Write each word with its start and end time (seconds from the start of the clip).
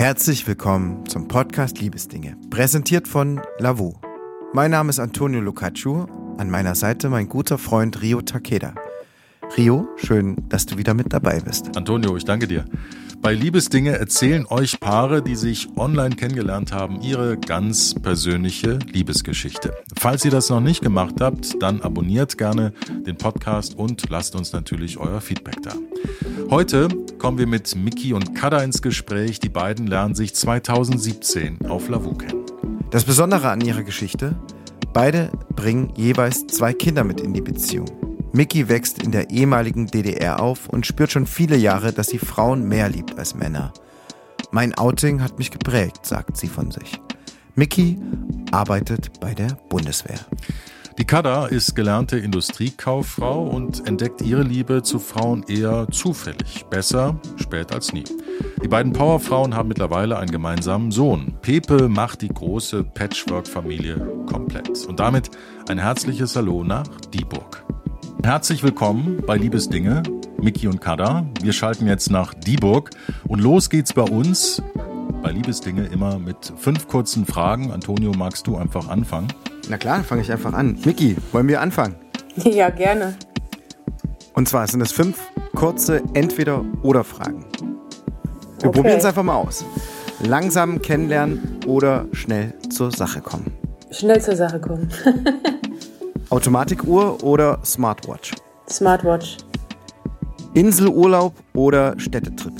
Herzlich 0.00 0.46
willkommen 0.46 1.04
zum 1.04 1.28
Podcast 1.28 1.78
Liebesdinge, 1.78 2.34
präsentiert 2.48 3.06
von 3.06 3.38
Lavu. 3.58 3.92
Mein 4.54 4.70
Name 4.70 4.88
ist 4.88 4.98
Antonio 4.98 5.40
Lucaccio, 5.42 6.06
an 6.38 6.48
meiner 6.48 6.74
Seite 6.74 7.10
mein 7.10 7.28
guter 7.28 7.58
Freund 7.58 8.00
Rio 8.00 8.22
Takeda. 8.22 8.74
Rio, 9.58 9.90
schön, 9.96 10.36
dass 10.48 10.64
du 10.64 10.78
wieder 10.78 10.94
mit 10.94 11.12
dabei 11.12 11.40
bist. 11.40 11.76
Antonio, 11.76 12.16
ich 12.16 12.24
danke 12.24 12.48
dir. 12.48 12.64
Bei 13.22 13.34
Liebesdinge 13.34 13.98
erzählen 13.98 14.46
euch 14.46 14.80
Paare, 14.80 15.22
die 15.22 15.36
sich 15.36 15.68
online 15.76 16.16
kennengelernt 16.16 16.72
haben, 16.72 17.02
ihre 17.02 17.36
ganz 17.36 17.94
persönliche 17.94 18.78
Liebesgeschichte. 18.90 19.74
Falls 19.98 20.24
ihr 20.24 20.30
das 20.30 20.48
noch 20.48 20.62
nicht 20.62 20.80
gemacht 20.80 21.16
habt, 21.20 21.62
dann 21.62 21.82
abonniert 21.82 22.38
gerne 22.38 22.72
den 22.88 23.18
Podcast 23.18 23.74
und 23.74 24.08
lasst 24.08 24.34
uns 24.36 24.54
natürlich 24.54 24.96
euer 24.96 25.20
Feedback 25.20 25.62
da. 25.62 25.74
Heute 26.48 26.88
kommen 27.18 27.36
wir 27.36 27.46
mit 27.46 27.76
Miki 27.76 28.14
und 28.14 28.34
Kada 28.34 28.62
ins 28.62 28.80
Gespräch. 28.80 29.38
Die 29.38 29.50
beiden 29.50 29.86
lernen 29.86 30.14
sich 30.14 30.34
2017 30.34 31.66
auf 31.68 31.90
Lavu 31.90 32.14
kennen. 32.14 32.46
Das 32.90 33.04
Besondere 33.04 33.50
an 33.50 33.60
ihrer 33.60 33.82
Geschichte, 33.82 34.34
beide 34.94 35.30
bringen 35.54 35.92
jeweils 35.94 36.46
zwei 36.46 36.72
Kinder 36.72 37.04
mit 37.04 37.20
in 37.20 37.34
die 37.34 37.42
Beziehung. 37.42 38.09
Mickey 38.32 38.68
wächst 38.68 39.02
in 39.02 39.10
der 39.10 39.30
ehemaligen 39.30 39.88
DDR 39.88 40.40
auf 40.40 40.68
und 40.68 40.86
spürt 40.86 41.10
schon 41.10 41.26
viele 41.26 41.56
Jahre, 41.56 41.92
dass 41.92 42.08
sie 42.08 42.18
Frauen 42.18 42.68
mehr 42.68 42.88
liebt 42.88 43.18
als 43.18 43.34
Männer. 43.34 43.72
Mein 44.52 44.74
Outing 44.74 45.20
hat 45.22 45.38
mich 45.38 45.50
geprägt, 45.50 46.06
sagt 46.06 46.36
sie 46.36 46.48
von 46.48 46.70
sich. 46.70 47.00
Mickey 47.56 47.98
arbeitet 48.52 49.20
bei 49.20 49.34
der 49.34 49.58
Bundeswehr. 49.68 50.20
Die 50.98 51.04
Kada 51.04 51.46
ist 51.46 51.74
gelernte 51.74 52.18
Industriekauffrau 52.18 53.48
und 53.48 53.86
entdeckt 53.88 54.22
ihre 54.22 54.42
Liebe 54.42 54.82
zu 54.82 54.98
Frauen 54.98 55.44
eher 55.48 55.88
zufällig. 55.90 56.66
Besser 56.68 57.18
spät 57.36 57.72
als 57.72 57.92
nie. 57.92 58.04
Die 58.62 58.68
beiden 58.68 58.92
Powerfrauen 58.92 59.56
haben 59.56 59.68
mittlerweile 59.68 60.18
einen 60.18 60.30
gemeinsamen 60.30 60.90
Sohn. 60.90 61.34
Pepe 61.42 61.88
macht 61.88 62.22
die 62.22 62.28
große 62.28 62.84
Patchwork-Familie 62.84 63.96
komplett. 64.26 64.84
Und 64.86 65.00
damit 65.00 65.30
ein 65.68 65.78
herzliches 65.78 66.36
Hallo 66.36 66.64
nach 66.64 66.88
Dieburg. 67.12 67.64
Herzlich 68.22 68.62
willkommen 68.62 69.22
bei 69.26 69.36
Liebesdinge, 69.36 70.02
Miki 70.36 70.68
und 70.68 70.80
Kada. 70.80 71.26
Wir 71.40 71.54
schalten 71.54 71.86
jetzt 71.86 72.10
nach 72.10 72.34
Dieburg 72.34 72.90
und 73.26 73.40
los 73.40 73.70
geht's 73.70 73.94
bei 73.94 74.02
uns 74.02 74.62
bei 75.22 75.30
Liebesdinge 75.32 75.86
immer 75.86 76.18
mit 76.18 76.52
fünf 76.58 76.86
kurzen 76.86 77.24
Fragen. 77.24 77.72
Antonio, 77.72 78.12
magst 78.12 78.46
du 78.46 78.56
einfach 78.56 78.88
anfangen? 78.88 79.28
Na 79.70 79.78
klar, 79.78 80.04
fange 80.04 80.20
ich 80.20 80.30
einfach 80.30 80.52
an. 80.52 80.78
Miki, 80.84 81.16
wollen 81.32 81.48
wir 81.48 81.60
anfangen? 81.60 81.96
Ja, 82.44 82.70
gerne. 82.70 83.14
Und 84.34 84.48
zwar 84.48 84.66
sind 84.66 84.82
es 84.82 84.92
fünf 84.92 85.18
kurze 85.54 86.02
Entweder-Oder-Fragen. 86.14 87.44
Wir 88.60 88.68
okay. 88.68 88.76
probieren 88.76 88.98
es 88.98 89.04
einfach 89.04 89.24
mal 89.24 89.34
aus. 89.34 89.64
Langsam 90.20 90.80
kennenlernen 90.82 91.58
oder 91.66 92.06
schnell 92.12 92.54
zur 92.68 92.92
Sache 92.92 93.20
kommen? 93.20 93.52
Schnell 93.90 94.20
zur 94.20 94.36
Sache 94.36 94.60
kommen. 94.60 94.90
Automatikuhr 96.30 97.22
oder 97.24 97.58
Smartwatch? 97.64 98.32
Smartwatch. 98.68 99.38
Inselurlaub 100.54 101.34
oder 101.54 101.98
Städtetrip? 101.98 102.54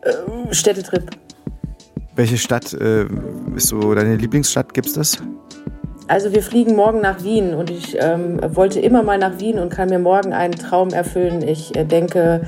Äh, 0.00 0.54
Städtetrip. 0.54 1.10
Welche 2.16 2.38
Stadt 2.38 2.72
äh, 2.72 3.06
ist 3.54 3.68
so 3.68 3.94
deine 3.94 4.16
Lieblingsstadt? 4.16 4.72
Gibt's 4.72 4.94
das? 4.94 5.18
Also 6.08 6.32
wir 6.32 6.42
fliegen 6.42 6.74
morgen 6.74 7.00
nach 7.00 7.22
Wien 7.22 7.54
und 7.54 7.70
ich 7.70 7.96
ähm, 7.98 8.40
wollte 8.54 8.80
immer 8.80 9.02
mal 9.02 9.18
nach 9.18 9.38
Wien 9.38 9.58
und 9.58 9.70
kann 9.70 9.90
mir 9.90 9.98
morgen 9.98 10.32
einen 10.32 10.54
Traum 10.54 10.88
erfüllen. 10.88 11.46
Ich 11.46 11.76
äh, 11.76 11.84
denke, 11.84 12.46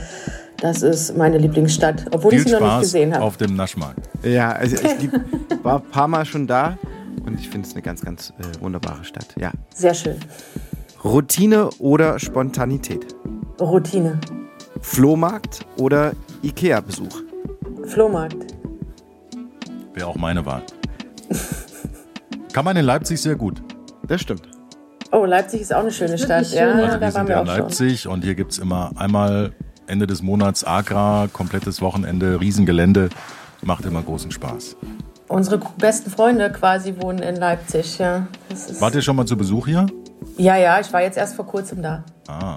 das 0.60 0.82
ist 0.82 1.16
meine 1.16 1.36
Lieblingsstadt, 1.36 2.06
obwohl 2.10 2.30
Viel 2.30 2.40
ich 2.40 2.44
sie 2.44 2.50
Spaß 2.50 2.60
noch 2.60 2.68
nicht 2.78 2.80
gesehen 2.80 3.14
habe. 3.14 3.24
Auf 3.24 3.36
dem 3.36 3.54
Naschmarkt. 3.54 4.08
Ja, 4.22 4.52
also 4.52 4.76
ich 4.76 5.02
lieb, 5.02 5.12
war 5.62 5.76
ein 5.76 5.90
paar 5.90 6.08
Mal 6.08 6.24
schon 6.24 6.46
da 6.46 6.78
und 7.26 7.38
ich 7.38 7.48
finde 7.48 7.68
es 7.68 7.74
eine 7.74 7.82
ganz, 7.82 8.02
ganz 8.02 8.32
äh, 8.38 8.60
wunderbare 8.60 9.04
Stadt. 9.04 9.34
Ja. 9.38 9.52
Sehr 9.74 9.94
schön. 9.94 10.16
Routine 11.04 11.70
oder 11.78 12.18
Spontanität? 12.18 13.14
Routine. 13.60 14.18
Flohmarkt 14.80 15.66
oder 15.76 16.12
Ikea-Besuch? 16.42 17.22
Flohmarkt. 17.84 18.54
Wäre 19.94 20.06
auch 20.06 20.16
meine 20.16 20.44
Wahl. 20.44 20.62
Kann 22.52 22.64
man 22.64 22.76
in 22.76 22.84
Leipzig 22.84 23.20
sehr 23.20 23.36
gut. 23.36 23.62
Das 24.06 24.20
stimmt. 24.20 24.48
Oh, 25.12 25.24
Leipzig 25.24 25.60
ist 25.60 25.72
auch 25.72 25.80
eine 25.80 25.92
schöne 25.92 26.18
Stadt. 26.18 26.50
Ja, 26.52 26.72
also 26.72 26.92
wir 26.92 26.98
da 26.98 27.10
sind 27.10 27.28
wir 27.28 27.34
ja 27.34 27.40
in 27.40 27.46
Leipzig 27.46 28.00
schon. 28.02 28.12
und 28.12 28.24
hier 28.24 28.34
gibt 28.34 28.52
es 28.52 28.58
immer 28.58 28.90
einmal 28.96 29.52
Ende 29.86 30.06
des 30.06 30.22
Monats 30.22 30.64
Agra, 30.64 31.28
komplettes 31.32 31.80
Wochenende, 31.80 32.40
Riesengelände. 32.40 33.10
Macht 33.62 33.84
immer 33.86 34.02
großen 34.02 34.30
Spaß. 34.30 34.76
Unsere 35.28 35.58
besten 35.78 36.10
Freunde 36.10 36.50
quasi 36.52 36.94
wohnen 37.00 37.20
in 37.20 37.36
Leipzig, 37.36 37.98
ja. 37.98 38.26
Wart 38.78 38.94
ihr 38.94 39.02
schon 39.02 39.16
mal 39.16 39.26
zu 39.26 39.36
Besuch 39.36 39.66
hier? 39.66 39.86
Ja, 40.36 40.56
ja, 40.56 40.80
ich 40.80 40.92
war 40.92 41.02
jetzt 41.02 41.16
erst 41.16 41.34
vor 41.34 41.46
kurzem 41.46 41.82
da. 41.82 42.04
Ah. 42.28 42.56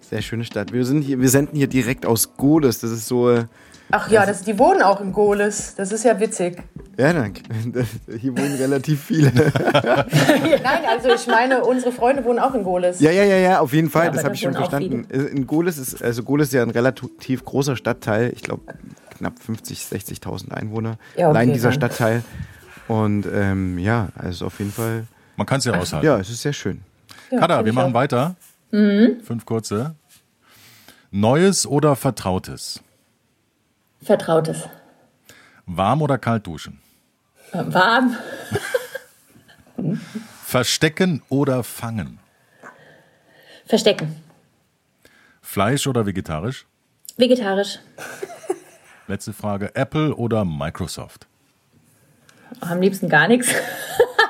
Sehr 0.00 0.20
schöne 0.20 0.44
Stadt. 0.44 0.72
Wir, 0.72 0.84
sind 0.84 1.02
hier, 1.02 1.20
wir 1.20 1.28
senden 1.30 1.56
hier 1.56 1.68
direkt 1.68 2.04
aus 2.04 2.36
Godes. 2.36 2.80
Das 2.80 2.90
ist 2.90 3.06
so. 3.06 3.30
Äh, 3.30 3.44
Ach 3.90 4.10
ja, 4.10 4.26
das, 4.26 4.42
die 4.42 4.58
wohnen 4.58 4.82
auch 4.82 5.00
in 5.00 5.12
Goles. 5.12 5.74
Das 5.74 5.90
ist 5.90 6.04
ja 6.04 6.20
witzig. 6.20 6.62
Ja, 6.98 7.12
danke. 7.14 7.42
Hier 8.20 8.36
wohnen 8.36 8.54
relativ 8.56 9.04
viele. 9.04 9.32
Nein, 9.32 10.82
also 10.86 11.08
ich 11.08 11.26
meine, 11.26 11.64
unsere 11.64 11.92
Freunde 11.92 12.24
wohnen 12.24 12.38
auch 12.38 12.54
in 12.54 12.62
Goles. 12.62 13.00
Ja, 13.00 13.10
ja, 13.10 13.24
ja, 13.24 13.36
ja, 13.36 13.60
auf 13.60 13.72
jeden 13.72 13.88
Fall. 13.88 14.06
Ja, 14.06 14.10
das 14.10 14.24
habe 14.24 14.34
ich 14.34 14.42
schon 14.42 14.52
verstanden. 14.52 15.04
In 15.04 15.46
Goles 15.46 15.78
ist, 15.78 16.02
also 16.02 16.22
Goles 16.22 16.48
ist 16.48 16.54
ja 16.54 16.62
ein 16.62 16.70
relativ 16.70 17.44
großer 17.44 17.76
Stadtteil. 17.76 18.32
Ich 18.34 18.42
glaube, 18.42 18.62
knapp 19.22 19.38
50, 19.38 19.78
60.000 19.84 20.52
Einwohner. 20.52 20.98
Ja, 21.16 21.28
okay, 21.28 21.38
allein 21.38 21.52
dieser 21.52 21.70
dann. 21.70 21.78
Stadtteil. 21.78 22.24
Und 22.88 23.24
ähm, 23.32 23.78
ja, 23.78 24.08
also 24.16 24.46
auf 24.46 24.58
jeden 24.58 24.72
Fall. 24.72 25.06
Man 25.36 25.46
kann 25.46 25.60
es 25.60 25.64
ja 25.64 25.74
aushalten. 25.74 26.04
Ja, 26.04 26.18
es 26.18 26.28
ist 26.28 26.42
sehr 26.42 26.52
schön. 26.52 26.82
Ja, 27.30 27.38
Kada, 27.38 27.64
wir 27.64 27.72
machen 27.72 27.92
auch. 27.92 27.94
weiter. 27.94 28.34
Mhm. 28.72 29.20
Fünf 29.22 29.46
kurze. 29.46 29.94
Neues 31.12 31.66
oder 31.66 31.94
Vertrautes? 31.94 32.80
Vertrautes. 34.02 34.68
Warm 35.66 36.02
oder 36.02 36.18
kalt 36.18 36.46
duschen? 36.46 36.80
Warm. 37.52 38.16
Verstecken 40.44 41.22
oder 41.28 41.62
fangen? 41.62 42.18
Verstecken. 43.66 44.16
Fleisch 45.40 45.86
oder 45.86 46.04
vegetarisch? 46.06 46.66
Vegetarisch. 47.16 47.78
Letzte 49.12 49.34
Frage: 49.34 49.74
Apple 49.74 50.16
oder 50.16 50.46
Microsoft? 50.46 51.26
Am 52.60 52.80
liebsten 52.80 53.10
gar 53.10 53.28
nichts. 53.28 53.52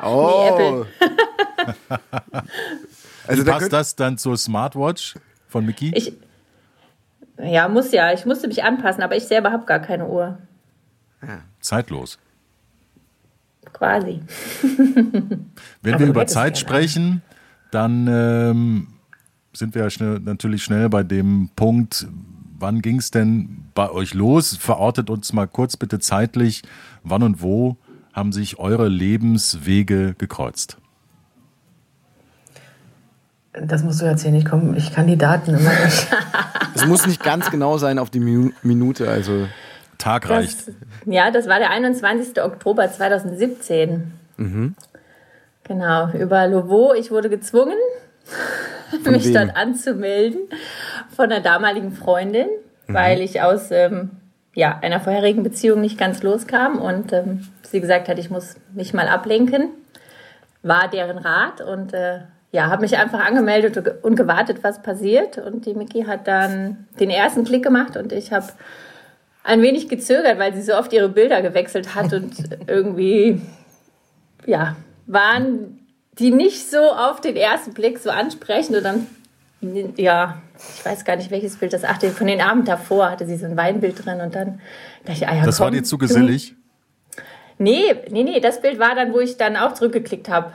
Oh. 0.05 0.27
nee, 0.27 0.49
Apple. 0.49 0.87
also 3.29 3.47
Wie 3.47 3.49
passt 3.49 3.73
das 3.73 3.95
dann 3.95 4.19
zur 4.19 4.37
Smartwatch 4.37 5.15
von 5.47 5.65
Mickey? 5.65 5.93
Ich, 5.95 6.13
ja, 7.39 7.69
muss 7.69 7.93
ja. 7.93 8.13
Ich 8.13 8.27
musste 8.27 8.49
mich 8.49 8.65
anpassen, 8.65 9.05
aber 9.05 9.15
ich 9.15 9.23
selber 9.29 9.53
habe 9.53 9.65
gar 9.65 9.79
keine 9.79 10.09
Uhr. 10.09 10.39
Ja. 11.25 11.43
Zeitlos. 11.61 12.19
Quasi. 13.73 14.23
Wenn 15.83 15.95
aber 15.95 16.01
wir 16.01 16.07
über 16.09 16.27
Zeit 16.27 16.59
sprechen, 16.59 17.23
dann 17.71 18.09
ähm, 18.09 18.89
sind 19.53 19.77
wir 19.77 19.83
ja 19.83 19.91
schnell, 19.91 20.19
natürlich 20.19 20.65
schnell 20.65 20.89
bei 20.89 21.05
dem 21.05 21.51
Punkt, 21.55 22.09
wann 22.63 22.81
ging 22.81 22.99
es 22.99 23.11
denn 23.11 23.65
bei 23.75 23.91
euch 23.91 24.15
los? 24.15 24.57
Verortet 24.57 25.11
uns 25.11 25.35
mal 25.35 25.47
kurz 25.47 25.77
bitte 25.77 25.99
zeitlich, 25.99 26.63
wann 27.03 27.23
und 27.23 27.43
wo 27.43 27.77
haben 28.15 28.33
sich 28.33 28.59
eure 28.59 28.89
Lebenswege 28.89 30.15
gekreuzt? 30.17 30.79
Das 33.53 33.83
musst 33.83 34.01
du 34.01 34.07
jetzt 34.07 34.23
hier 34.23 34.31
nicht 34.31 34.49
kommen. 34.49 34.75
Ich 34.77 34.95
kann 34.95 35.07
die 35.07 35.19
Daten 35.19 35.51
immer 35.51 35.85
nicht. 35.85 36.07
Es 36.75 36.87
muss 36.87 37.07
nicht 37.07 37.23
ganz 37.23 37.51
genau 37.51 37.77
sein 37.77 37.99
auf 37.99 38.09
die 38.09 38.19
Minute, 38.19 39.11
also. 39.11 39.47
Tag 39.99 40.31
reicht. 40.31 40.69
Das, 40.69 40.75
ja, 41.05 41.31
das 41.31 41.47
war 41.47 41.59
der 41.59 41.69
21. 41.69 42.43
Oktober 42.43 42.91
2017. 42.91 44.11
Mhm. 44.39 44.75
Genau, 45.65 46.11
über 46.13 46.49
Lovo. 46.49 46.95
Ich 46.95 47.11
wurde 47.11 47.29
gezwungen, 47.29 47.77
von 49.05 49.13
mich 49.13 49.27
wem? 49.27 49.35
dort 49.35 49.55
anzumelden 49.55 50.41
von 51.15 51.27
einer 51.27 51.41
damaligen 51.41 51.93
Freundin, 51.93 52.49
mhm. 52.87 52.95
weil 52.95 53.21
ich 53.21 53.43
aus 53.43 53.71
ähm, 53.71 54.11
ja, 54.55 54.79
einer 54.83 55.01
vorherigen 55.01 55.43
Beziehung 55.43 55.81
nicht 55.81 55.99
ganz 55.99 56.23
loskam 56.23 56.79
und 56.79 57.13
ähm, 57.13 57.49
sie 57.63 57.81
gesagt 57.81 58.09
hat, 58.09 58.19
ich 58.19 58.31
muss 58.31 58.57
mich 58.75 58.93
mal 58.93 59.09
ablenken. 59.09 59.69
War 60.63 60.89
deren 60.89 61.19
Rat 61.19 61.61
und 61.61 61.93
äh, 61.93 62.21
ja, 62.53 62.67
habe 62.67 62.83
mich 62.83 62.97
einfach 62.97 63.25
angemeldet 63.25 64.03
und 64.03 64.15
gewartet, 64.15 64.59
was 64.63 64.83
passiert. 64.83 65.39
Und 65.39 65.67
die 65.67 65.75
Miki 65.75 66.05
hat 66.05 66.29
dann 66.29 66.87
den 67.01 67.11
ersten 67.11 67.45
Klick 67.45 67.65
gemacht 67.65 67.97
und 67.97 68.13
ich 68.13 68.33
habe 68.33 68.47
ein 69.43 69.63
wenig 69.63 69.89
gezögert, 69.89 70.39
weil 70.39 70.55
sie 70.55 70.63
so 70.63 70.75
oft 70.75 70.93
ihre 70.93 71.09
Bilder 71.09 71.43
gewechselt 71.43 71.95
hat 71.95 72.13
und 72.13 72.35
irgendwie, 72.67 73.41
ja, 74.47 74.77
waren 75.07 75.81
die 76.19 76.31
nicht 76.31 76.71
so 76.71 76.79
auf 76.79 77.21
den 77.21 77.37
ersten 77.37 77.73
Blick 77.73 77.99
so 77.99 78.11
ansprechend. 78.11 78.77
Und 78.77 78.85
dann 78.85 79.07
ja, 79.97 80.43
ich 80.77 80.85
weiß 80.85 81.05
gar 81.05 81.17
nicht, 81.17 81.31
welches 81.31 81.57
Bild 81.57 81.73
das. 81.73 81.85
Ach, 81.85 82.01
von 82.01 82.27
den 82.27 82.41
Abend 82.41 82.69
davor 82.69 83.11
hatte 83.11 83.27
sie 83.27 83.37
so 83.37 83.47
ein 83.47 83.57
Weinbild 83.57 84.05
drin 84.05 84.21
und 84.21 84.35
dann 84.35 84.61
dachte 85.05 85.19
ich, 85.23 85.29
ah 85.29 85.35
ja, 85.35 85.45
Das 85.45 85.59
komm, 85.59 85.65
war 85.65 85.71
dir 85.71 85.83
zu 85.85 85.99
gesellig? 85.99 86.55
Nee, 87.59 87.95
nee, 88.11 88.25
nee, 88.25 88.41
das 88.41 88.61
Bild 88.61 88.79
war 88.79 88.95
dann, 88.95 89.13
wo 89.13 89.21
ich 89.21 89.37
dann 89.37 89.57
auch 89.57 89.75
zurückgeklickt 89.75 90.29
habe. 90.29 90.53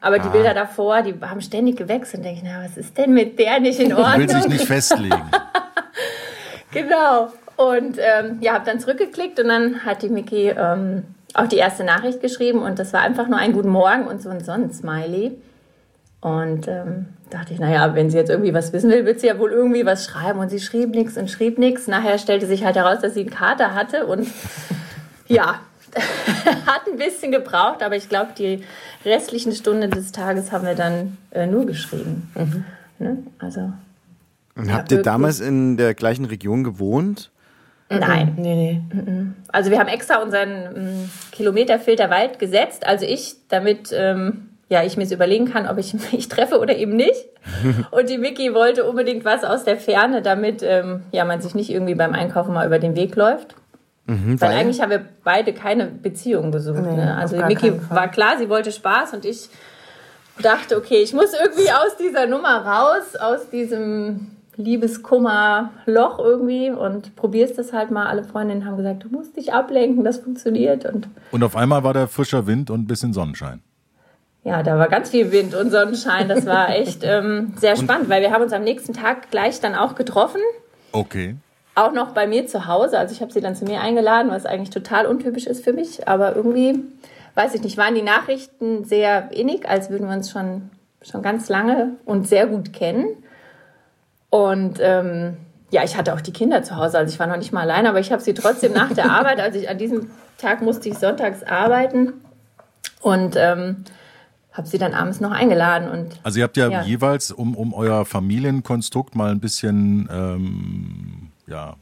Aber 0.00 0.18
die 0.18 0.28
Ah. 0.28 0.32
Bilder 0.32 0.54
davor, 0.54 1.02
die 1.02 1.14
haben 1.20 1.40
ständig 1.40 1.76
gewechselt. 1.76 2.18
Und 2.20 2.24
denke 2.24 2.40
ich, 2.44 2.50
na, 2.50 2.64
was 2.64 2.76
ist 2.76 2.96
denn 2.96 3.12
mit 3.12 3.38
der 3.38 3.60
nicht 3.60 3.80
in 3.80 3.90
Du 3.90 3.96
willst 3.96 4.28
dich 4.30 4.34
Ordnung? 4.36 4.52
nicht 4.52 4.64
festlegen. 4.66 5.22
Genau. 6.72 7.32
Und 7.56 7.96
ähm, 7.98 8.38
ja, 8.40 8.52
habe 8.54 8.66
dann 8.66 8.80
zurückgeklickt 8.80 9.40
und 9.40 9.48
dann 9.48 9.84
hat 9.86 10.02
die 10.02 10.10
Miki 10.10 10.48
ähm, 10.50 11.04
auch 11.32 11.46
die 11.46 11.56
erste 11.56 11.84
Nachricht 11.84 12.20
geschrieben 12.20 12.60
und 12.62 12.78
das 12.78 12.92
war 12.92 13.00
einfach 13.00 13.28
nur 13.28 13.38
ein 13.38 13.52
Guten 13.52 13.70
Morgen 13.70 14.06
und 14.06 14.20
so 14.20 14.28
ein 14.28 14.44
Sonnensmiley. 14.44 15.38
Und 16.20 16.68
ähm, 16.68 17.06
dachte 17.30 17.52
ich, 17.52 17.58
naja, 17.58 17.94
wenn 17.94 18.10
sie 18.10 18.16
jetzt 18.16 18.30
irgendwie 18.30 18.54
was 18.54 18.72
wissen 18.72 18.90
will, 18.90 19.04
wird 19.04 19.20
sie 19.20 19.26
ja 19.26 19.38
wohl 19.38 19.50
irgendwie 19.52 19.84
was 19.84 20.04
schreiben. 20.04 20.38
Und 20.38 20.48
sie 20.50 20.60
schrieb 20.60 20.90
nichts 20.90 21.16
und 21.16 21.30
schrieb 21.30 21.58
nichts. 21.58 21.86
Nachher 21.88 22.18
stellte 22.18 22.46
sich 22.46 22.64
halt 22.64 22.76
heraus, 22.76 23.00
dass 23.00 23.14
sie 23.14 23.20
einen 23.20 23.30
Kater 23.30 23.74
hatte 23.74 24.06
und 24.06 24.28
ja, 25.28 25.60
hat 26.66 26.82
ein 26.90 26.98
bisschen 26.98 27.32
gebraucht, 27.32 27.82
aber 27.82 27.96
ich 27.96 28.08
glaube, 28.08 28.30
die 28.38 28.62
restlichen 29.04 29.52
Stunden 29.52 29.90
des 29.90 30.12
Tages 30.12 30.52
haben 30.52 30.66
wir 30.66 30.74
dann 30.74 31.16
äh, 31.30 31.46
nur 31.46 31.64
geschrieben. 31.66 32.30
Ne? 32.98 33.18
Also, 33.38 33.72
Und 34.56 34.66
Ja, 34.68 34.74
habt 34.74 34.90
ihr 34.92 34.98
wirklich. 34.98 35.04
damals 35.04 35.40
in 35.40 35.76
der 35.76 35.94
gleichen 35.94 36.24
Region 36.26 36.64
gewohnt? 36.64 37.30
nein. 37.88 38.34
Nee, 38.36 38.80
nee. 38.92 39.26
Also 39.52 39.70
wir 39.70 39.78
haben 39.78 39.88
extra 39.88 40.16
unseren 40.20 40.50
ähm, 40.76 41.10
Kilometerfilter 41.30 42.10
Wald 42.10 42.38
gesetzt. 42.40 42.84
Also 42.84 43.06
ich, 43.06 43.36
damit 43.48 43.90
ähm, 43.94 44.50
ja, 44.68 44.82
ich 44.82 44.96
mir 44.96 45.04
es 45.04 45.12
überlegen 45.12 45.46
kann, 45.46 45.68
ob 45.68 45.78
ich 45.78 45.94
mich 46.12 46.28
treffe 46.28 46.58
oder 46.58 46.76
eben 46.76 46.96
nicht. 46.96 47.26
Und 47.90 48.08
die 48.10 48.20
Vicky 48.20 48.54
wollte 48.54 48.84
unbedingt 48.84 49.24
was 49.24 49.44
aus 49.44 49.64
der 49.64 49.76
Ferne, 49.76 50.22
damit 50.22 50.62
ähm, 50.62 51.02
ja, 51.12 51.24
man 51.24 51.40
sich 51.40 51.54
nicht 51.54 51.70
irgendwie 51.70 51.94
beim 51.94 52.12
Einkaufen 52.12 52.52
mal 52.54 52.66
über 52.66 52.78
den 52.78 52.96
Weg 52.96 53.14
läuft. 53.16 53.54
Mhm, 54.06 54.40
Weil 54.40 54.52
eigentlich 54.52 54.80
haben 54.80 54.90
wir 54.90 55.04
beide 55.24 55.52
keine 55.52 55.86
Beziehung 55.86 56.52
gesucht. 56.52 56.80
Nee, 56.80 56.96
ne? 56.96 57.16
Also 57.16 57.36
Vicky 57.48 57.72
war 57.90 58.08
klar, 58.08 58.38
sie 58.38 58.48
wollte 58.48 58.70
Spaß 58.70 59.14
und 59.14 59.24
ich 59.24 59.48
dachte, 60.40 60.76
okay, 60.76 61.02
ich 61.02 61.12
muss 61.12 61.32
irgendwie 61.32 61.70
aus 61.72 61.96
dieser 61.98 62.26
Nummer 62.26 62.64
raus, 62.64 63.16
aus 63.16 63.50
diesem 63.50 64.36
Liebeskummer-Loch 64.56 66.18
irgendwie 66.18 66.70
und 66.70 67.16
probierst 67.16 67.58
das 67.58 67.72
halt 67.72 67.90
mal. 67.90 68.06
Alle 68.06 68.24
Freundinnen 68.24 68.64
haben 68.64 68.76
gesagt, 68.76 69.04
du 69.04 69.08
musst 69.08 69.36
dich 69.36 69.52
ablenken, 69.52 70.04
das 70.04 70.18
funktioniert. 70.18 70.84
Und 70.86 71.08
Und 71.32 71.42
auf 71.42 71.56
einmal 71.56 71.82
war 71.82 71.92
da 71.92 72.06
frischer 72.06 72.46
Wind 72.46 72.70
und 72.70 72.82
ein 72.82 72.86
bisschen 72.86 73.12
Sonnenschein. 73.12 73.60
Ja, 74.46 74.62
da 74.62 74.78
war 74.78 74.88
ganz 74.88 75.10
viel 75.10 75.32
Wind 75.32 75.56
und 75.56 75.72
Sonnenschein. 75.72 76.28
Das 76.28 76.46
war 76.46 76.70
echt 76.70 77.02
ähm, 77.02 77.54
sehr 77.56 77.74
spannend, 77.74 78.08
weil 78.08 78.22
wir 78.22 78.30
haben 78.30 78.44
uns 78.44 78.52
am 78.52 78.62
nächsten 78.62 78.92
Tag 78.92 79.32
gleich 79.32 79.58
dann 79.58 79.74
auch 79.74 79.96
getroffen. 79.96 80.40
Okay. 80.92 81.34
Auch 81.74 81.90
noch 81.90 82.12
bei 82.12 82.28
mir 82.28 82.46
zu 82.46 82.68
Hause. 82.68 82.96
Also 82.96 83.12
ich 83.12 83.20
habe 83.20 83.32
sie 83.32 83.40
dann 83.40 83.56
zu 83.56 83.64
mir 83.64 83.80
eingeladen, 83.80 84.30
was 84.30 84.46
eigentlich 84.46 84.70
total 84.70 85.06
untypisch 85.06 85.48
ist 85.48 85.64
für 85.64 85.72
mich. 85.72 86.06
Aber 86.06 86.36
irgendwie, 86.36 86.78
weiß 87.34 87.56
ich 87.56 87.62
nicht, 87.62 87.76
waren 87.76 87.96
die 87.96 88.02
Nachrichten 88.02 88.84
sehr 88.84 89.32
innig, 89.32 89.68
als 89.68 89.90
würden 89.90 90.06
wir 90.06 90.14
uns 90.14 90.30
schon, 90.30 90.70
schon 91.02 91.22
ganz 91.22 91.48
lange 91.48 91.96
und 92.04 92.28
sehr 92.28 92.46
gut 92.46 92.72
kennen. 92.72 93.08
Und 94.30 94.78
ähm, 94.80 95.38
ja, 95.72 95.82
ich 95.82 95.96
hatte 95.96 96.14
auch 96.14 96.20
die 96.20 96.32
Kinder 96.32 96.62
zu 96.62 96.76
Hause, 96.76 96.98
also 96.98 97.12
ich 97.12 97.18
war 97.18 97.26
noch 97.26 97.36
nicht 97.36 97.52
mal 97.52 97.62
allein, 97.62 97.88
aber 97.88 97.98
ich 97.98 98.12
habe 98.12 98.22
sie 98.22 98.32
trotzdem 98.32 98.72
nach 98.74 98.92
der 98.92 99.10
Arbeit, 99.10 99.40
also 99.40 99.58
ich, 99.58 99.68
an 99.68 99.78
diesem 99.78 100.10
Tag 100.38 100.62
musste 100.62 100.88
ich 100.88 100.98
sonntags 100.98 101.42
arbeiten 101.42 102.12
und 103.00 103.34
ähm, 103.36 103.84
habe 104.56 104.66
sie 104.66 104.78
dann 104.78 104.94
abends 104.94 105.20
noch 105.20 105.30
eingeladen. 105.32 105.88
Und 105.88 106.18
Also 106.22 106.38
ihr 106.38 106.44
habt 106.44 106.56
ja, 106.56 106.68
Ja. 106.68 106.82
jeweils, 106.82 107.30
um, 107.30 107.54
um 107.54 107.72
euer 107.74 108.04
Familienkonstrukt 108.04 109.14
mal 109.14 109.30
ein 109.30 109.40
bisschen 109.40 110.08
ähm, 110.12 111.28
ja, 111.46 111.76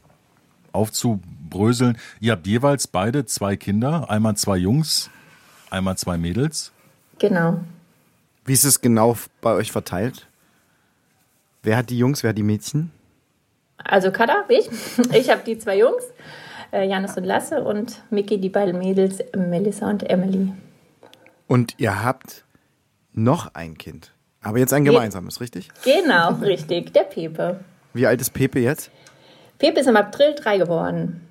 aufzubröseln, 0.71 1.97
ihr 2.19 2.33
habt 2.33 2.47
jeweils 2.47 2.87
beide 2.87 3.25
zwei 3.25 3.55
Kinder, 3.55 4.09
einmal 4.09 4.35
zwei 4.35 4.57
Jungs, 4.57 5.09
einmal 5.69 5.97
zwei 5.97 6.17
Mädels. 6.17 6.71
genau. 7.19 7.59
Wie 8.47 8.53
ist 8.53 8.63
es 8.63 8.79
genau 8.79 9.17
bei 9.41 9.53
euch 9.53 9.71
verteilt? 9.71 10.27
Wer 11.63 11.77
hat 11.77 11.89
die 11.89 11.97
Jungs, 11.97 12.21
wer 12.21 12.29
hat 12.29 12.37
die 12.37 12.43
Mädchen? 12.43 12.91
Also 13.83 14.11
Kada, 14.11 14.43
ich. 14.49 14.69
Ich 15.13 15.31
habe 15.31 15.41
die 15.43 15.57
zwei 15.57 15.79
Jungs, 15.79 16.03
äh, 16.71 16.87
Janis 16.87 17.17
und 17.17 17.23
Lasse 17.23 17.63
und 17.63 18.03
Miki, 18.11 18.39
die 18.39 18.49
beiden 18.49 18.77
Mädels, 18.77 19.17
Melissa 19.35 19.89
und 19.89 20.07
Emily. 20.07 20.53
Und 21.47 21.73
ihr 21.79 22.03
habt 22.03 22.45
noch 23.17 23.53
ein 23.53 23.77
Kind. 23.77 24.11
Aber 24.41 24.59
jetzt 24.59 24.73
ein 24.73 24.85
gemeinsames, 24.85 25.41
richtig? 25.41 25.69
Genau, 25.83 26.33
richtig, 26.35 26.93
der 26.93 27.01
Pepe. 27.03 27.59
Wie 27.93 28.05
alt 28.05 28.21
ist 28.21 28.31
Pepe 28.31 28.59
jetzt? 28.59 28.91
Pepe 29.57 29.79
ist 29.79 29.87
im 29.87 29.95
April 29.97 30.35
drei 30.35 30.57
geworden. 30.57 31.21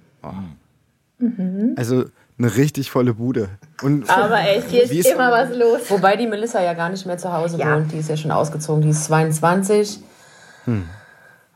Also 1.77 2.05
eine 2.39 2.57
richtig 2.57 2.91
volle 2.91 3.15
Bude. 3.15 3.51
Und 3.83 4.11
Aber 4.11 4.41
echt, 4.41 4.69
hier 4.71 4.91
Wie 4.91 4.99
ist, 4.99 5.07
immer 5.11 5.31
was 5.31 5.55
los. 5.57 5.89
Wobei 5.91 6.17
die 6.17 6.27
Melissa 6.27 6.61
ja 6.63 6.75
gar 6.75 6.89
nicht 6.89 7.07
mehr 7.07 7.19
zu 7.19 7.33
Hause 7.33 7.59
Ja. 7.59 7.77
wohnt. 7.77 7.93
Die 7.93 7.99
ist 7.99 8.09
ja 8.09 8.17
schon 8.17 8.31
ausgezogen. 8.33 8.83
Die 8.83 8.89
ist 8.89 9.05
22. 9.05 10.01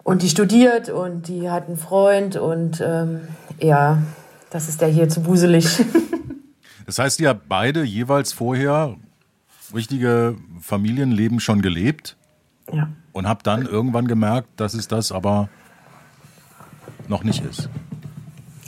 Und 0.05 0.23
die 0.23 0.29
studiert 0.29 0.91
und 0.91 1.27
die 1.29 1.51
hat 1.51 1.67
einen 1.67 1.77
Freund. 1.77 2.37
Und 2.37 2.81
ähm, 2.81 3.23
ja, 3.61 4.03
das 4.51 4.69
ist 4.69 4.81
der 4.81 4.89
hier 4.89 5.09
zu 5.09 5.27
wuselig. 5.27 5.85
Das 6.87 6.99
heißt, 6.99 7.21
ihr 7.21 7.29
habt 7.31 7.49
beide 7.49 7.83
jeweils 7.83 8.33
vorher 8.33 8.97
richtige 9.75 10.37
Familienleben 10.61 11.41
schon 11.41 11.63
gelebt 11.63 12.17
ja. 12.73 12.89
und 13.13 13.29
habt 13.29 13.47
dann 13.47 13.67
irgendwann 13.67 14.09
gemerkt, 14.09 14.49
dass 14.57 14.75
es 14.75 14.89
das 14.89 15.13
aber 15.13 15.49
noch 17.09 17.25
nicht 17.25 17.45
ist. 17.45 17.69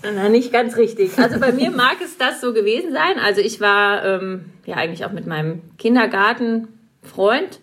Na, 0.03 0.29
nicht 0.29 0.53
ganz 0.53 0.77
richtig. 0.77 1.19
Also 1.19 1.39
bei 1.39 1.53
mir 1.53 1.71
mag 1.71 1.97
es 2.03 2.17
das 2.17 2.41
so 2.41 2.55
gewesen 2.55 2.93
sein. 2.93 3.19
Also 3.23 3.41
ich 3.41 3.61
war 3.61 4.05
ähm, 4.05 4.47
ja 4.65 4.77
eigentlich 4.77 5.05
auch 5.05 5.13
mit 5.13 5.27
meinem 5.27 5.61
Kindergartenfreund 5.77 7.61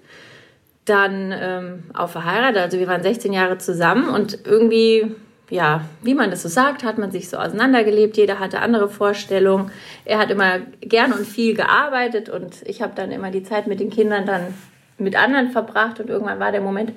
dann 0.86 1.34
ähm, 1.38 1.84
auch 1.94 2.10
verheiratet. 2.10 2.62
Also 2.62 2.80
wir 2.80 2.88
waren 2.88 3.04
16 3.04 3.34
Jahre 3.34 3.58
zusammen 3.58 4.10
und 4.10 4.46
irgendwie, 4.46 5.16
ja, 5.50 5.86
wie 6.02 6.14
man 6.14 6.30
das 6.30 6.44
so 6.44 6.50
sagt, 6.50 6.84
hat 6.84 6.98
man 6.98 7.12
sich 7.12 7.30
so 7.30 7.38
auseinandergelebt. 7.38 8.18
Jeder 8.18 8.40
hatte 8.40 8.60
andere 8.60 8.90
Vorstellungen. 8.90 9.72
Er 10.04 10.18
hat 10.18 10.30
immer 10.30 10.60
gern 10.82 11.14
und 11.14 11.26
viel 11.26 11.56
gearbeitet 11.56 12.30
und 12.30 12.62
ich 12.66 12.82
habe 12.82 12.94
dann 12.96 13.12
immer 13.12 13.32
die 13.32 13.44
Zeit 13.44 13.68
mit 13.68 13.80
den 13.80 13.90
Kindern 13.90 14.26
dann 14.26 14.54
mit 14.98 15.16
anderen 15.16 15.52
verbracht 15.52 16.00
und 16.00 16.10
irgendwann 16.10 16.40
war 16.40 16.52
der 16.52 16.62
Moment, 16.62 16.92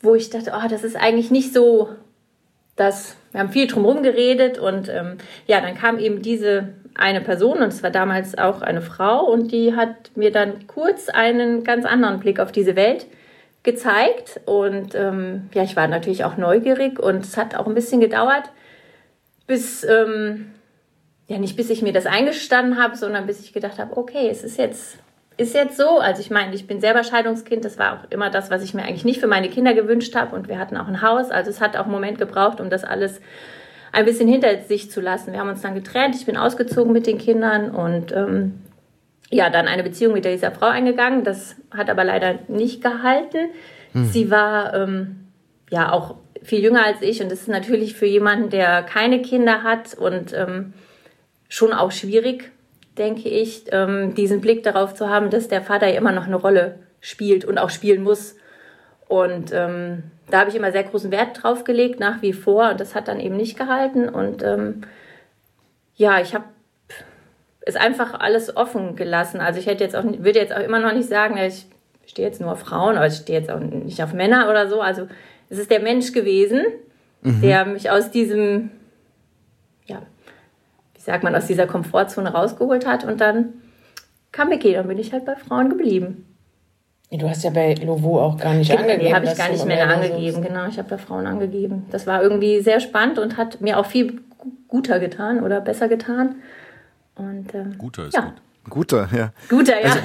wo 0.00 0.14
ich 0.14 0.30
dachte, 0.30 0.52
oh, 0.54 0.68
das 0.68 0.84
ist 0.84 0.96
eigentlich 0.96 1.30
nicht 1.30 1.52
so 1.52 1.90
das, 2.76 3.16
wir 3.32 3.40
haben 3.40 3.50
viel 3.50 3.66
drumherum 3.66 4.02
geredet 4.02 4.58
und 4.58 4.88
ähm, 4.88 5.18
ja, 5.46 5.60
dann 5.60 5.74
kam 5.74 5.98
eben 5.98 6.22
diese 6.22 6.68
eine 6.94 7.20
Person 7.20 7.58
und 7.58 7.68
es 7.68 7.82
war 7.82 7.90
damals 7.90 8.38
auch 8.38 8.62
eine 8.62 8.82
Frau 8.82 9.24
und 9.24 9.52
die 9.52 9.74
hat 9.74 10.12
mir 10.14 10.30
dann 10.30 10.66
kurz 10.68 11.08
einen 11.08 11.64
ganz 11.64 11.84
anderen 11.84 12.20
Blick 12.20 12.40
auf 12.40 12.52
diese 12.52 12.76
Welt 12.76 13.06
gezeigt 13.68 14.40
und 14.46 14.94
ähm, 14.94 15.50
ja, 15.52 15.62
ich 15.62 15.76
war 15.76 15.88
natürlich 15.88 16.24
auch 16.24 16.38
neugierig 16.38 16.98
und 16.98 17.22
es 17.22 17.36
hat 17.36 17.54
auch 17.54 17.66
ein 17.66 17.74
bisschen 17.74 18.00
gedauert, 18.00 18.44
bis, 19.46 19.84
ähm, 19.84 20.54
ja 21.26 21.36
nicht 21.36 21.54
bis 21.54 21.68
ich 21.68 21.82
mir 21.82 21.92
das 21.92 22.06
eingestanden 22.06 22.82
habe, 22.82 22.96
sondern 22.96 23.26
bis 23.26 23.40
ich 23.40 23.52
gedacht 23.52 23.78
habe, 23.78 23.94
okay, 23.98 24.28
es 24.30 24.42
ist 24.42 24.56
jetzt 24.56 24.98
ist 25.36 25.54
jetzt 25.54 25.76
so. 25.76 26.00
Also 26.00 26.20
ich 26.20 26.30
meine, 26.30 26.52
ich 26.54 26.66
bin 26.66 26.80
selber 26.80 27.04
Scheidungskind. 27.04 27.64
Das 27.64 27.78
war 27.78 27.92
auch 27.92 28.10
immer 28.10 28.28
das, 28.28 28.50
was 28.50 28.64
ich 28.64 28.74
mir 28.74 28.82
eigentlich 28.82 29.04
nicht 29.04 29.20
für 29.20 29.28
meine 29.28 29.48
Kinder 29.48 29.72
gewünscht 29.72 30.16
habe. 30.16 30.34
Und 30.34 30.48
wir 30.48 30.58
hatten 30.58 30.76
auch 30.76 30.88
ein 30.88 31.00
Haus. 31.00 31.30
Also 31.30 31.48
es 31.50 31.60
hat 31.60 31.76
auch 31.76 31.84
einen 31.84 31.92
Moment 31.92 32.18
gebraucht, 32.18 32.60
um 32.60 32.70
das 32.70 32.82
alles 32.82 33.20
ein 33.92 34.04
bisschen 34.04 34.26
hinter 34.26 34.58
sich 34.62 34.90
zu 34.90 35.00
lassen. 35.00 35.32
Wir 35.32 35.38
haben 35.38 35.48
uns 35.48 35.62
dann 35.62 35.76
getrennt. 35.76 36.16
Ich 36.16 36.26
bin 36.26 36.36
ausgezogen 36.36 36.92
mit 36.92 37.06
den 37.06 37.18
Kindern 37.18 37.70
und 37.70 38.10
ähm, 38.10 38.62
ja, 39.30 39.50
dann 39.50 39.68
eine 39.68 39.82
Beziehung 39.82 40.14
mit 40.14 40.24
dieser 40.24 40.52
Frau 40.52 40.66
eingegangen. 40.66 41.24
Das 41.24 41.56
hat 41.70 41.90
aber 41.90 42.04
leider 42.04 42.38
nicht 42.48 42.82
gehalten. 42.82 43.50
Sie 43.94 44.30
war 44.30 44.74
ähm, 44.74 45.28
ja 45.70 45.92
auch 45.92 46.16
viel 46.42 46.62
jünger 46.62 46.84
als 46.84 47.02
ich 47.02 47.22
und 47.22 47.30
das 47.30 47.40
ist 47.40 47.48
natürlich 47.48 47.94
für 47.94 48.06
jemanden, 48.06 48.50
der 48.50 48.82
keine 48.82 49.22
Kinder 49.22 49.62
hat 49.62 49.94
und 49.94 50.32
ähm, 50.34 50.72
schon 51.48 51.72
auch 51.72 51.90
schwierig, 51.90 52.50
denke 52.96 53.28
ich, 53.28 53.64
ähm, 53.72 54.14
diesen 54.14 54.40
Blick 54.40 54.62
darauf 54.62 54.94
zu 54.94 55.08
haben, 55.08 55.30
dass 55.30 55.48
der 55.48 55.62
Vater 55.62 55.88
ja 55.88 55.96
immer 55.96 56.12
noch 56.12 56.26
eine 56.26 56.36
Rolle 56.36 56.78
spielt 57.00 57.44
und 57.44 57.58
auch 57.58 57.70
spielen 57.70 58.02
muss. 58.02 58.36
Und 59.08 59.52
ähm, 59.52 60.04
da 60.30 60.40
habe 60.40 60.50
ich 60.50 60.56
immer 60.56 60.72
sehr 60.72 60.84
großen 60.84 61.10
Wert 61.10 61.42
drauf 61.42 61.64
gelegt, 61.64 61.98
nach 62.00 62.20
wie 62.22 62.34
vor. 62.34 62.70
Und 62.70 62.80
das 62.80 62.94
hat 62.94 63.08
dann 63.08 63.20
eben 63.20 63.36
nicht 63.36 63.56
gehalten. 63.56 64.08
Und 64.08 64.42
ähm, 64.42 64.82
ja, 65.94 66.20
ich 66.20 66.34
habe 66.34 66.44
es 67.68 67.76
einfach 67.76 68.18
alles 68.18 68.56
offen 68.56 68.96
gelassen. 68.96 69.40
Also 69.40 69.60
ich 69.60 69.66
hätte 69.66 69.84
jetzt 69.84 69.94
auch, 69.94 70.02
würde 70.02 70.38
jetzt 70.38 70.54
auch 70.54 70.62
immer 70.62 70.80
noch 70.80 70.94
nicht 70.94 71.08
sagen, 71.08 71.36
ich 71.36 71.66
stehe 72.06 72.26
jetzt 72.26 72.40
nur 72.40 72.50
auf 72.50 72.60
Frauen, 72.60 72.96
aber 72.96 73.06
ich 73.06 73.14
stehe 73.14 73.38
jetzt 73.38 73.50
auch 73.50 73.60
nicht 73.60 74.02
auf 74.02 74.14
Männer 74.14 74.48
oder 74.48 74.68
so. 74.68 74.80
Also 74.80 75.06
es 75.50 75.58
ist 75.58 75.70
der 75.70 75.80
Mensch 75.80 76.12
gewesen, 76.12 76.62
der 77.22 77.66
mich 77.66 77.90
aus 77.90 78.10
diesem, 78.10 78.70
ja, 79.86 80.00
wie 80.94 81.00
sagt 81.00 81.24
man, 81.24 81.34
aus 81.34 81.46
dieser 81.46 81.66
Komfortzone 81.66 82.32
rausgeholt 82.32 82.86
hat 82.86 83.04
und 83.04 83.20
dann 83.20 83.54
kam 84.32 84.48
Mickey, 84.48 84.72
dann 84.72 84.88
bin 84.88 84.98
ich 84.98 85.12
halt 85.12 85.26
bei 85.26 85.36
Frauen 85.36 85.68
geblieben. 85.68 86.24
Du 87.10 87.28
hast 87.28 87.44
ja 87.44 87.50
bei 87.50 87.74
Lovo 87.74 88.20
auch 88.20 88.38
gar 88.38 88.54
nicht 88.54 88.70
genau, 88.70 88.82
angegeben. 88.82 89.08
Die 89.08 89.14
habe 89.14 89.26
ich 89.26 89.36
gar 89.36 89.50
nicht 89.50 89.66
mehr 89.66 89.88
angegeben, 89.88 90.42
genau. 90.42 90.66
Ich 90.68 90.78
habe 90.78 90.88
da 90.88 90.96
Frauen 90.96 91.26
angegeben. 91.26 91.86
Das 91.90 92.06
war 92.06 92.22
irgendwie 92.22 92.60
sehr 92.60 92.80
spannend 92.80 93.18
und 93.18 93.36
hat 93.36 93.60
mir 93.60 93.78
auch 93.78 93.86
viel 93.86 94.20
guter 94.68 95.00
getan 95.00 95.42
oder 95.42 95.60
besser 95.60 95.88
getan. 95.88 96.36
Und, 97.18 97.54
ähm, 97.54 97.76
guter 97.78 98.06
ist 98.06 98.14
ja. 98.14 98.22
gut. 98.22 98.42
Guter, 98.68 99.08
ja. 99.12 99.32
Guter, 99.48 99.80
ja. 99.80 99.92
Also, 99.92 100.00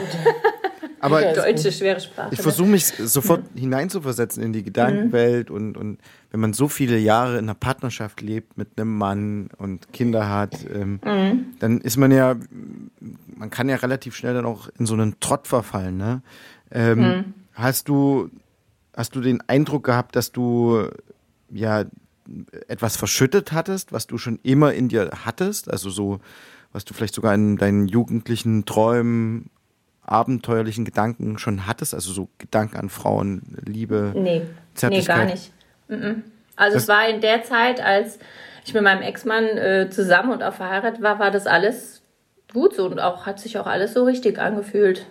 aber 0.99 1.21
Deutsche 1.33 1.71
schwere 1.71 1.99
Sprache. 1.99 2.29
Ich 2.31 2.41
versuche 2.41 2.67
mich 2.67 2.85
sofort 2.85 3.53
mhm. 3.53 3.59
hineinzuversetzen 3.59 4.41
in 4.41 4.53
die 4.53 4.63
Gedankenwelt 4.63 5.49
mhm. 5.49 5.55
und, 5.55 5.77
und 5.77 5.97
wenn 6.31 6.39
man 6.39 6.53
so 6.53 6.67
viele 6.67 6.97
Jahre 6.97 7.33
in 7.33 7.45
einer 7.45 7.55
Partnerschaft 7.55 8.21
lebt 8.21 8.57
mit 8.57 8.69
einem 8.77 8.97
Mann 8.97 9.49
und 9.57 9.91
Kinder 9.91 10.29
hat, 10.29 10.55
ähm, 10.73 10.99
mhm. 11.03 11.45
dann 11.59 11.81
ist 11.81 11.97
man 11.97 12.11
ja, 12.11 12.35
man 13.35 13.49
kann 13.49 13.69
ja 13.69 13.75
relativ 13.75 14.15
schnell 14.15 14.33
dann 14.33 14.45
auch 14.45 14.69
in 14.79 14.85
so 14.85 14.93
einen 14.93 15.19
Trott 15.19 15.47
verfallen. 15.47 15.97
Ne? 15.97 16.21
Ähm, 16.71 16.99
mhm. 16.99 17.33
Hast 17.53 17.89
du, 17.89 18.29
hast 18.95 19.15
du 19.15 19.21
den 19.21 19.41
Eindruck 19.47 19.83
gehabt, 19.83 20.15
dass 20.15 20.31
du 20.31 20.87
ja 21.51 21.83
etwas 22.67 22.95
verschüttet 22.95 23.51
hattest, 23.51 23.91
was 23.91 24.07
du 24.07 24.17
schon 24.17 24.39
immer 24.43 24.73
in 24.73 24.87
dir 24.87 25.11
hattest, 25.25 25.69
also 25.69 25.89
so, 25.89 26.19
was 26.73 26.85
du 26.85 26.93
vielleicht 26.93 27.15
sogar 27.15 27.33
in 27.33 27.55
deinen 27.57 27.87
jugendlichen 27.87 28.65
Träumen 28.65 29.49
abenteuerlichen 30.01 30.83
Gedanken 30.83 31.37
schon 31.37 31.65
hattest? 31.65 31.93
Also 31.93 32.11
so 32.11 32.27
Gedanken 32.39 32.77
an 32.77 32.89
Frauen, 32.89 33.57
Liebe, 33.65 34.11
nee, 34.15 34.41
Zärtlichkeit? 34.73 35.17
Nee, 35.87 35.95
gar 35.95 36.07
nicht. 36.11 36.23
Also 36.55 36.75
das 36.75 36.83
es 36.83 36.89
war 36.89 37.07
in 37.07 37.21
der 37.21 37.43
Zeit, 37.43 37.79
als 37.81 38.19
ich 38.65 38.73
mit 38.73 38.83
meinem 38.83 39.01
Ex-Mann 39.01 39.45
äh, 39.45 39.89
zusammen 39.89 40.31
und 40.31 40.43
auch 40.43 40.53
verheiratet 40.53 41.01
war, 41.01 41.19
war 41.19 41.31
das 41.31 41.47
alles 41.47 42.01
gut 42.51 42.75
so 42.75 42.85
und 42.85 42.99
auch 42.99 43.25
hat 43.25 43.39
sich 43.39 43.57
auch 43.57 43.67
alles 43.67 43.93
so 43.93 44.03
richtig 44.03 44.39
angefühlt. 44.39 45.05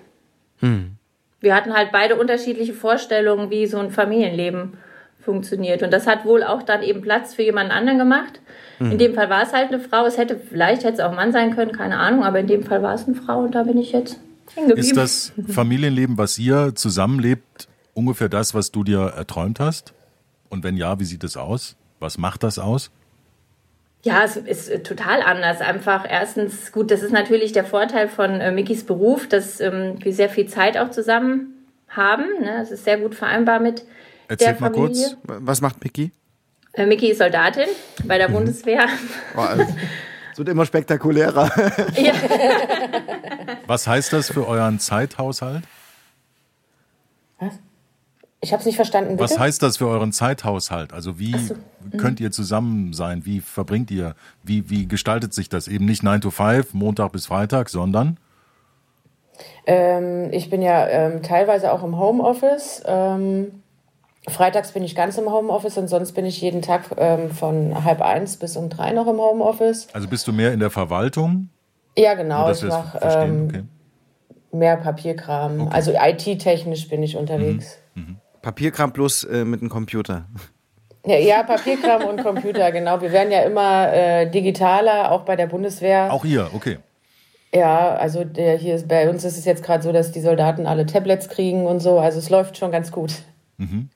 Hm. 0.59 0.97
Wir 1.41 1.55
hatten 1.57 1.75
halt 1.75 1.91
beide 1.91 2.17
unterschiedliche 2.17 2.73
Vorstellungen, 2.73 3.51
wie 3.51 3.67
so 3.67 3.79
ein 3.79 3.91
Familienleben 3.91 4.75
funktioniert. 5.23 5.83
Und 5.83 5.93
das 5.93 6.07
hat 6.07 6.25
wohl 6.25 6.43
auch 6.43 6.63
dann 6.63 6.83
eben 6.83 7.01
Platz 7.01 7.35
für 7.35 7.43
jemanden 7.43 7.73
anderen 7.73 7.99
gemacht. 7.99 8.41
Mhm. 8.79 8.93
In 8.93 8.99
dem 8.99 9.15
Fall 9.15 9.31
war 9.31 9.43
es 9.43 9.53
halt 9.53 9.69
eine 9.69 9.81
Frau. 9.81 10.05
Es 10.05 10.19
hätte, 10.19 10.37
vielleicht 10.37 10.85
hätte 10.85 10.95
es 10.95 11.01
auch 11.01 11.11
ein 11.11 11.17
Mann 11.17 11.33
sein 11.33 11.55
können, 11.55 11.73
keine 11.73 11.99
Ahnung, 11.99 12.25
aber 12.25 12.41
in 12.41 12.47
dem 12.47 12.65
Fall 12.65 12.83
war 12.83 12.95
es 12.95 13.07
eine 13.07 13.15
Frau 13.15 13.41
und 13.41 13.55
da 13.55 13.63
bin 13.63 13.79
ich 13.79 13.93
jetzt 13.93 14.19
ist 14.75 14.97
das 14.97 15.33
Familienleben, 15.49 16.19
was 16.19 16.39
ihr 16.39 16.75
zusammenlebt, 16.75 17.69
ungefähr 17.95 18.29
das, 18.29 18.55
was 18.55 18.71
du 18.71 18.85
dir 18.85 19.01
erträumt 19.17 19.61
hast? 19.61 19.95
Und 20.49 20.65
wenn 20.65 20.77
ja, 20.77 21.01
wie 21.01 21.05
sieht 21.05 21.25
es 21.25 21.37
aus? 21.37 21.77
Was 22.01 22.19
macht 22.19 22.43
das 22.43 22.59
aus? 22.59 22.91
Ja, 24.03 24.25
es 24.25 24.37
ist 24.37 24.85
total 24.85 25.23
anders. 25.23 25.61
Einfach 25.61 26.05
erstens, 26.09 26.73
gut, 26.73 26.91
das 26.91 27.03
ist 27.03 27.13
natürlich 27.13 27.53
der 27.53 27.65
Vorteil 27.65 28.09
von 28.09 28.41
äh, 28.41 28.51
Mickys 28.51 28.85
Beruf, 28.85 29.29
dass 29.29 29.61
ähm, 29.61 29.95
wir 30.01 30.13
sehr 30.13 30.29
viel 30.29 30.47
Zeit 30.47 30.77
auch 30.77 30.91
zusammen 30.91 31.55
haben. 31.89 32.25
Ne? 32.41 32.57
Das 32.59 32.73
ist 32.73 32.85
sehr 32.85 32.99
gut 32.99 33.15
vereinbar 33.15 33.61
mit 33.61 33.85
Erzähl 34.33 34.49
der 34.49 34.57
Familie. 34.57 34.81
mal 34.81 34.89
kurz, 34.89 35.17
was 35.25 35.61
macht 35.61 35.85
Micky? 35.85 36.11
Äh, 36.73 36.87
Micky 36.87 37.11
ist 37.11 37.19
Soldatin 37.19 37.69
bei 38.05 38.19
der 38.19 38.29
mhm. 38.29 38.35
Bundeswehr. 38.35 38.87
Oh, 39.37 39.41
also, 39.41 39.65
es 40.33 40.39
wird 40.39 40.49
immer 40.49 40.65
spektakulärer. 40.65 41.51
Ja. 41.97 42.13
Was 43.67 43.87
heißt 43.87 44.13
das 44.13 44.31
für 44.31 44.47
euren 44.47 44.79
Zeithaushalt? 44.79 45.63
Was? 47.39 47.59
Ich 48.41 48.53
habe 48.53 48.61
es 48.61 48.67
nicht 48.67 48.77
verstanden. 48.77 49.17
Bitte? 49.17 49.23
Was 49.23 49.39
heißt 49.39 49.63
das 49.63 49.77
für 49.77 49.87
euren 49.87 50.13
Zeithaushalt? 50.13 50.93
Also 50.93 51.19
wie 51.19 51.37
so. 51.39 51.55
mhm. 51.55 51.97
könnt 51.99 52.21
ihr 52.21 52.31
zusammen 52.31 52.93
sein? 52.93 53.25
Wie 53.27 53.41
verbringt 53.41 53.91
ihr? 53.91 54.15
Wie, 54.43 54.69
wie 54.71 54.89
gestaltet 54.89 55.35
sich 55.35 55.49
das? 55.49 55.69
Eben 55.69 55.85
nicht 55.85 56.03
9 56.03 56.23
to 56.23 56.31
5, 56.31 56.75
Montag 56.75 57.13
bis 57.13 57.27
Freitag, 57.27 57.69
sondern? 57.69 58.19
Ähm, 59.67 60.33
ich 60.33 60.51
bin 60.51 60.63
ja 60.63 60.87
ähm, 60.89 61.23
teilweise 61.23 61.73
auch 61.73 61.85
im 61.85 61.99
Homeoffice. 61.99 62.83
Ähm, 62.87 63.63
freitags 64.29 64.73
bin 64.73 64.83
ich 64.85 64.95
ganz 64.95 65.19
im 65.19 65.31
Homeoffice 65.31 65.79
und 65.79 65.89
sonst 65.89 66.13
bin 66.13 66.25
ich 66.25 66.41
jeden 66.41 66.63
Tag 66.63 66.85
ähm, 66.97 67.31
von 67.31 67.85
halb 67.85 68.01
eins 68.01 68.37
bis 68.37 68.57
um 68.57 68.69
drei 68.69 68.93
noch 68.93 69.07
im 69.07 69.19
Homeoffice. 69.19 69.89
Also 69.93 70.09
bist 70.09 70.27
du 70.29 70.33
mehr 70.33 70.53
in 70.53 70.61
der 70.61 70.71
Verwaltung? 70.71 71.49
Ja, 71.97 72.15
genau. 72.15 72.51
ich 72.51 72.63
mache 72.63 72.99
ähm, 73.03 73.49
okay. 73.49 73.63
mehr 74.53 74.77
Papierkram. 74.77 75.63
Okay. 75.63 75.71
Also 75.73 75.93
IT-technisch 75.93 76.89
bin 76.89 77.03
ich 77.03 77.17
unterwegs. 77.17 77.79
Mhm. 77.95 78.03
Mhm. 78.03 78.17
Papierkram 78.41 78.93
plus 78.93 79.25
äh, 79.25 79.45
mit 79.45 79.61
dem 79.61 79.69
Computer. 79.69 80.27
Ja, 81.05 81.17
ja, 81.17 81.43
Papierkram 81.43 82.05
und 82.05 82.23
Computer, 82.23 82.71
genau. 82.73 83.01
Wir 83.01 83.13
werden 83.13 83.33
ja 83.33 83.43
immer 83.43 83.93
äh, 83.93 84.31
digitaler, 84.31 85.11
auch 85.11 85.23
bei 85.23 85.37
der 85.37 85.49
Bundeswehr. 85.49 86.13
Auch 86.13 86.25
hier, 86.25 86.51
okay. 86.55 86.79
Ja, 87.55 87.97
also 87.97 88.25
der 88.25 88.57
hier 88.57 88.77
ist, 88.77 88.89
bei 88.89 89.11
uns 89.11 89.25
ist 89.25 89.37
es 89.37 89.45
jetzt 89.45 89.63
gerade 89.63 89.83
so, 89.83 89.93
dass 89.93 90.13
die 90.13 90.21
Soldaten 90.21 90.67
alle 90.67 90.87
Tablets 90.87 91.29
kriegen 91.29 91.67
und 91.67 91.81
so. 91.81 91.99
Also 91.99 92.19
es 92.19 92.31
läuft 92.31 92.57
schon 92.57 92.71
ganz 92.71 92.93
gut. 92.93 93.13
Mhm. 93.59 93.91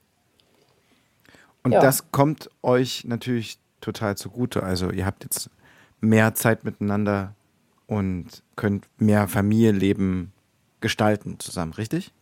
Und 1.66 1.72
ja. 1.72 1.80
das 1.80 2.12
kommt 2.12 2.48
euch 2.62 3.02
natürlich 3.08 3.58
total 3.80 4.16
zugute. 4.16 4.62
Also 4.62 4.92
ihr 4.92 5.04
habt 5.04 5.24
jetzt 5.24 5.50
mehr 6.00 6.32
Zeit 6.36 6.62
miteinander 6.62 7.34
und 7.88 8.44
könnt 8.54 8.84
mehr 8.98 9.26
Familienleben 9.26 10.30
gestalten 10.80 11.40
zusammen, 11.40 11.72
richtig? 11.72 12.12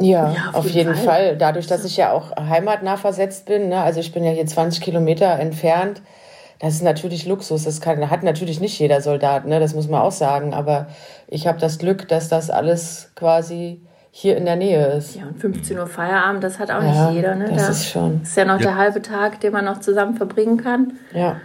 Ja, 0.00 0.32
ja 0.32 0.48
auf, 0.48 0.64
auf, 0.64 0.70
jeden, 0.70 0.94
Fall. 0.94 1.04
Fall. 1.04 1.36
Dadurch, 1.36 1.66
dass 1.66 1.84
ich 1.84 1.98
ja 1.98 2.12
auch 2.12 2.34
heimatnah 2.34 2.96
versetzt 2.96 3.44
bin, 3.44 3.68
ne? 3.68 3.82
also 3.82 4.00
ich 4.00 4.10
bin 4.10 4.24
ja 4.24 4.30
hier 4.30 4.46
20 4.46 4.82
Kilometer 4.82 5.38
entfernt, 5.38 6.00
das 6.58 6.76
ist 6.76 6.82
natürlich 6.82 7.26
Luxus. 7.26 7.64
Das 7.64 7.82
kann, 7.82 8.08
hat 8.08 8.22
natürlich 8.22 8.58
nicht 8.58 8.78
jeder 8.78 9.02
Soldat, 9.02 9.44
ne? 9.44 9.60
das 9.60 9.74
muss 9.74 9.86
man 9.86 10.00
auch 10.00 10.12
sagen. 10.12 10.54
Aber 10.54 10.86
ich 11.28 11.46
habe 11.46 11.58
das 11.58 11.76
Glück, 11.76 12.08
dass 12.08 12.30
das 12.30 12.48
alles 12.48 13.10
quasi 13.16 13.82
hier 14.16 14.36
in 14.36 14.44
der 14.44 14.54
Nähe 14.54 14.92
ist. 14.92 15.16
Ja, 15.16 15.26
und 15.26 15.40
15 15.40 15.76
Uhr 15.76 15.88
Feierabend, 15.88 16.44
das 16.44 16.60
hat 16.60 16.70
auch 16.70 16.80
ja, 16.80 17.08
nicht 17.08 17.16
jeder. 17.16 17.34
Ne? 17.34 17.48
Das 17.48 17.64
da 17.64 17.68
ist 17.70 17.88
schon. 17.88 18.22
ist 18.22 18.36
ja 18.36 18.44
noch 18.44 18.60
ja. 18.60 18.66
der 18.66 18.76
halbe 18.76 19.02
Tag, 19.02 19.40
den 19.40 19.52
man 19.52 19.64
noch 19.64 19.80
zusammen 19.80 20.14
verbringen 20.14 20.56
kann. 20.56 20.92
Ja. 21.12 21.40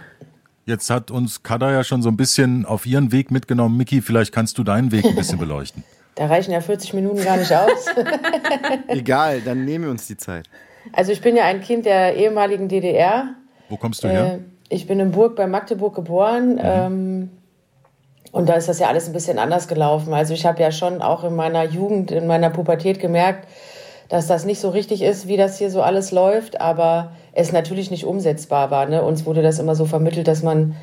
Jetzt 0.66 0.88
hat 0.88 1.10
uns 1.10 1.42
Kada 1.42 1.72
ja 1.72 1.82
schon 1.82 2.00
so 2.00 2.08
ein 2.08 2.16
bisschen 2.16 2.64
auf 2.64 2.86
ihren 2.86 3.10
Weg 3.10 3.32
mitgenommen. 3.32 3.76
Miki, 3.76 4.00
vielleicht 4.00 4.32
kannst 4.32 4.56
du 4.56 4.62
deinen 4.62 4.92
Weg 4.92 5.04
ein 5.04 5.16
bisschen 5.16 5.38
beleuchten. 5.40 5.82
Da 6.14 6.26
reichen 6.26 6.52
ja 6.52 6.60
40 6.60 6.94
Minuten 6.94 7.24
gar 7.24 7.38
nicht 7.38 7.52
aus. 7.52 7.86
Egal, 8.86 9.40
dann 9.40 9.64
nehmen 9.64 9.86
wir 9.86 9.90
uns 9.90 10.06
die 10.06 10.16
Zeit. 10.16 10.48
Also 10.92 11.10
ich 11.10 11.20
bin 11.22 11.34
ja 11.34 11.46
ein 11.46 11.62
Kind 11.62 11.86
der 11.86 12.14
ehemaligen 12.14 12.68
DDR. 12.68 13.34
Wo 13.68 13.78
kommst 13.78 14.04
du 14.04 14.08
her? 14.08 14.34
Äh, 14.34 14.38
ich 14.68 14.86
bin 14.86 15.00
in 15.00 15.10
Burg 15.10 15.34
bei 15.34 15.48
Magdeburg 15.48 15.96
geboren. 15.96 16.52
Mhm. 16.52 16.60
Ähm, 16.62 17.30
und 18.32 18.48
da 18.48 18.54
ist 18.54 18.68
das 18.68 18.78
ja 18.78 18.88
alles 18.88 19.06
ein 19.06 19.12
bisschen 19.12 19.38
anders 19.38 19.66
gelaufen. 19.66 20.14
Also 20.14 20.34
ich 20.34 20.46
habe 20.46 20.62
ja 20.62 20.70
schon 20.70 21.02
auch 21.02 21.24
in 21.24 21.34
meiner 21.34 21.64
Jugend, 21.64 22.10
in 22.10 22.26
meiner 22.26 22.50
Pubertät 22.50 23.00
gemerkt, 23.00 23.48
dass 24.08 24.26
das 24.26 24.44
nicht 24.44 24.60
so 24.60 24.70
richtig 24.70 25.02
ist, 25.02 25.28
wie 25.28 25.36
das 25.36 25.58
hier 25.58 25.70
so 25.70 25.82
alles 25.82 26.10
läuft, 26.10 26.60
aber 26.60 27.12
es 27.32 27.52
natürlich 27.52 27.90
nicht 27.90 28.04
umsetzbar 28.04 28.70
war. 28.70 28.86
Ne? 28.86 29.02
Uns 29.02 29.26
wurde 29.26 29.42
das 29.42 29.58
immer 29.58 29.74
so 29.74 29.84
vermittelt, 29.84 30.28
dass 30.28 30.42
man 30.42 30.76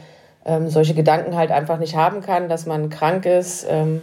ähm, 0.45 0.69
solche 0.69 0.93
Gedanken 0.93 1.35
halt 1.35 1.51
einfach 1.51 1.77
nicht 1.77 1.95
haben 1.95 2.21
kann, 2.21 2.49
dass 2.49 2.65
man 2.65 2.89
krank 2.89 3.25
ist. 3.25 3.65
Ähm, 3.69 4.01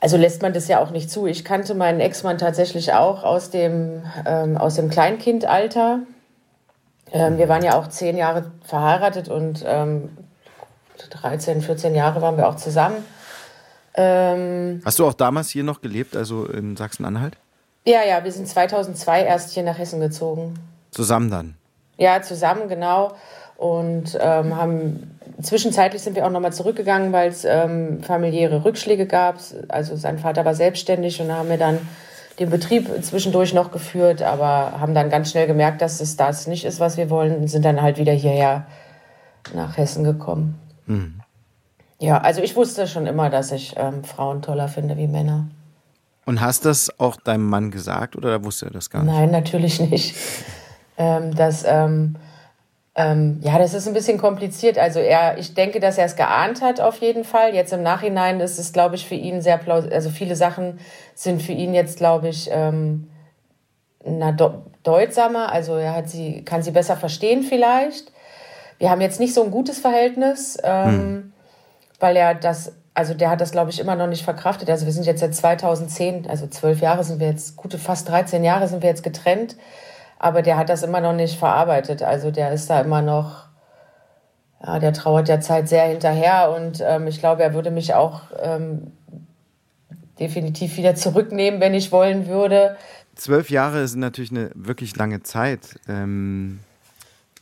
also 0.00 0.16
lässt 0.16 0.40
man 0.40 0.52
das 0.52 0.66
ja 0.68 0.80
auch 0.80 0.90
nicht 0.90 1.10
zu. 1.10 1.26
Ich 1.26 1.44
kannte 1.44 1.74
meinen 1.74 2.00
Ex-Mann 2.00 2.38
tatsächlich 2.38 2.92
auch 2.92 3.22
aus 3.22 3.50
dem, 3.50 4.04
ähm, 4.26 4.56
aus 4.56 4.76
dem 4.76 4.88
Kleinkindalter. 4.88 6.00
Ähm, 7.12 7.38
wir 7.38 7.48
waren 7.48 7.64
ja 7.64 7.78
auch 7.78 7.88
zehn 7.88 8.16
Jahre 8.16 8.50
verheiratet 8.62 9.28
und 9.28 9.64
ähm, 9.66 10.10
13, 11.08 11.62
14 11.62 11.94
Jahre 11.94 12.20
waren 12.22 12.36
wir 12.36 12.48
auch 12.48 12.56
zusammen. 12.56 13.04
Ähm, 13.94 14.82
Hast 14.84 14.98
du 14.98 15.06
auch 15.06 15.14
damals 15.14 15.50
hier 15.50 15.64
noch 15.64 15.80
gelebt, 15.80 16.16
also 16.16 16.46
in 16.46 16.76
Sachsen-Anhalt? 16.76 17.36
Ja, 17.86 18.00
ja, 18.06 18.22
wir 18.22 18.32
sind 18.32 18.46
2002 18.46 19.24
erst 19.24 19.52
hier 19.52 19.62
nach 19.62 19.78
Hessen 19.78 20.00
gezogen. 20.00 20.54
Zusammen 20.90 21.30
dann? 21.30 21.54
Ja, 21.96 22.22
zusammen, 22.22 22.68
genau. 22.68 23.12
Und 23.56 24.18
ähm, 24.20 24.56
haben 24.56 25.18
zwischenzeitlich 25.42 26.02
sind 26.02 26.16
wir 26.16 26.26
auch 26.26 26.30
nochmal 26.30 26.52
zurückgegangen, 26.52 27.12
weil 27.12 27.28
es 27.28 27.44
ähm, 27.44 28.02
familiäre 28.02 28.64
Rückschläge 28.64 29.06
gab. 29.06 29.36
Also 29.68 29.96
sein 29.96 30.18
Vater 30.18 30.44
war 30.44 30.54
selbstständig 30.54 31.20
und 31.20 31.32
haben 31.32 31.48
wir 31.48 31.58
dann 31.58 31.78
den 32.38 32.48
Betrieb 32.48 32.88
zwischendurch 33.02 33.52
noch 33.52 33.70
geführt, 33.70 34.22
aber 34.22 34.80
haben 34.80 34.94
dann 34.94 35.10
ganz 35.10 35.30
schnell 35.30 35.46
gemerkt, 35.46 35.82
dass 35.82 36.00
es 36.00 36.16
das 36.16 36.46
nicht 36.46 36.64
ist, 36.64 36.80
was 36.80 36.96
wir 36.96 37.10
wollen 37.10 37.36
und 37.36 37.48
sind 37.48 37.64
dann 37.64 37.82
halt 37.82 37.98
wieder 37.98 38.12
hierher 38.12 38.66
nach 39.54 39.76
Hessen 39.76 40.04
gekommen. 40.04 40.58
Mhm. 40.90 41.20
Ja, 42.00 42.18
also 42.18 42.40
ich 42.40 42.56
wusste 42.56 42.86
schon 42.86 43.06
immer, 43.06 43.30
dass 43.30 43.52
ich 43.52 43.74
ähm, 43.76 44.04
Frauen 44.04 44.42
toller 44.42 44.68
finde 44.68 44.96
wie 44.96 45.06
Männer. 45.06 45.48
Und 46.26 46.40
hast 46.40 46.64
das 46.64 46.98
auch 46.98 47.16
deinem 47.16 47.48
Mann 47.48 47.70
gesagt 47.70 48.16
oder 48.16 48.44
wusste 48.44 48.66
er 48.66 48.72
das 48.72 48.90
gar 48.90 49.02
nicht? 49.02 49.12
Nein, 49.12 49.30
natürlich 49.30 49.80
nicht. 49.80 50.16
ähm, 50.96 51.34
das, 51.34 51.64
ähm, 51.66 52.16
ähm, 52.94 53.38
ja, 53.42 53.58
das 53.58 53.74
ist 53.74 53.86
ein 53.86 53.94
bisschen 53.94 54.18
kompliziert. 54.18 54.78
Also 54.78 54.98
er, 54.98 55.38
ich 55.38 55.54
denke, 55.54 55.78
dass 55.78 55.98
er 55.98 56.06
es 56.06 56.16
geahnt 56.16 56.62
hat 56.62 56.80
auf 56.80 57.00
jeden 57.00 57.24
Fall. 57.24 57.54
Jetzt 57.54 57.72
im 57.72 57.82
Nachhinein 57.82 58.40
ist 58.40 58.58
es, 58.58 58.72
glaube 58.72 58.96
ich, 58.96 59.06
für 59.06 59.14
ihn 59.14 59.42
sehr 59.42 59.58
plausibel. 59.58 59.94
Also 59.94 60.10
viele 60.10 60.36
Sachen 60.36 60.80
sind 61.14 61.42
für 61.42 61.52
ihn 61.52 61.74
jetzt, 61.74 61.98
glaube 61.98 62.28
ich, 62.28 62.48
ähm, 62.50 63.10
na, 64.04 64.32
deutsamer. 64.82 65.52
Also 65.52 65.76
er 65.76 65.94
hat 65.94 66.08
sie, 66.08 66.44
kann 66.44 66.62
sie 66.62 66.70
besser 66.72 66.96
verstehen 66.96 67.42
vielleicht. 67.42 68.12
Wir 68.80 68.90
haben 68.90 69.00
jetzt 69.00 69.20
nicht 69.20 69.34
so 69.34 69.44
ein 69.44 69.52
gutes 69.52 69.78
Verhältnis, 69.78 70.58
ähm, 70.64 70.90
hm. 70.90 71.32
weil 72.00 72.16
er 72.16 72.34
das 72.34 72.72
also 73.00 73.14
der 73.14 73.30
hat 73.30 73.40
das, 73.40 73.52
glaube 73.52 73.70
ich, 73.70 73.80
immer 73.80 73.96
noch 73.96 74.08
nicht 74.08 74.24
verkraftet. 74.24 74.68
Also 74.68 74.84
wir 74.84 74.92
sind 74.92 75.06
jetzt 75.06 75.20
seit 75.20 75.34
2010, 75.34 76.28
also 76.28 76.46
zwölf 76.48 76.80
Jahre 76.80 77.04
sind 77.04 77.20
wir 77.20 77.28
jetzt, 77.28 77.56
gute 77.56 77.78
fast 77.78 78.08
13 78.08 78.44
Jahre 78.44 78.68
sind 78.68 78.82
wir 78.82 78.90
jetzt 78.90 79.02
getrennt. 79.02 79.56
Aber 80.18 80.42
der 80.42 80.58
hat 80.58 80.68
das 80.68 80.82
immer 80.82 81.00
noch 81.00 81.14
nicht 81.14 81.38
verarbeitet. 81.38 82.02
Also 82.02 82.30
der 82.30 82.52
ist 82.52 82.68
da 82.68 82.80
immer 82.80 83.00
noch, 83.00 83.46
ja, 84.62 84.78
der 84.78 84.92
trauert 84.92 85.28
der 85.28 85.40
Zeit 85.40 85.68
sehr 85.68 85.84
hinterher. 85.84 86.54
Und 86.54 86.82
ähm, 86.86 87.06
ich 87.06 87.20
glaube, 87.20 87.42
er 87.42 87.54
würde 87.54 87.70
mich 87.70 87.94
auch 87.94 88.22
ähm, 88.42 88.92
definitiv 90.18 90.76
wieder 90.76 90.94
zurücknehmen, 90.94 91.60
wenn 91.60 91.72
ich 91.72 91.92
wollen 91.92 92.26
würde. 92.26 92.76
Zwölf 93.14 93.50
Jahre 93.50 93.86
sind 93.88 94.00
natürlich 94.00 94.30
eine 94.30 94.50
wirklich 94.54 94.94
lange 94.96 95.22
Zeit. 95.22 95.78
Ähm, 95.88 96.58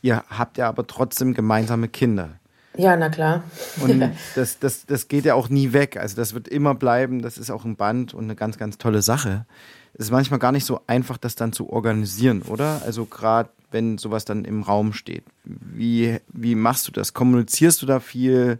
ihr 0.01 0.23
habt 0.29 0.57
ja 0.57 0.67
aber 0.67 0.87
trotzdem 0.87 1.33
gemeinsame 1.33 1.87
Kinder. 1.87 2.39
Ja, 2.77 2.95
na 2.95 3.09
klar. 3.09 3.43
Und 3.81 4.11
das, 4.35 4.59
das, 4.59 4.85
das 4.85 5.07
geht 5.07 5.25
ja 5.25 5.33
auch 5.33 5.49
nie 5.49 5.73
weg. 5.73 5.97
Also 5.97 6.15
das 6.15 6.33
wird 6.33 6.47
immer 6.47 6.75
bleiben. 6.75 7.21
Das 7.21 7.37
ist 7.37 7.49
auch 7.49 7.65
ein 7.65 7.75
Band 7.75 8.13
und 8.13 8.25
eine 8.25 8.35
ganz, 8.35 8.57
ganz 8.57 8.77
tolle 8.77 9.01
Sache. 9.01 9.45
Es 9.93 10.05
ist 10.05 10.11
manchmal 10.11 10.39
gar 10.39 10.51
nicht 10.51 10.65
so 10.65 10.81
einfach, 10.87 11.17
das 11.17 11.35
dann 11.35 11.51
zu 11.51 11.69
organisieren, 11.69 12.43
oder? 12.43 12.81
Also 12.85 13.05
gerade 13.05 13.49
wenn 13.71 13.97
sowas 13.97 14.25
dann 14.25 14.45
im 14.45 14.63
Raum 14.63 14.93
steht. 14.93 15.23
Wie, 15.43 16.19
wie 16.29 16.55
machst 16.55 16.87
du 16.87 16.91
das? 16.91 17.13
Kommunizierst 17.13 17.81
du 17.81 17.85
da 17.85 17.99
viel? 17.99 18.59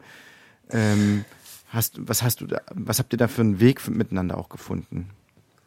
Ähm, 0.71 1.25
hast, 1.69 1.95
was 2.07 2.23
hast 2.23 2.41
du 2.41 2.47
da, 2.47 2.61
was 2.73 2.99
habt 2.99 3.13
ihr 3.13 3.17
da 3.17 3.27
für 3.27 3.41
einen 3.41 3.59
Weg 3.59 3.87
miteinander 3.87 4.37
auch 4.37 4.49
gefunden? 4.49 5.09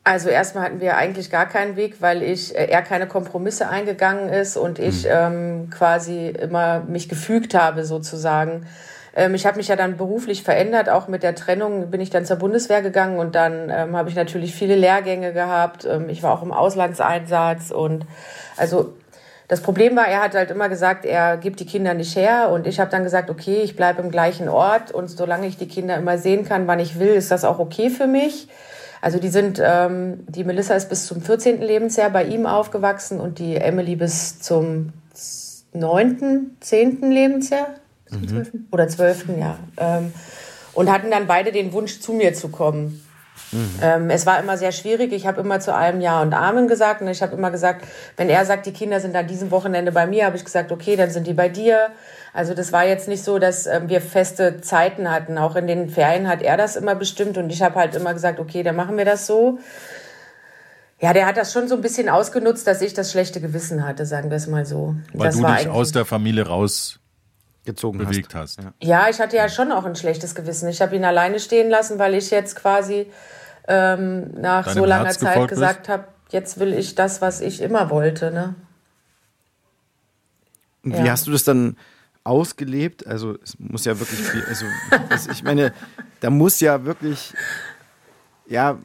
Also 0.05 0.31
erstmal 0.31 0.65
hatten 0.65 0.81
wir 0.81 0.97
eigentlich 0.97 1.31
gar 1.31 1.47
keinen 1.47 1.77
Weg, 1.77 2.01
weil 2.01 2.23
ich 2.23 2.57
äh, 2.57 2.67
er 2.67 2.83
keine 2.83 3.07
Kompromisse 3.07 3.69
eingegangen 3.69 4.31
ist 4.31 4.57
und 4.57 4.79
ich 4.79 5.05
mhm. 5.05 5.11
ähm, 5.13 5.71
quasi 5.71 6.29
immer 6.29 6.81
mich 6.81 7.09
gefügt 7.09 7.55
habe 7.55 7.85
sozusagen. 7.85 8.67
Ähm, 9.15 9.35
ich 9.35 9.47
habe 9.47 9.59
mich 9.59 9.69
ja 9.69 9.77
dann 9.77 9.97
beruflich 9.97 10.43
verändert, 10.43 10.89
auch 10.89 11.07
mit 11.07 11.23
der 11.23 11.37
Trennung 11.37 11.91
bin 11.91 12.01
ich 12.01 12.11
dann 12.11 12.25
zur 12.25 12.37
Bundeswehr 12.37 12.83
gegangen 12.83 13.19
und 13.19 13.37
dann 13.37 13.71
ähm, 13.71 13.97
habe 13.97 14.09
ich 14.09 14.17
natürlich 14.17 14.55
viele 14.55 14.75
Lehrgänge 14.75 15.33
gehabt. 15.33 15.85
Ähm, 15.85 16.09
ich 16.09 16.25
war 16.25 16.33
auch 16.33 16.43
im 16.43 16.53
Auslandseinsatz 16.53 17.71
und 17.71 18.05
also 18.57 18.95
das 19.47 19.61
Problem 19.61 19.95
war, 19.97 20.09
er 20.09 20.23
hat 20.23 20.35
halt 20.35 20.51
immer 20.51 20.69
gesagt, 20.69 21.05
er 21.05 21.37
gibt 21.37 21.61
die 21.61 21.67
Kinder 21.67 21.95
nicht 21.95 22.17
her 22.17 22.49
und 22.51 22.67
ich 22.67 22.81
habe 22.81 22.91
dann 22.91 23.05
gesagt, 23.05 23.29
okay, 23.29 23.61
ich 23.63 23.77
bleibe 23.77 24.03
im 24.03 24.11
gleichen 24.11 24.49
Ort 24.49 24.91
und 24.91 25.09
solange 25.09 25.47
ich 25.47 25.59
die 25.59 25.69
Kinder 25.69 25.97
immer 25.97 26.17
sehen 26.19 26.45
kann, 26.45 26.67
wann 26.67 26.81
ich 26.81 26.99
will, 26.99 27.11
ist 27.11 27.31
das 27.31 27.45
auch 27.45 27.59
okay 27.59 27.91
für 27.91 28.07
mich. 28.07 28.49
Also 29.03 29.19
die 29.19 29.31
sind, 29.31 29.61
ähm, 29.63 30.21
die 30.29 30.45
Melissa 30.45 30.75
ist 30.75 30.89
bis 30.89 31.07
zum 31.09 31.21
14. 31.21 31.61
Lebensjahr 31.61 32.09
bei 32.09 32.25
ihm 32.25 32.47
aufgewachsen 32.47 33.19
und 33.21 33.41
die 33.41 33.57
Emily 33.57 33.97
bis 33.97 34.39
zum 34.39 34.93
9., 35.73 36.57
10. 36.61 37.11
Lebensjahr 37.11 37.67
mhm. 38.11 38.69
oder 38.71 38.87
12. 38.87 39.37
Jahr. 39.37 39.59
Ähm, 39.77 40.13
und 40.73 40.91
hatten 40.91 41.11
dann 41.11 41.27
beide 41.27 41.51
den 41.51 41.73
Wunsch, 41.73 41.99
zu 41.99 42.13
mir 42.13 42.33
zu 42.33 42.49
kommen. 42.49 43.05
Mhm. 43.51 43.71
Ähm, 43.83 44.11
es 44.11 44.25
war 44.27 44.41
immer 44.41 44.57
sehr 44.57 44.73
schwierig. 44.73 45.13
Ich 45.13 45.27
habe 45.27 45.41
immer 45.41 45.61
zu 45.61 45.75
allem 45.75 46.01
Ja 46.01 46.23
und 46.23 46.33
Amen 46.33 46.69
gesagt. 46.69 47.03
Und 47.03 47.09
ich 47.09 47.23
habe 47.23 47.35
immer 47.35 47.51
gesagt, 47.51 47.85
wenn 48.17 48.29
er 48.29 48.45
sagt, 48.45 48.67
die 48.67 48.73
Kinder 48.73 49.01
sind 49.01 49.15
an 49.17 49.27
diesem 49.27 49.51
Wochenende 49.51 49.93
bei 49.93 50.07
mir, 50.07 50.27
habe 50.27 50.37
ich 50.37 50.45
gesagt, 50.45 50.73
okay, 50.73 50.97
dann 50.97 51.11
sind 51.11 51.27
die 51.27 51.35
bei 51.35 51.49
dir. 51.49 51.89
Also 52.33 52.55
das 52.55 52.73
war 52.73 52.87
jetzt 52.87 53.09
nicht 53.09 53.25
so, 53.25 53.39
dass 53.39 53.67
ähm, 53.67 53.89
wir 53.89 54.01
feste 54.01 54.61
Zeiten 54.61 55.11
hatten. 55.11 55.37
Auch 55.37 55.57
in 55.57 55.67
den 55.67 55.91
Ferien 55.91 56.29
hat 56.29 56.41
er 56.41 56.57
das 56.57 56.77
immer 56.77 56.95
bestimmt 56.95 57.37
und 57.37 57.51
ich 57.51 57.63
habe 57.63 57.75
halt 57.75 57.95
immer 57.95 58.15
gesagt, 58.15 58.41
okay, 58.41 58.63
dann 58.63 58.77
machen 58.77 58.97
wir 58.97 59.05
das 59.05 59.27
so. 59.27 59.59
Ja, 61.01 61.13
der 61.13 61.27
hat 61.27 61.37
das 61.37 61.53
schon 61.53 61.67
so 61.67 61.75
ein 61.75 61.81
bisschen 61.81 62.09
ausgenutzt, 62.09 62.67
dass 62.67 62.81
ich 62.81 62.95
das 62.95 63.11
schlechte 63.11 63.41
Gewissen 63.41 63.85
hatte, 63.85 64.07
sagen 64.07 64.31
wir 64.31 64.37
es 64.37 64.47
mal 64.47 64.65
so. 64.65 64.95
Weil 65.13 65.27
das 65.27 65.37
du 65.37 65.45
dich 65.45 65.69
aus 65.69 65.91
der 65.91 66.05
Familie 66.05 66.47
raus 66.47 67.01
gezogen 67.65 67.99
bewegt 67.99 68.35
hast. 68.35 68.59
hast. 68.59 68.75
Ja. 68.83 69.09
ich 69.09 69.21
hatte 69.21 69.37
ja 69.37 69.49
schon 69.49 69.73
auch 69.73 69.85
ein 69.85 69.97
schlechtes 69.97 70.35
Gewissen. 70.35 70.69
Ich 70.69 70.83
habe 70.83 70.97
ihn 70.97 71.05
alleine 71.05 71.39
stehen 71.39 71.71
lassen, 71.71 71.99
weil 71.99 72.15
ich 72.15 72.31
jetzt 72.31 72.57
quasi 72.57 73.07
ähm, 73.69 74.33
nach 74.41 74.65
Deinem 74.65 74.75
so 74.75 74.85
langer 74.85 75.05
Herz 75.05 75.19
Zeit 75.19 75.49
gesagt 75.49 75.89
habe, 75.89 76.09
jetzt 76.31 76.59
will 76.59 76.73
ich 76.73 76.95
das, 76.95 77.21
was 77.21 77.41
ich 77.41 77.61
immer 77.61 77.91
wollte. 77.91 78.31
Ne? 78.31 78.55
Und 80.85 80.95
wie 80.95 81.07
ja. 81.07 81.13
hast 81.13 81.27
du 81.27 81.31
das 81.31 81.45
dann 81.45 81.77
ausgelebt. 82.25 83.07
Also 83.07 83.37
es 83.43 83.59
muss 83.59 83.85
ja 83.85 83.99
wirklich 83.99 84.21
viel, 84.21 84.45
also 84.45 84.67
das, 85.09 85.27
ich 85.27 85.43
meine, 85.43 85.73
da 86.21 86.31
muss 86.31 86.61
ja 86.61 86.85
wirklich 86.85 87.35
ja 88.47 88.79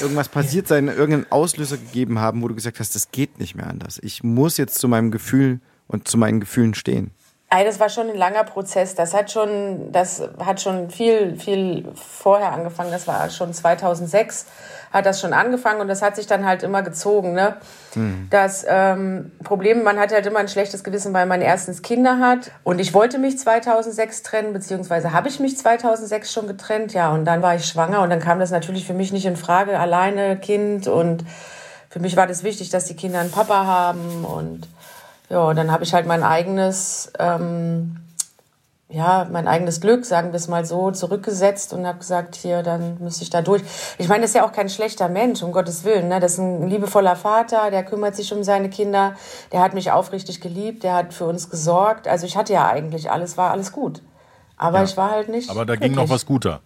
irgendwas 0.00 0.28
passiert 0.28 0.68
sein, 0.68 0.88
irgendeinen 0.88 1.30
Auslöser 1.30 1.76
gegeben 1.76 2.18
haben, 2.18 2.42
wo 2.42 2.48
du 2.48 2.54
gesagt 2.54 2.80
hast, 2.80 2.94
das 2.94 3.10
geht 3.10 3.38
nicht 3.38 3.54
mehr 3.54 3.68
anders. 3.68 3.98
Ich 4.02 4.22
muss 4.22 4.56
jetzt 4.56 4.78
zu 4.78 4.88
meinem 4.88 5.10
Gefühl 5.10 5.60
und 5.86 6.08
zu 6.08 6.16
meinen 6.16 6.40
Gefühlen 6.40 6.74
stehen. 6.74 7.10
Ey, 7.54 7.64
das 7.64 7.78
war 7.78 7.90
schon 7.90 8.08
ein 8.08 8.16
langer 8.16 8.44
Prozess. 8.44 8.94
Das 8.94 9.12
hat 9.12 9.30
schon, 9.30 9.92
das 9.92 10.22
hat 10.42 10.60
schon 10.60 10.88
viel, 10.88 11.36
viel 11.38 11.86
vorher 11.94 12.52
angefangen. 12.52 12.90
Das 12.90 13.06
war 13.06 13.28
schon 13.28 13.52
2006 13.52 14.46
hat 14.92 15.06
das 15.06 15.20
schon 15.20 15.32
angefangen 15.32 15.80
und 15.80 15.88
das 15.88 16.02
hat 16.02 16.16
sich 16.16 16.26
dann 16.26 16.44
halt 16.44 16.62
immer 16.62 16.82
gezogen. 16.82 17.32
Ne? 17.32 17.56
Mhm. 17.94 18.26
Das 18.30 18.64
ähm, 18.68 19.32
Problem, 19.42 19.82
man 19.82 19.98
hat 19.98 20.12
halt 20.12 20.26
immer 20.26 20.38
ein 20.38 20.48
schlechtes 20.48 20.84
Gewissen, 20.84 21.14
weil 21.14 21.26
man 21.26 21.40
erstens 21.40 21.82
Kinder 21.82 22.18
hat 22.18 22.50
und 22.62 22.78
ich 22.78 22.92
wollte 22.92 23.18
mich 23.18 23.38
2006 23.38 24.22
trennen, 24.22 24.52
beziehungsweise 24.52 25.12
habe 25.12 25.28
ich 25.28 25.40
mich 25.40 25.56
2006 25.56 26.32
schon 26.32 26.46
getrennt, 26.46 26.92
ja, 26.92 27.10
und 27.12 27.24
dann 27.24 27.42
war 27.42 27.54
ich 27.54 27.64
schwanger 27.64 28.02
und 28.02 28.10
dann 28.10 28.20
kam 28.20 28.38
das 28.38 28.50
natürlich 28.50 28.86
für 28.86 28.94
mich 28.94 29.12
nicht 29.12 29.24
in 29.24 29.36
Frage, 29.36 29.78
alleine 29.78 30.36
Kind 30.36 30.88
und 30.88 31.24
für 31.88 32.00
mich 32.00 32.16
war 32.16 32.26
das 32.26 32.42
wichtig, 32.42 32.70
dass 32.70 32.84
die 32.84 32.96
Kinder 32.96 33.20
einen 33.20 33.30
Papa 33.30 33.66
haben 33.66 34.24
und 34.24 34.68
ja, 35.28 35.54
dann 35.54 35.70
habe 35.70 35.84
ich 35.84 35.94
halt 35.94 36.06
mein 36.06 36.22
eigenes, 36.22 37.12
ähm, 37.18 37.96
ja, 38.88 39.26
mein 39.30 39.48
eigenes 39.48 39.80
Glück, 39.80 40.04
sagen 40.04 40.32
wir 40.32 40.36
es 40.36 40.48
mal 40.48 40.66
so, 40.66 40.90
zurückgesetzt 40.90 41.72
und 41.72 41.86
habe 41.86 41.98
gesagt, 41.98 42.34
hier, 42.34 42.62
dann 42.62 42.98
müsste 43.00 43.22
ich 43.22 43.30
da 43.30 43.40
durch. 43.40 43.62
Ich 43.96 44.08
meine, 44.08 44.20
das 44.20 44.30
ist 44.30 44.36
ja 44.36 44.44
auch 44.44 44.52
kein 44.52 44.68
schlechter 44.68 45.08
Mensch, 45.08 45.42
um 45.42 45.52
Gottes 45.52 45.84
Willen. 45.84 46.08
Ne? 46.08 46.20
Das 46.20 46.32
ist 46.32 46.38
ein 46.38 46.68
liebevoller 46.68 47.16
Vater, 47.16 47.70
der 47.70 47.84
kümmert 47.84 48.14
sich 48.14 48.32
um 48.34 48.44
seine 48.44 48.68
Kinder, 48.68 49.14
der 49.50 49.60
hat 49.60 49.72
mich 49.72 49.90
aufrichtig 49.90 50.42
geliebt, 50.42 50.82
der 50.82 50.94
hat 50.94 51.14
für 51.14 51.24
uns 51.24 51.48
gesorgt. 51.48 52.06
Also 52.06 52.26
ich 52.26 52.36
hatte 52.36 52.52
ja 52.52 52.66
eigentlich 52.68 53.10
alles, 53.10 53.38
war 53.38 53.50
alles 53.50 53.72
gut. 53.72 54.02
Aber 54.58 54.78
ja, 54.78 54.84
ich 54.84 54.96
war 54.96 55.10
halt 55.10 55.28
nicht. 55.28 55.50
Aber 55.50 55.64
da 55.64 55.74
glücklich. 55.74 55.92
ging 55.92 55.96
noch 55.96 56.10
was 56.10 56.26
guter. 56.26 56.60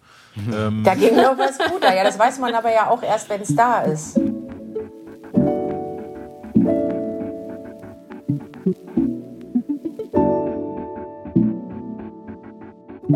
Da 0.83 0.93
ging 0.93 1.15
noch 1.15 1.37
was 1.37 1.57
guter. 1.57 1.95
Ja, 1.95 2.03
das 2.03 2.19
weiß 2.19 2.37
man 2.39 2.53
aber 2.53 2.71
ja 2.71 2.89
auch 2.91 3.01
erst, 3.01 3.27
wenn 3.29 3.41
es 3.41 3.55
da 3.55 3.81
ist. 3.81 4.19
Wie 13.07 13.15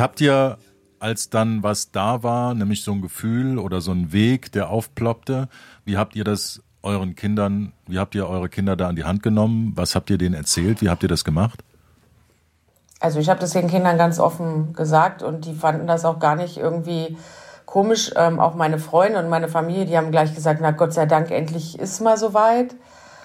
habt 0.00 0.20
ihr, 0.20 0.58
als 1.02 1.30
dann 1.30 1.62
was 1.64 1.90
da 1.90 2.22
war, 2.22 2.54
nämlich 2.54 2.84
so 2.84 2.92
ein 2.92 3.02
Gefühl 3.02 3.58
oder 3.58 3.80
so 3.80 3.90
ein 3.90 4.12
Weg, 4.12 4.52
der 4.52 4.70
aufploppte, 4.70 5.48
wie 5.84 5.96
habt 5.96 6.14
ihr 6.14 6.22
das 6.22 6.62
euren 6.82 7.16
Kindern, 7.16 7.72
wie 7.86 7.98
habt 7.98 8.14
ihr 8.14 8.28
eure 8.28 8.48
Kinder 8.48 8.76
da 8.76 8.88
an 8.88 8.96
die 8.96 9.04
Hand 9.04 9.22
genommen? 9.22 9.72
Was 9.74 9.94
habt 9.94 10.10
ihr 10.10 10.18
denen 10.18 10.34
erzählt? 10.34 10.80
Wie 10.80 10.88
habt 10.88 11.02
ihr 11.02 11.08
das 11.08 11.24
gemacht? 11.24 11.64
Also 13.00 13.18
ich 13.18 13.28
habe 13.28 13.40
das 13.40 13.50
den 13.50 13.66
Kindern 13.66 13.98
ganz 13.98 14.20
offen 14.20 14.74
gesagt 14.74 15.24
und 15.24 15.44
die 15.44 15.54
fanden 15.54 15.88
das 15.88 16.04
auch 16.04 16.20
gar 16.20 16.36
nicht 16.36 16.56
irgendwie 16.56 17.16
komisch. 17.66 18.12
Ähm, 18.14 18.38
auch 18.38 18.54
meine 18.54 18.78
Freunde 18.78 19.18
und 19.18 19.28
meine 19.28 19.48
Familie, 19.48 19.86
die 19.86 19.96
haben 19.96 20.12
gleich 20.12 20.34
gesagt, 20.34 20.60
na 20.62 20.70
Gott 20.70 20.92
sei 20.92 21.06
Dank, 21.06 21.32
endlich 21.32 21.80
ist 21.80 22.00
mal 22.00 22.16
soweit. 22.16 22.76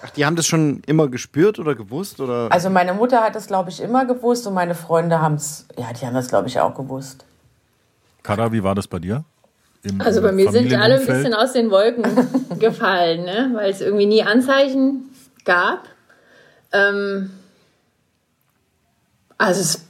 Ach, 0.04 0.10
die 0.10 0.26
haben 0.26 0.34
das 0.34 0.46
schon 0.46 0.82
immer 0.86 1.08
gespürt 1.08 1.60
oder 1.60 1.76
gewusst? 1.76 2.20
Oder? 2.20 2.48
Also 2.50 2.70
meine 2.70 2.92
Mutter 2.92 3.20
hat 3.20 3.36
das, 3.36 3.46
glaube 3.46 3.70
ich, 3.70 3.80
immer 3.80 4.04
gewusst 4.04 4.48
und 4.48 4.54
meine 4.54 4.74
Freunde 4.74 5.20
haben 5.20 5.34
es, 5.34 5.66
ja, 5.76 5.92
die 5.92 6.04
haben 6.04 6.14
das, 6.14 6.28
glaube 6.28 6.48
ich, 6.48 6.58
auch 6.58 6.74
gewusst. 6.74 7.24
Kada, 8.28 8.52
wie 8.52 8.62
war 8.62 8.74
das 8.74 8.86
bei 8.86 8.98
dir? 8.98 9.24
Im, 9.82 10.02
also 10.02 10.20
bei 10.20 10.32
mir 10.32 10.50
sind 10.50 10.70
alle 10.74 11.00
ein 11.00 11.06
bisschen 11.06 11.32
aus 11.32 11.54
den 11.54 11.70
Wolken 11.70 12.04
gefallen, 12.58 13.24
ne? 13.24 13.52
weil 13.54 13.70
es 13.70 13.80
irgendwie 13.80 14.04
nie 14.04 14.22
Anzeichen 14.22 15.08
gab. 15.46 15.84
Ähm, 16.72 17.30
also 19.38 19.62
es, 19.62 19.86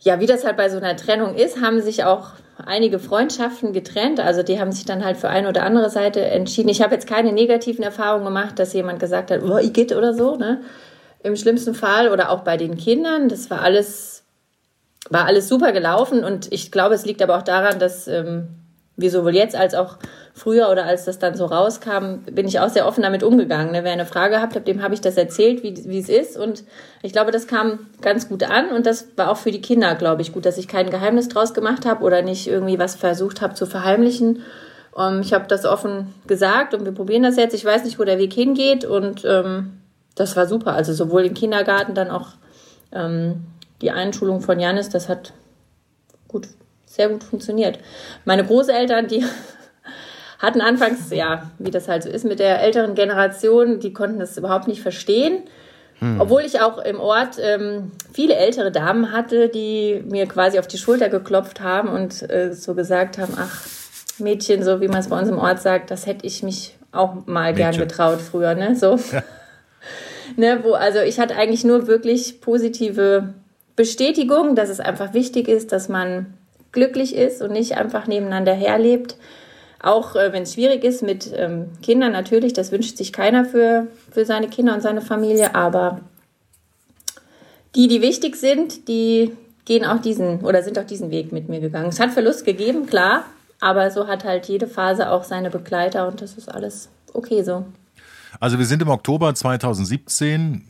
ja, 0.00 0.18
wie 0.18 0.26
das 0.26 0.44
halt 0.44 0.56
bei 0.56 0.68
so 0.70 0.78
einer 0.78 0.96
Trennung 0.96 1.36
ist, 1.36 1.60
haben 1.60 1.80
sich 1.80 2.02
auch 2.02 2.30
einige 2.64 2.98
Freundschaften 2.98 3.72
getrennt. 3.72 4.18
Also 4.18 4.42
die 4.42 4.58
haben 4.58 4.72
sich 4.72 4.84
dann 4.84 5.04
halt 5.04 5.18
für 5.18 5.28
eine 5.28 5.50
oder 5.50 5.62
andere 5.62 5.90
Seite 5.90 6.20
entschieden. 6.22 6.68
Ich 6.68 6.82
habe 6.82 6.94
jetzt 6.94 7.06
keine 7.06 7.32
negativen 7.32 7.84
Erfahrungen 7.84 8.24
gemacht, 8.24 8.58
dass 8.58 8.72
jemand 8.72 8.98
gesagt 8.98 9.30
hat, 9.30 9.42
oh, 9.44 9.58
ich 9.58 9.72
geht 9.72 9.94
oder 9.94 10.14
so, 10.14 10.34
ne? 10.34 10.62
Im 11.22 11.36
schlimmsten 11.36 11.74
Fall 11.74 12.08
oder 12.08 12.30
auch 12.30 12.40
bei 12.40 12.56
den 12.56 12.76
Kindern. 12.76 13.28
Das 13.28 13.50
war 13.50 13.60
alles, 13.60 14.17
war 15.10 15.26
alles 15.26 15.48
super 15.48 15.72
gelaufen 15.72 16.24
und 16.24 16.52
ich 16.52 16.70
glaube, 16.70 16.94
es 16.94 17.04
liegt 17.04 17.22
aber 17.22 17.38
auch 17.38 17.42
daran, 17.42 17.78
dass 17.78 18.08
ähm, 18.08 18.48
wie 18.98 19.08
sowohl 19.08 19.34
jetzt 19.34 19.54
als 19.54 19.74
auch 19.74 19.96
früher 20.34 20.70
oder 20.70 20.84
als 20.84 21.04
das 21.04 21.20
dann 21.20 21.36
so 21.36 21.46
rauskam, 21.46 22.24
bin 22.32 22.48
ich 22.48 22.58
auch 22.58 22.68
sehr 22.68 22.86
offen 22.86 23.02
damit 23.02 23.22
umgegangen. 23.22 23.70
Ne? 23.70 23.84
Wer 23.84 23.92
eine 23.92 24.06
Frage 24.06 24.40
hat, 24.40 24.66
dem 24.66 24.82
habe 24.82 24.92
ich 24.92 25.00
das 25.00 25.16
erzählt, 25.16 25.62
wie, 25.62 25.88
wie 25.88 26.00
es 26.00 26.08
ist. 26.08 26.36
Und 26.36 26.64
ich 27.02 27.12
glaube, 27.12 27.30
das 27.30 27.46
kam 27.46 27.86
ganz 28.00 28.28
gut 28.28 28.42
an 28.42 28.70
und 28.70 28.86
das 28.86 29.06
war 29.16 29.30
auch 29.30 29.36
für 29.36 29.52
die 29.52 29.60
Kinder, 29.60 29.94
glaube 29.94 30.22
ich, 30.22 30.32
gut, 30.32 30.44
dass 30.44 30.58
ich 30.58 30.66
kein 30.66 30.90
Geheimnis 30.90 31.28
draus 31.28 31.54
gemacht 31.54 31.86
habe 31.86 32.04
oder 32.04 32.22
nicht 32.22 32.48
irgendwie 32.48 32.80
was 32.80 32.96
versucht 32.96 33.40
habe 33.40 33.54
zu 33.54 33.66
verheimlichen. 33.66 34.42
Ähm, 34.98 35.20
ich 35.20 35.32
habe 35.32 35.46
das 35.46 35.64
offen 35.64 36.12
gesagt 36.26 36.74
und 36.74 36.84
wir 36.84 36.92
probieren 36.92 37.22
das 37.22 37.36
jetzt. 37.36 37.54
Ich 37.54 37.64
weiß 37.64 37.84
nicht, 37.84 38.00
wo 38.00 38.04
der 38.04 38.18
Weg 38.18 38.32
hingeht 38.32 38.84
und 38.84 39.24
ähm, 39.24 39.78
das 40.16 40.34
war 40.34 40.46
super. 40.48 40.72
Also 40.72 40.92
sowohl 40.92 41.24
im 41.24 41.34
Kindergarten, 41.34 41.94
dann 41.94 42.10
auch 42.10 42.30
ähm, 42.90 43.44
die 43.82 43.90
Einschulung 43.90 44.40
von 44.40 44.58
Janis, 44.58 44.88
das 44.88 45.08
hat 45.08 45.32
gut, 46.26 46.48
sehr 46.86 47.08
gut 47.08 47.24
funktioniert. 47.24 47.78
Meine 48.24 48.44
Großeltern, 48.44 49.08
die 49.08 49.24
hatten 50.38 50.60
anfangs, 50.60 51.10
ja, 51.10 51.50
wie 51.58 51.70
das 51.70 51.88
halt 51.88 52.02
so 52.02 52.08
ist 52.10 52.24
mit 52.24 52.38
der 52.38 52.60
älteren 52.62 52.94
Generation, 52.94 53.80
die 53.80 53.92
konnten 53.92 54.18
das 54.18 54.36
überhaupt 54.36 54.68
nicht 54.68 54.82
verstehen. 54.82 55.42
Hm. 56.00 56.20
Obwohl 56.20 56.42
ich 56.42 56.60
auch 56.60 56.78
im 56.78 57.00
Ort 57.00 57.38
ähm, 57.40 57.90
viele 58.12 58.36
ältere 58.36 58.70
Damen 58.70 59.12
hatte, 59.12 59.48
die 59.48 60.02
mir 60.08 60.26
quasi 60.26 60.58
auf 60.58 60.68
die 60.68 60.78
Schulter 60.78 61.08
geklopft 61.08 61.60
haben 61.60 61.88
und 61.88 62.28
äh, 62.30 62.52
so 62.52 62.74
gesagt 62.74 63.18
haben, 63.18 63.34
ach, 63.36 63.66
Mädchen, 64.18 64.62
so 64.62 64.80
wie 64.80 64.88
man 64.88 64.98
es 64.98 65.08
bei 65.08 65.18
uns 65.18 65.28
im 65.28 65.38
Ort 65.38 65.60
sagt, 65.60 65.90
das 65.90 66.06
hätte 66.06 66.26
ich 66.26 66.42
mich 66.42 66.76
auch 66.92 67.26
mal 67.26 67.52
Mädchen. 67.52 67.56
gern 67.56 67.76
getraut 67.78 68.20
früher, 68.20 68.54
ne? 68.54 68.76
So. 68.76 68.98
Ja. 69.12 69.22
ne, 70.36 70.60
wo, 70.62 70.72
also 70.72 71.00
ich 71.00 71.18
hatte 71.18 71.36
eigentlich 71.36 71.64
nur 71.64 71.86
wirklich 71.86 72.40
positive 72.40 73.34
Bestätigung, 73.78 74.56
dass 74.56 74.70
es 74.70 74.80
einfach 74.80 75.14
wichtig 75.14 75.46
ist, 75.46 75.70
dass 75.70 75.88
man 75.88 76.34
glücklich 76.72 77.14
ist 77.14 77.40
und 77.40 77.52
nicht 77.52 77.76
einfach 77.76 78.08
nebeneinander 78.08 78.52
herlebt. 78.52 79.16
Auch 79.80 80.16
äh, 80.16 80.32
wenn 80.32 80.42
es 80.42 80.54
schwierig 80.54 80.82
ist 80.82 81.04
mit 81.04 81.30
ähm, 81.32 81.66
Kindern, 81.80 82.10
natürlich, 82.10 82.52
das 82.52 82.72
wünscht 82.72 82.96
sich 82.96 83.12
keiner 83.12 83.44
für, 83.44 83.86
für 84.10 84.24
seine 84.24 84.48
Kinder 84.48 84.74
und 84.74 84.80
seine 84.80 85.00
Familie, 85.00 85.54
aber 85.54 86.00
die, 87.76 87.86
die 87.86 88.02
wichtig 88.02 88.34
sind, 88.34 88.88
die 88.88 89.30
gehen 89.64 89.84
auch 89.84 90.00
diesen 90.00 90.40
oder 90.40 90.64
sind 90.64 90.76
auch 90.80 90.84
diesen 90.84 91.12
Weg 91.12 91.30
mit 91.30 91.48
mir 91.48 91.60
gegangen. 91.60 91.90
Es 91.90 92.00
hat 92.00 92.10
Verlust 92.10 92.44
gegeben, 92.44 92.86
klar, 92.86 93.26
aber 93.60 93.92
so 93.92 94.08
hat 94.08 94.24
halt 94.24 94.46
jede 94.46 94.66
Phase 94.66 95.08
auch 95.08 95.22
seine 95.22 95.50
Begleiter 95.50 96.08
und 96.08 96.20
das 96.20 96.34
ist 96.34 96.52
alles 96.52 96.88
okay 97.14 97.44
so. 97.44 97.64
Also 98.40 98.58
wir 98.58 98.66
sind 98.66 98.82
im 98.82 98.88
Oktober 98.88 99.32
2017. 99.32 100.64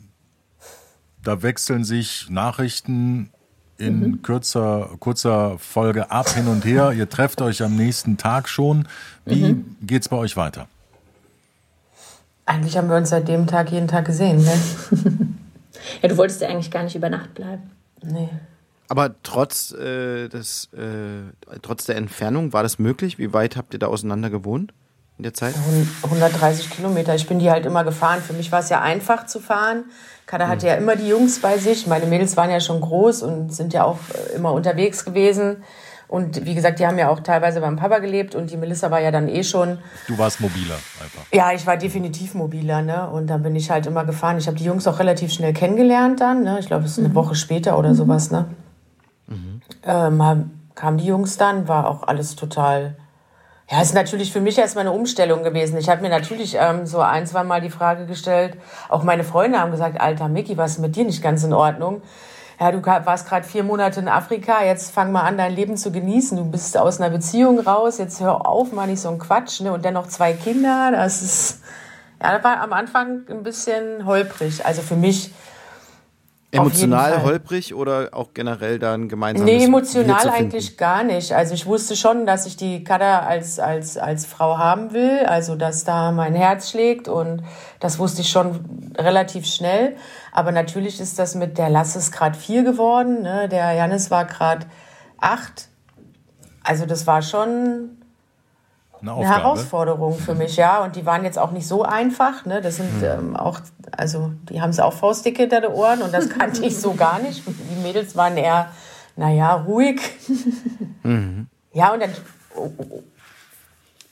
Da 1.23 1.41
wechseln 1.41 1.83
sich 1.83 2.29
Nachrichten 2.29 3.29
in 3.77 3.99
mhm. 3.99 4.21
kürzer, 4.21 4.89
kurzer 4.99 5.57
Folge 5.57 6.11
ab 6.11 6.29
hin 6.29 6.47
und 6.47 6.65
her. 6.65 6.91
Ihr 6.91 7.09
trefft 7.09 7.41
euch 7.41 7.63
am 7.63 7.75
nächsten 7.75 8.17
Tag 8.17 8.49
schon. 8.49 8.87
Wie 9.25 9.53
mhm. 9.53 9.75
es 9.89 10.09
bei 10.09 10.17
euch 10.17 10.35
weiter? 10.37 10.67
Eigentlich 12.45 12.77
haben 12.77 12.89
wir 12.89 12.97
uns 12.97 13.09
seit 13.09 13.27
dem 13.27 13.47
Tag 13.47 13.71
jeden 13.71 13.87
Tag 13.87 14.05
gesehen, 14.05 14.43
ne? 14.43 14.51
ja, 16.01 16.09
du 16.09 16.17
wolltest 16.17 16.41
ja 16.41 16.49
eigentlich 16.49 16.71
gar 16.71 16.83
nicht 16.83 16.95
über 16.95 17.09
Nacht 17.09 17.35
bleiben. 17.35 17.69
Nee. 18.01 18.29
Aber 18.87 19.13
trotz, 19.21 19.71
äh, 19.71 20.27
des, 20.29 20.67
äh, 20.73 21.57
trotz 21.61 21.85
der 21.85 21.95
Entfernung, 21.95 22.51
war 22.51 22.63
das 22.63 22.79
möglich? 22.79 23.19
Wie 23.19 23.33
weit 23.33 23.55
habt 23.55 23.73
ihr 23.73 23.79
da 23.79 23.85
auseinander 23.85 24.31
gewohnt 24.31 24.73
in 25.19 25.23
der 25.23 25.35
Zeit? 25.35 25.53
130 26.03 26.71
Kilometer. 26.71 27.13
Ich 27.13 27.27
bin 27.27 27.37
die 27.37 27.51
halt 27.51 27.67
immer 27.67 27.83
gefahren. 27.83 28.19
Für 28.21 28.33
mich 28.33 28.51
war 28.51 28.61
es 28.61 28.69
ja 28.69 28.81
einfach 28.81 29.27
zu 29.27 29.39
fahren. 29.39 29.83
Kada 30.29 30.47
hatte 30.47 30.67
ja 30.67 30.75
immer 30.75 30.95
die 30.95 31.07
Jungs 31.07 31.39
bei 31.39 31.57
sich. 31.57 31.87
Meine 31.87 32.05
Mädels 32.05 32.37
waren 32.37 32.51
ja 32.51 32.59
schon 32.59 32.81
groß 32.81 33.23
und 33.23 33.51
sind 33.51 33.73
ja 33.73 33.83
auch 33.83 33.97
äh, 34.13 34.35
immer 34.35 34.53
unterwegs 34.53 35.03
gewesen. 35.03 35.63
Und 36.07 36.45
wie 36.45 36.53
gesagt, 36.53 36.77
die 36.77 36.85
haben 36.85 36.99
ja 36.99 37.09
auch 37.09 37.21
teilweise 37.21 37.61
beim 37.61 37.77
Papa 37.77 37.97
gelebt 37.97 38.35
und 38.35 38.51
die 38.51 38.57
Melissa 38.57 38.91
war 38.91 38.99
ja 38.99 39.09
dann 39.09 39.27
eh 39.27 39.43
schon. 39.43 39.79
Du 40.07 40.19
warst 40.19 40.39
mobiler 40.39 40.75
einfach. 41.01 41.25
Ja, 41.33 41.51
ich 41.51 41.65
war 41.65 41.77
definitiv 41.77 42.35
mobiler, 42.35 42.83
ne? 42.83 43.09
Und 43.09 43.25
dann 43.25 43.41
bin 43.41 43.55
ich 43.55 43.71
halt 43.71 43.87
immer 43.87 44.05
gefahren. 44.05 44.37
Ich 44.37 44.45
habe 44.45 44.55
die 44.55 44.65
Jungs 44.65 44.85
auch 44.85 44.99
relativ 44.99 45.33
schnell 45.33 45.53
kennengelernt 45.53 46.21
dann, 46.21 46.43
ne? 46.43 46.59
Ich 46.59 46.67
glaube, 46.67 46.85
es 46.85 46.91
ist 46.91 46.99
eine 46.99 47.09
mhm. 47.09 47.15
Woche 47.15 47.33
später 47.33 47.79
oder 47.79 47.95
sowas, 47.95 48.29
ne? 48.29 48.45
Mhm. 49.25 49.61
Ähm, 49.83 50.51
kamen 50.75 50.99
die 50.99 51.07
Jungs 51.07 51.37
dann, 51.37 51.67
war 51.67 51.87
auch 51.87 52.03
alles 52.03 52.35
total 52.35 52.97
ja, 53.71 53.81
ist 53.81 53.93
natürlich 53.93 54.33
für 54.33 54.41
mich 54.41 54.57
erstmal 54.57 54.87
eine 54.87 54.95
Umstellung 54.95 55.43
gewesen. 55.43 55.77
Ich 55.77 55.89
habe 55.89 56.01
mir 56.01 56.09
natürlich 56.09 56.57
ähm, 56.59 56.87
so 56.87 57.01
ein, 57.01 57.27
zwei 57.27 57.43
Mal 57.43 57.61
die 57.61 57.69
Frage 57.69 58.05
gestellt, 58.07 58.57
auch 58.89 59.03
meine 59.03 59.23
Freunde 59.23 59.59
haben 59.59 59.71
gesagt, 59.71 60.01
alter 60.01 60.27
Micky, 60.27 60.57
was 60.57 60.71
ist 60.71 60.79
mit 60.79 60.95
dir 60.95 61.05
nicht 61.05 61.21
ganz 61.21 61.43
in 61.43 61.53
Ordnung? 61.53 62.01
Ja, 62.59 62.71
du 62.71 62.83
warst 62.83 63.29
gerade 63.29 63.47
vier 63.47 63.63
Monate 63.63 64.01
in 64.01 64.09
Afrika, 64.09 64.63
jetzt 64.63 64.91
fang 64.91 65.13
mal 65.13 65.21
an, 65.21 65.37
dein 65.37 65.55
Leben 65.55 65.77
zu 65.77 65.93
genießen. 65.93 66.35
Du 66.37 66.43
bist 66.43 66.77
aus 66.77 66.99
einer 66.99 67.09
Beziehung 67.09 67.59
raus, 67.59 67.99
jetzt 67.99 68.19
hör 68.19 68.45
auf, 68.45 68.73
mal 68.73 68.87
nicht 68.87 68.99
so 68.99 69.09
ein 69.09 69.17
Quatsch. 69.17 69.61
Ne? 69.61 69.71
Und 69.71 69.85
dann 69.85 69.93
noch 69.93 70.07
zwei 70.07 70.33
Kinder, 70.33 70.91
das 70.91 71.21
ist, 71.21 71.61
ja, 72.21 72.33
das 72.33 72.43
war 72.43 72.59
am 72.59 72.73
Anfang 72.73 73.21
ein 73.29 73.43
bisschen 73.43 74.05
holprig. 74.05 74.65
Also 74.65 74.81
für 74.81 74.97
mich 74.97 75.31
Emotional 76.51 77.21
holprig 77.21 77.75
oder 77.75 78.09
auch 78.13 78.33
generell 78.33 78.79
dann 78.79 79.07
gemeinsam? 79.07 79.45
Nee, 79.45 79.65
emotional 79.65 80.29
eigentlich 80.29 80.77
gar 80.77 81.03
nicht. 81.03 81.31
Also 81.31 81.53
ich 81.53 81.67
wusste 81.67 81.95
schon, 81.95 82.25
dass 82.25 82.47
ich 82.47 82.57
die 82.57 82.83
Kada 82.83 83.19
als, 83.19 83.59
als, 83.59 83.97
als 83.97 84.25
Frau 84.25 84.57
haben 84.57 84.91
will, 84.91 85.19
also 85.27 85.55
dass 85.55 85.83
da 85.83 86.11
mein 86.11 86.33
Herz 86.33 86.71
schlägt 86.71 87.07
und 87.07 87.43
das 87.79 87.99
wusste 87.99 88.21
ich 88.21 88.31
schon 88.31 88.91
relativ 88.97 89.45
schnell. 89.45 89.95
Aber 90.31 90.51
natürlich 90.51 90.99
ist 90.99 91.19
das 91.19 91.35
mit 91.35 91.59
der 91.59 91.69
Lasse 91.69 91.99
ist 91.99 92.11
gerade 92.11 92.37
vier 92.37 92.63
geworden, 92.63 93.21
ne? 93.21 93.47
der 93.47 93.73
Janis 93.73 94.09
war 94.09 94.25
gerade 94.25 94.65
acht. 95.19 95.67
Also 96.63 96.87
das 96.87 97.05
war 97.05 97.21
schon 97.21 97.98
eine, 99.01 99.13
eine, 99.13 99.27
Herausforderung 99.27 100.17
für 100.17 100.35
mich, 100.35 100.57
ja. 100.57 100.83
Und 100.83 100.95
die 100.95 101.05
waren 101.05 101.23
jetzt 101.23 101.37
auch 101.37 101.51
nicht 101.51 101.67
so 101.67 101.83
einfach. 101.83 102.45
Ne? 102.45 102.61
Das 102.61 102.77
sind 102.77 102.97
mhm. 102.97 103.03
ähm, 103.03 103.35
auch, 103.35 103.59
also 103.91 104.31
die 104.49 104.61
haben 104.61 104.71
es 104.71 104.79
auch 104.79 104.93
faustdick 104.93 105.37
hinter 105.37 105.61
den 105.61 105.71
Ohren 105.71 106.01
und 106.01 106.13
das 106.13 106.29
kannte 106.37 106.65
ich 106.65 106.79
so 106.79 106.93
gar 106.93 107.19
nicht. 107.19 107.43
Die 107.45 107.81
Mädels 107.81 108.15
waren 108.15 108.37
eher, 108.37 108.71
naja, 109.15 109.53
ruhig. 109.53 110.01
Mhm. 111.03 111.47
Ja, 111.73 111.93
und 111.93 112.01
dann, 112.01 112.11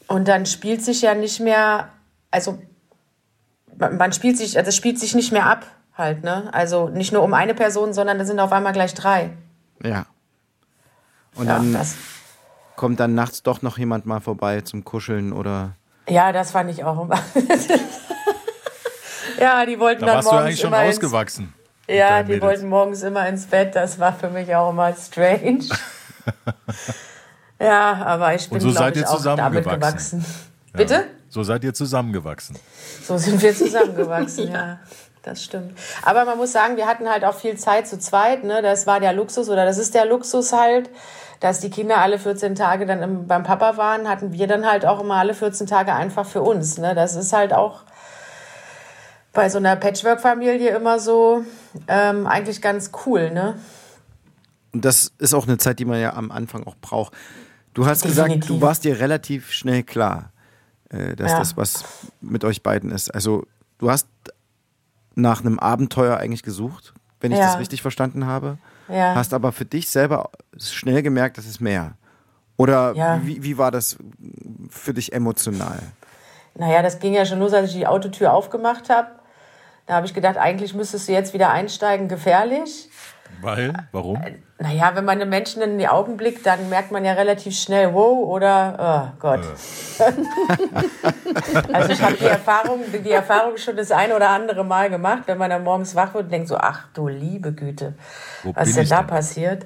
und 0.08 0.28
dann 0.28 0.46
spielt 0.46 0.84
sich 0.84 1.02
ja 1.02 1.16
nicht 1.16 1.40
mehr, 1.40 1.90
also 2.32 2.58
man 3.78 4.14
spielt 4.14 4.38
sich, 4.38 4.58
also 4.58 4.70
es 4.70 4.76
spielt 4.76 5.00
sich 5.00 5.16
nicht 5.16 5.32
mehr 5.32 5.46
ab 5.46 5.66
halt, 5.96 6.24
ne? 6.24 6.50
Also 6.54 6.90
nicht 6.90 7.12
nur 7.12 7.24
um 7.24 7.34
eine 7.34 7.54
Person, 7.54 7.94
sondern 7.94 8.18
da 8.20 8.26
sind 8.26 8.40
auf 8.40 8.52
einmal 8.52 8.74
gleich 8.74 8.94
drei. 8.94 9.32
Ja. 9.84 10.06
Und 11.36 11.48
ja, 11.48 11.58
dann. 11.58 11.74
Das, 11.74 11.96
kommt 12.78 13.02
dann 13.02 13.16
nachts 13.16 13.44
doch 13.44 13.62
noch 13.62 13.78
jemand 13.78 14.06
mal 14.06 14.22
vorbei 14.22 14.62
zum 14.62 14.86
Kuscheln 14.86 15.34
oder? 15.34 15.72
Ja, 16.08 16.32
das 16.32 16.52
fand 16.52 16.72
ich 16.72 16.86
auch. 16.86 17.10
ja, 19.40 19.66
die 19.66 19.78
wollten 19.78 20.02
da 20.02 20.08
dann 20.08 20.16
warst 20.16 20.32
morgens 20.32 20.42
du 20.42 20.46
eigentlich 20.46 20.62
schon 20.62 20.74
ausgewachsen. 20.74 21.54
Ja, 21.90 22.24
die 22.24 22.34
Mädels. 22.34 22.44
wollten 22.44 22.70
morgens 22.70 23.04
immer 23.04 23.28
ins 23.28 23.46
Bett. 23.46 23.76
Das 23.76 24.00
war 24.00 24.14
für 24.14 24.30
mich 24.30 24.56
auch 24.56 24.70
immer 24.70 24.94
strange. 24.94 25.66
ja, 27.60 27.94
aber 27.94 28.36
ich 28.36 28.48
bin, 28.48 28.56
Und 28.56 28.62
so 28.62 28.72
seid 28.72 28.96
ich, 28.96 29.02
ihr 29.02 29.08
zusammengewachsen. 29.08 30.20
Ja. 30.20 30.78
Bitte? 30.78 31.06
So 31.30 31.44
seid 31.44 31.64
ihr 31.64 31.74
zusammengewachsen. 31.74 32.58
So 33.04 33.18
sind 33.18 33.42
wir 33.42 33.56
zusammengewachsen, 33.56 34.48
ja. 34.48 34.54
ja. 34.54 34.80
Das 35.24 35.44
stimmt. 35.44 35.78
Aber 36.04 36.24
man 36.24 36.38
muss 36.38 36.54
sagen, 36.54 36.78
wir 36.78 36.88
hatten 36.88 37.10
halt 37.10 37.26
auch 37.26 37.36
viel 37.36 37.58
Zeit 37.58 37.86
zu 37.86 38.00
zweit. 38.00 38.46
Ne? 38.46 38.62
Das 38.62 38.88
war 38.88 39.02
der 39.02 39.12
Luxus 39.12 39.50
oder 39.50 39.66
das 39.66 39.78
ist 39.78 39.94
der 39.94 40.06
Luxus 40.06 40.54
halt 40.54 40.90
dass 41.40 41.60
die 41.60 41.70
Kinder 41.70 42.00
alle 42.00 42.20
14 42.20 42.56
Tage 42.56 42.86
dann 42.86 43.04
im, 43.04 43.28
beim 43.28 43.44
Papa 43.44 43.78
waren, 43.78 44.08
hatten 44.08 44.34
wir 44.34 44.48
dann 44.48 44.66
halt 44.66 44.86
auch 44.86 45.02
immer 45.02 45.16
alle 45.16 45.34
14 45.34 45.68
Tage 45.68 45.94
einfach 45.94 46.26
für 46.26 46.42
uns. 46.42 46.78
Ne? 46.78 46.96
Das 46.96 47.16
ist 47.16 47.34
halt 47.34 47.54
auch 47.54 47.82
bei 49.34 49.50
so 49.50 49.60
einer 49.60 49.76
Patchwork-Familie 49.76 50.76
immer 50.76 51.00
so 51.00 51.46
ähm, 51.88 52.26
eigentlich 52.26 52.62
ganz 52.62 52.92
cool. 53.06 53.32
Ne? 53.32 53.60
Und 54.74 54.84
das 54.84 55.12
ist 55.20 55.34
auch 55.34 55.48
eine 55.48 55.58
Zeit, 55.58 55.80
die 55.80 55.86
man 55.86 56.00
ja 56.00 56.14
am 56.14 56.32
Anfang 56.32 56.66
auch 56.66 56.76
braucht. 56.82 57.14
Du 57.74 57.86
hast 57.86 58.04
Definitiv. 58.04 58.26
gesagt, 58.26 58.50
du 58.50 58.62
warst 58.62 58.84
dir 58.84 59.00
relativ 59.00 59.52
schnell 59.52 59.84
klar, 59.84 60.32
äh, 60.90 61.16
dass 61.16 61.34
ja. 61.34 61.40
das 61.40 61.56
was 61.56 61.86
mit 62.20 62.44
euch 62.44 62.64
beiden 62.64 62.90
ist. 62.90 63.14
Also 63.14 63.46
du 63.78 63.92
hast 63.92 64.08
nach 65.14 65.42
einem 65.42 65.60
Abenteuer 65.60 66.18
eigentlich 66.18 66.44
gesucht, 66.44 66.94
wenn 67.20 67.32
ich 67.32 67.38
ja. 67.38 67.46
das 67.46 67.60
richtig 67.60 67.84
verstanden 67.84 68.26
habe. 68.26 68.58
Ja. 68.90 69.16
Hast 69.16 69.34
aber 69.34 69.52
für 69.52 69.66
dich 69.66 69.90
selber 69.90 70.30
schnell 70.58 71.02
gemerkt, 71.02 71.38
das 71.38 71.46
ist 71.46 71.60
mehr. 71.60 71.94
Oder 72.58 72.94
ja. 72.96 73.20
wie, 73.24 73.44
wie 73.44 73.58
war 73.58 73.72
das 73.72 73.98
für 74.70 74.94
dich 74.94 75.14
emotional? 75.14 75.80
Naja, 76.56 76.82
das 76.82 77.00
ging 77.00 77.14
ja 77.14 77.26
schon 77.26 77.40
los, 77.40 77.54
als 77.54 77.70
ich 77.70 77.76
die 77.76 77.88
Autotür 77.88 78.34
aufgemacht 78.34 78.90
habe. 78.90 79.10
Da 79.86 79.96
habe 79.96 80.06
ich 80.06 80.14
gedacht, 80.14 80.38
eigentlich 80.38 80.74
müsstest 80.74 81.08
du 81.08 81.14
jetzt 81.14 81.34
wieder 81.34 81.52
einsteigen, 81.52 82.08
gefährlich. 82.08 82.90
Weil? 83.42 83.74
Warum? 83.92 84.16
Äh, 84.18 84.40
naja, 84.60 84.92
wenn 84.96 85.06
man 85.06 85.20
den 85.20 85.30
Menschen 85.30 85.62
in 85.62 85.78
die 85.78 85.88
Augen 85.88 86.18
blickt, 86.18 86.46
dann 86.46 86.70
merkt 86.70 86.92
man 86.92 87.06
ja 87.06 87.14
relativ 87.14 87.56
schnell, 87.56 87.94
wow, 87.94 88.28
oder, 88.28 89.14
oh 89.14 89.18
Gott. 89.20 89.42
Äh. 90.00 90.04
also 91.74 91.92
ich 91.92 92.02
habe 92.02 92.16
die 92.16 92.26
Erfahrung, 92.26 92.80
die 92.92 93.12
Erfahrung 93.12 93.58
schon 93.58 93.76
das 93.76 93.92
ein 93.92 94.12
oder 94.12 94.30
andere 94.30 94.64
Mal 94.64 94.90
gemacht, 94.90 95.24
wenn 95.28 95.38
man 95.38 95.50
dann 95.50 95.64
morgens 95.64 95.96
wach 95.96 96.14
wird 96.14 96.26
und 96.26 96.32
denkt 96.32 96.48
so, 96.48 96.58
ach 96.58 96.88
du 96.94 97.08
liebe 97.08 97.54
Güte, 97.54 97.94
Wo 98.44 98.56
was 98.56 98.70
ist 98.70 98.78
denn 98.78 98.90
da 98.90 98.98
denn? 98.98 99.08
passiert? 99.08 99.66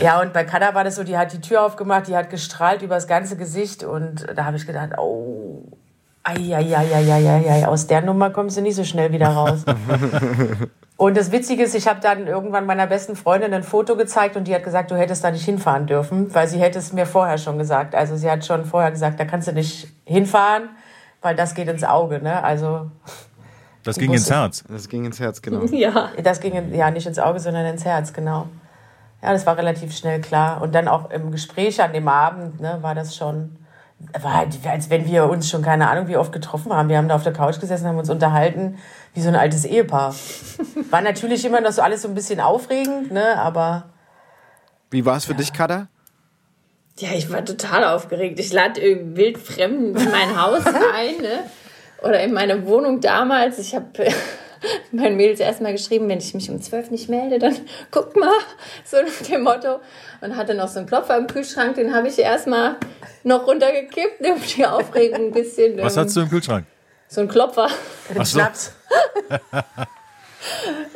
Ja, 0.00 0.22
und 0.22 0.32
bei 0.32 0.44
Kada 0.44 0.74
war 0.74 0.84
das 0.84 0.94
so, 0.94 1.04
die 1.04 1.18
hat 1.18 1.34
die 1.34 1.42
Tür 1.42 1.62
aufgemacht, 1.62 2.08
die 2.08 2.16
hat 2.16 2.30
gestrahlt 2.30 2.80
über 2.80 2.94
das 2.94 3.06
ganze 3.06 3.36
Gesicht 3.36 3.84
und 3.84 4.26
da 4.34 4.46
habe 4.46 4.56
ich 4.56 4.66
gedacht, 4.66 4.96
oh, 4.96 5.64
Eieieiei, 6.24 7.66
aus 7.66 7.88
der 7.88 8.00
Nummer 8.00 8.30
kommst 8.30 8.56
du 8.56 8.62
nicht 8.62 8.76
so 8.76 8.84
schnell 8.84 9.12
wieder 9.12 9.28
raus. 9.28 9.64
und 11.02 11.16
das 11.16 11.32
Witzige 11.32 11.64
ist, 11.64 11.74
ich 11.74 11.88
habe 11.88 11.98
dann 11.98 12.28
irgendwann 12.28 12.64
meiner 12.64 12.86
besten 12.86 13.16
Freundin 13.16 13.52
ein 13.52 13.64
Foto 13.64 13.96
gezeigt 13.96 14.36
und 14.36 14.46
die 14.46 14.54
hat 14.54 14.62
gesagt, 14.62 14.92
du 14.92 14.96
hättest 14.96 15.24
da 15.24 15.32
nicht 15.32 15.44
hinfahren 15.44 15.88
dürfen, 15.88 16.32
weil 16.32 16.46
sie 16.46 16.60
hätte 16.60 16.78
es 16.78 16.92
mir 16.92 17.06
vorher 17.06 17.38
schon 17.38 17.58
gesagt. 17.58 17.96
Also 17.96 18.16
sie 18.16 18.30
hat 18.30 18.46
schon 18.46 18.64
vorher 18.64 18.92
gesagt, 18.92 19.18
da 19.18 19.24
kannst 19.24 19.48
du 19.48 19.52
nicht 19.52 19.88
hinfahren, 20.04 20.68
weil 21.20 21.34
das 21.34 21.56
geht 21.56 21.66
ins 21.66 21.82
Auge. 21.82 22.22
Ne? 22.22 22.44
Also 22.44 22.92
das 23.82 23.96
ging 23.98 24.12
ins 24.12 24.30
Herz. 24.30 24.62
Das 24.68 24.88
ging 24.88 25.04
ins 25.04 25.18
Herz, 25.18 25.42
genau. 25.42 25.64
Ja. 25.72 26.10
Das 26.22 26.38
ging 26.38 26.52
in, 26.52 26.72
ja 26.72 26.88
nicht 26.92 27.08
ins 27.08 27.18
Auge, 27.18 27.40
sondern 27.40 27.66
ins 27.66 27.84
Herz, 27.84 28.12
genau. 28.12 28.46
Ja, 29.20 29.32
das 29.32 29.44
war 29.44 29.56
relativ 29.56 29.96
schnell 29.96 30.20
klar. 30.20 30.62
Und 30.62 30.72
dann 30.72 30.86
auch 30.86 31.10
im 31.10 31.32
Gespräch 31.32 31.82
an 31.82 31.92
dem 31.92 32.06
Abend 32.06 32.60
ne, 32.60 32.78
war 32.80 32.94
das 32.94 33.16
schon 33.16 33.56
war 34.20 34.34
halt, 34.34 34.58
als 34.66 34.90
wenn 34.90 35.06
wir 35.06 35.28
uns 35.28 35.48
schon 35.48 35.62
keine 35.62 35.88
Ahnung 35.88 36.08
wie 36.08 36.16
oft 36.16 36.32
getroffen 36.32 36.72
haben. 36.72 36.88
Wir 36.88 36.98
haben 36.98 37.08
da 37.08 37.14
auf 37.14 37.22
der 37.22 37.32
Couch 37.32 37.60
gesessen, 37.60 37.86
haben 37.86 37.98
uns 37.98 38.10
unterhalten 38.10 38.78
wie 39.14 39.20
so 39.20 39.28
ein 39.28 39.36
altes 39.36 39.64
Ehepaar. 39.64 40.14
War 40.90 41.00
natürlich 41.00 41.44
immer 41.44 41.60
noch 41.60 41.72
so 41.72 41.82
alles 41.82 42.02
so 42.02 42.08
ein 42.08 42.14
bisschen 42.14 42.40
aufregend, 42.40 43.12
ne? 43.12 43.38
Aber 43.38 43.90
wie 44.90 45.04
war 45.04 45.16
es 45.16 45.24
für 45.24 45.32
ja. 45.32 45.38
dich, 45.38 45.52
Kada? 45.52 45.88
Ja, 46.98 47.10
ich 47.14 47.30
war 47.32 47.44
total 47.44 47.84
aufgeregt. 47.84 48.38
Ich 48.38 48.52
lade 48.52 48.80
wildfremden 48.80 49.96
in 49.96 50.10
mein 50.10 50.40
Haus 50.40 50.64
ein, 50.94 51.16
ne? 51.22 51.44
Oder 52.02 52.22
in 52.22 52.32
meine 52.32 52.66
Wohnung 52.66 53.00
damals. 53.00 53.58
Ich 53.58 53.74
habe 53.74 53.86
meinen 54.92 55.16
Mädels 55.16 55.40
erstmal 55.40 55.72
geschrieben, 55.72 56.08
wenn 56.08 56.18
ich 56.18 56.34
mich 56.34 56.50
um 56.50 56.60
zwölf 56.60 56.90
nicht 56.90 57.08
melde, 57.08 57.38
dann 57.38 57.56
guck 57.90 58.16
mal, 58.16 58.30
so 58.84 58.98
nach 58.98 59.26
dem 59.28 59.42
Motto. 59.42 59.80
Und 60.20 60.36
hatte 60.36 60.54
noch 60.54 60.68
so 60.68 60.78
einen 60.78 60.88
Klopfer 60.88 61.16
im 61.16 61.26
Kühlschrank, 61.26 61.74
den 61.74 61.94
habe 61.94 62.08
ich 62.08 62.18
erstmal 62.18 62.76
noch 63.24 63.46
runtergekippt, 63.46 64.20
um 64.20 64.40
die 64.56 64.66
Aufregung 64.66 65.26
ein 65.26 65.32
bisschen. 65.32 65.78
Was 65.78 65.96
hast 65.96 66.16
du 66.16 66.20
im 66.20 66.28
Kühlschrank? 66.28 66.66
So 67.08 67.20
ein 67.20 67.28
Klopfer. 67.28 67.68
Ach 68.18 68.26
so. 68.26 68.38
Schnaps. 68.38 68.72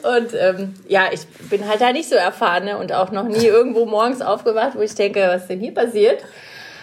und 0.03 0.35
ähm, 0.35 0.75
ja, 0.89 1.09
ich 1.13 1.27
bin 1.51 1.69
halt 1.69 1.81
da 1.81 1.93
nicht 1.93 2.09
so 2.09 2.15
erfahren 2.15 2.65
ne? 2.65 2.79
und 2.79 2.93
auch 2.93 3.11
noch 3.11 3.25
nie 3.25 3.45
irgendwo 3.47 3.85
morgens 3.85 4.23
aufgewacht, 4.23 4.73
wo 4.77 4.81
ich 4.81 4.95
denke, 4.95 5.27
was 5.29 5.47
denn 5.47 5.61
hier 5.61 5.75
passiert. 5.75 6.25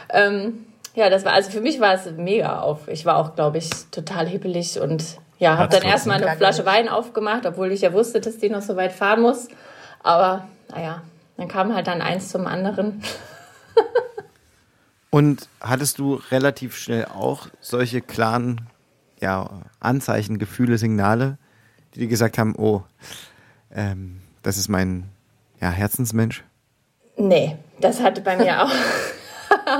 Ähm, 0.09 0.65
ja, 0.95 1.09
das 1.09 1.25
war, 1.25 1.33
also 1.33 1.49
für 1.49 1.61
mich 1.61 1.79
war 1.79 1.95
es 1.95 2.11
mega 2.11 2.59
auf. 2.59 2.87
Ich 2.87 3.05
war 3.05 3.17
auch, 3.17 3.35
glaube 3.35 3.57
ich, 3.57 3.69
total 3.91 4.27
hippelig 4.27 4.79
und 4.79 5.03
ja, 5.43 5.57
habe 5.57 5.69
dann 5.75 5.83
erstmal 5.83 6.23
eine 6.23 6.37
Flasche 6.37 6.65
Wein 6.65 6.87
aufgemacht, 6.87 7.45
obwohl 7.45 7.73
ich 7.73 7.81
ja 7.81 7.91
wusste, 7.91 8.21
dass 8.21 8.37
die 8.37 8.49
noch 8.49 8.61
so 8.61 8.77
weit 8.77 8.93
fahren 8.93 9.21
muss. 9.21 9.49
Aber 10.01 10.47
naja, 10.69 11.01
dann 11.35 11.49
kam 11.49 11.75
halt 11.75 11.87
dann 11.87 12.01
eins 12.01 12.29
zum 12.29 12.47
anderen. 12.47 13.03
Und 15.09 15.49
hattest 15.59 15.99
du 15.99 16.15
relativ 16.31 16.77
schnell 16.77 17.05
auch 17.05 17.47
solche 17.59 18.01
klaren 18.01 18.67
ja, 19.19 19.49
Anzeichen, 19.81 20.39
Gefühle, 20.39 20.77
Signale, 20.77 21.37
die 21.93 21.99
dir 21.99 22.07
gesagt 22.07 22.37
haben, 22.37 22.55
oh, 22.57 22.83
ähm, 23.75 24.21
das 24.43 24.57
ist 24.57 24.69
mein 24.69 25.09
ja, 25.59 25.69
Herzensmensch? 25.69 26.45
Nee, 27.17 27.57
das 27.81 28.01
hatte 28.01 28.21
bei 28.21 28.37
mir 28.37 28.63
auch. 28.63 28.71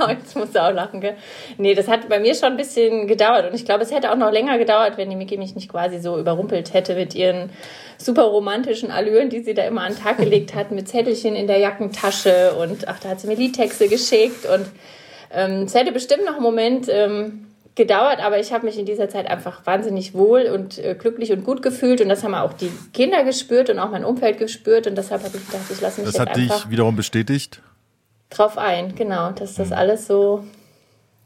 Jetzt 0.08 0.36
musst 0.36 0.54
du 0.54 0.62
auch 0.62 0.72
lachen, 0.72 1.00
gell? 1.00 1.16
Nee, 1.58 1.74
das 1.74 1.88
hat 1.88 2.08
bei 2.08 2.18
mir 2.18 2.34
schon 2.34 2.52
ein 2.52 2.56
bisschen 2.56 3.06
gedauert. 3.06 3.48
Und 3.48 3.54
ich 3.54 3.64
glaube, 3.64 3.82
es 3.82 3.92
hätte 3.92 4.10
auch 4.10 4.16
noch 4.16 4.32
länger 4.32 4.58
gedauert, 4.58 4.96
wenn 4.96 5.10
die 5.10 5.16
Miki 5.16 5.36
mich 5.36 5.54
nicht 5.54 5.68
quasi 5.68 5.98
so 5.98 6.18
überrumpelt 6.18 6.72
hätte 6.72 6.94
mit 6.94 7.14
ihren 7.14 7.50
super 7.98 8.24
romantischen 8.24 8.90
Allüren, 8.90 9.30
die 9.30 9.40
sie 9.40 9.54
da 9.54 9.64
immer 9.64 9.82
an 9.82 9.92
den 9.92 10.02
Tag 10.02 10.18
gelegt 10.18 10.54
hat, 10.54 10.70
mit 10.70 10.88
Zettelchen 10.88 11.36
in 11.36 11.46
der 11.46 11.58
Jackentasche. 11.58 12.54
Und 12.54 12.88
ach, 12.88 12.98
da 13.00 13.10
hat 13.10 13.20
sie 13.20 13.26
mir 13.26 13.36
Liedtexte 13.36 13.88
geschickt. 13.88 14.46
Und 14.46 14.66
ähm, 15.32 15.62
es 15.62 15.74
hätte 15.74 15.92
bestimmt 15.92 16.24
noch 16.24 16.34
einen 16.34 16.42
Moment 16.42 16.88
ähm, 16.90 17.46
gedauert, 17.74 18.20
aber 18.20 18.38
ich 18.38 18.52
habe 18.52 18.66
mich 18.66 18.78
in 18.78 18.86
dieser 18.86 19.08
Zeit 19.08 19.28
einfach 19.28 19.66
wahnsinnig 19.66 20.14
wohl 20.14 20.42
und 20.42 20.78
äh, 20.78 20.94
glücklich 20.94 21.32
und 21.32 21.44
gut 21.44 21.62
gefühlt. 21.62 22.00
Und 22.00 22.08
das 22.08 22.22
haben 22.22 22.34
auch 22.34 22.52
die 22.52 22.70
Kinder 22.92 23.24
gespürt 23.24 23.70
und 23.70 23.78
auch 23.78 23.90
mein 23.90 24.04
Umfeld 24.04 24.38
gespürt. 24.38 24.86
Und 24.86 24.96
deshalb 24.96 25.24
habe 25.24 25.36
ich 25.36 25.46
gedacht, 25.46 25.64
ich 25.70 25.80
lasse 25.80 26.00
mich 26.00 26.10
das 26.10 26.18
jetzt 26.18 26.28
einfach... 26.28 26.34
Das 26.34 26.50
hat 26.50 26.64
dich 26.64 26.70
wiederum 26.70 26.94
bestätigt? 26.96 27.60
Drauf 28.30 28.58
ein, 28.58 28.94
genau, 28.94 29.30
dass 29.32 29.54
das 29.54 29.68
mhm. 29.68 29.74
alles 29.74 30.06
so 30.06 30.44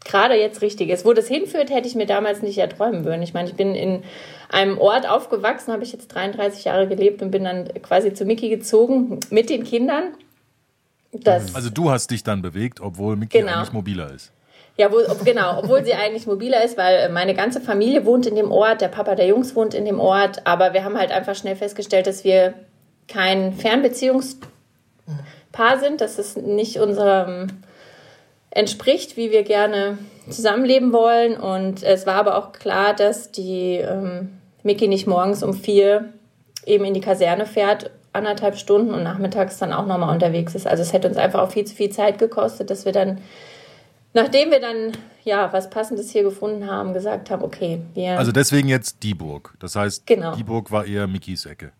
gerade 0.05 0.35
jetzt 0.35 0.63
richtig 0.63 0.91
ist. 0.91 1.05
Wo 1.05 1.13
das 1.13 1.29
hinführt, 1.29 1.71
hätte 1.71 1.89
ich 1.89 1.95
mir 1.95 2.07
damals 2.07 2.43
nicht 2.43 2.59
erträumen 2.59 3.05
würden. 3.05 3.23
Ich 3.23 3.35
meine, 3.35 3.49
ich 3.49 3.55
bin 3.55 3.75
in 3.75 4.03
einem 4.49 4.79
Ort 4.79 5.09
aufgewachsen, 5.09 5.73
habe 5.73 5.83
ich 5.83 5.93
jetzt 5.93 6.09
33 6.09 6.65
Jahre 6.65 6.89
gelebt 6.89 7.23
und 7.23 7.31
bin 7.31 7.45
dann 7.45 7.69
quasi 7.83 8.15
zu 8.15 8.25
Miki 8.25 8.49
gezogen 8.49 9.21
mit 9.31 9.51
den 9.51 9.65
Kindern. 9.65 10.15
Das 11.13 11.55
also 11.55 11.71
du 11.71 11.91
hast 11.91 12.11
dich 12.11 12.23
dann 12.23 12.43
bewegt, 12.43 12.81
obwohl 12.81 13.17
Miki 13.17 13.39
genau. 13.39 13.57
eigentlich 13.57 13.73
mobiler 13.73 14.13
ist. 14.13 14.33
Ja, 14.77 14.93
wo, 14.93 14.99
ob, 14.99 15.25
genau, 15.25 15.59
obwohl 15.59 15.85
sie 15.85 15.95
eigentlich 15.95 16.27
mobiler 16.27 16.63
ist, 16.63 16.79
weil 16.79 17.09
meine 17.09 17.35
ganze 17.35 17.61
Familie 17.61 18.05
wohnt 18.05 18.27
in 18.27 18.37
dem 18.37 18.53
Ort, 18.53 18.81
der 18.81 18.89
Papa 18.89 19.17
der 19.17 19.27
Jungs 19.27 19.57
wohnt 19.57 19.75
in 19.75 19.85
dem 19.85 19.99
Ort, 19.99 20.47
aber 20.47 20.73
wir 20.73 20.85
haben 20.85 20.97
halt 20.97 21.11
einfach 21.11 21.35
schnell 21.35 21.57
festgestellt, 21.57 22.07
dass 22.07 22.23
wir 22.23 22.55
kein 23.09 23.55
Fernbeziehungs 23.55 24.39
Paar 25.59 25.81
sind, 25.81 26.01
dass 26.01 26.21
es 26.21 26.37
nicht 26.37 26.79
unserem 26.79 27.49
entspricht, 28.51 29.17
wie 29.17 29.33
wir 29.33 29.43
gerne 29.43 29.99
zusammenleben 30.31 30.93
wollen. 30.93 31.37
Und 31.37 31.83
es 31.83 32.07
war 32.07 32.15
aber 32.15 32.39
auch 32.39 32.53
klar, 32.53 32.95
dass 32.95 33.33
die 33.33 33.79
ähm, 33.79 34.39
Miki 34.63 34.87
nicht 34.87 35.09
morgens 35.09 35.43
um 35.43 35.55
vier 35.55 36.13
eben 36.65 36.85
in 36.85 36.95
die 36.95 37.01
Kaserne 37.01 37.45
fährt, 37.45 37.91
anderthalb 38.13 38.57
Stunden 38.57 38.95
und 38.95 39.03
nachmittags 39.03 39.59
dann 39.59 39.73
auch 39.73 39.85
nochmal 39.85 40.15
unterwegs 40.15 40.55
ist. 40.55 40.69
Also 40.69 40.85
es 40.85 40.93
hätte 40.93 41.09
uns 41.09 41.17
einfach 41.17 41.41
auch 41.41 41.51
viel 41.51 41.65
zu 41.65 41.75
viel 41.75 41.91
Zeit 41.91 42.21
gekostet, 42.21 42.71
dass 42.71 42.85
wir 42.85 42.93
dann, 42.93 43.19
nachdem 44.15 44.53
wir 44.53 44.61
dann 44.61 44.93
ja 45.25 45.53
was 45.53 45.71
Passendes 45.71 46.11
hier 46.11 46.23
gefunden 46.23 46.71
haben, 46.71 46.95
gesagt 46.95 47.31
haben, 47.31 47.43
okay, 47.43 47.83
wir. 47.95 48.17
Also 48.17 48.31
deswegen 48.31 48.69
jetzt 48.69 49.03
die 49.03 49.15
Burg. 49.15 49.55
Das 49.59 49.75
heißt, 49.75 50.07
genau. 50.07 50.37
die 50.37 50.45
Burg 50.45 50.71
war 50.71 50.87
eher 50.87 51.09
Mikis 51.09 51.47
Ecke. 51.47 51.73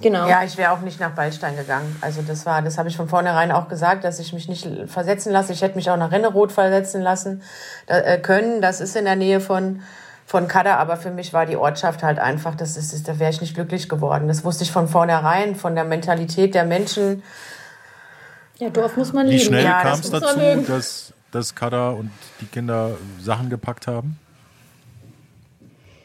Genau. 0.00 0.28
Ja, 0.28 0.44
ich 0.44 0.56
wäre 0.56 0.72
auch 0.72 0.80
nicht 0.80 0.98
nach 0.98 1.16
Waldstein 1.16 1.56
gegangen. 1.56 1.96
Also 2.00 2.22
das 2.22 2.46
war, 2.46 2.62
das 2.62 2.78
habe 2.78 2.88
ich 2.88 2.96
von 2.96 3.08
vornherein 3.08 3.52
auch 3.52 3.68
gesagt, 3.68 4.04
dass 4.04 4.18
ich 4.18 4.32
mich 4.32 4.48
nicht 4.48 4.66
versetzen 4.86 5.32
lasse. 5.32 5.52
Ich 5.52 5.62
hätte 5.62 5.76
mich 5.76 5.90
auch 5.90 5.96
nach 5.96 6.10
Renneroth 6.10 6.52
versetzen 6.52 7.02
lassen 7.02 7.42
da, 7.86 7.98
äh, 7.98 8.18
können. 8.18 8.62
Das 8.62 8.80
ist 8.80 8.96
in 8.96 9.04
der 9.04 9.16
Nähe 9.16 9.40
von 9.40 9.82
von 10.30 10.46
Kada, 10.46 10.76
aber 10.76 10.96
für 10.96 11.10
mich 11.10 11.32
war 11.32 11.44
die 11.44 11.56
Ortschaft 11.56 12.04
halt 12.04 12.20
einfach, 12.20 12.54
das 12.54 12.76
ist, 12.76 13.08
da 13.08 13.18
wäre 13.18 13.32
ich 13.32 13.40
nicht 13.40 13.52
glücklich 13.52 13.88
geworden. 13.88 14.28
Das 14.28 14.44
wusste 14.44 14.62
ich 14.62 14.70
von 14.70 14.86
vornherein, 14.86 15.56
von 15.56 15.74
der 15.74 15.82
Mentalität 15.82 16.54
der 16.54 16.64
Menschen. 16.64 17.24
Ja, 18.58 18.70
Dorf 18.70 18.96
muss 18.96 19.12
man 19.12 19.26
lieben. 19.26 19.40
Wie 19.40 19.44
schnell 19.44 19.64
ja, 19.64 19.82
kam 19.82 19.98
es 19.98 20.08
dazu, 20.08 20.38
dass, 20.68 21.12
dass 21.32 21.52
Kada 21.56 21.90
und 21.90 22.12
die 22.40 22.46
Kinder 22.46 22.92
Sachen 23.18 23.50
gepackt 23.50 23.88
haben? 23.88 24.20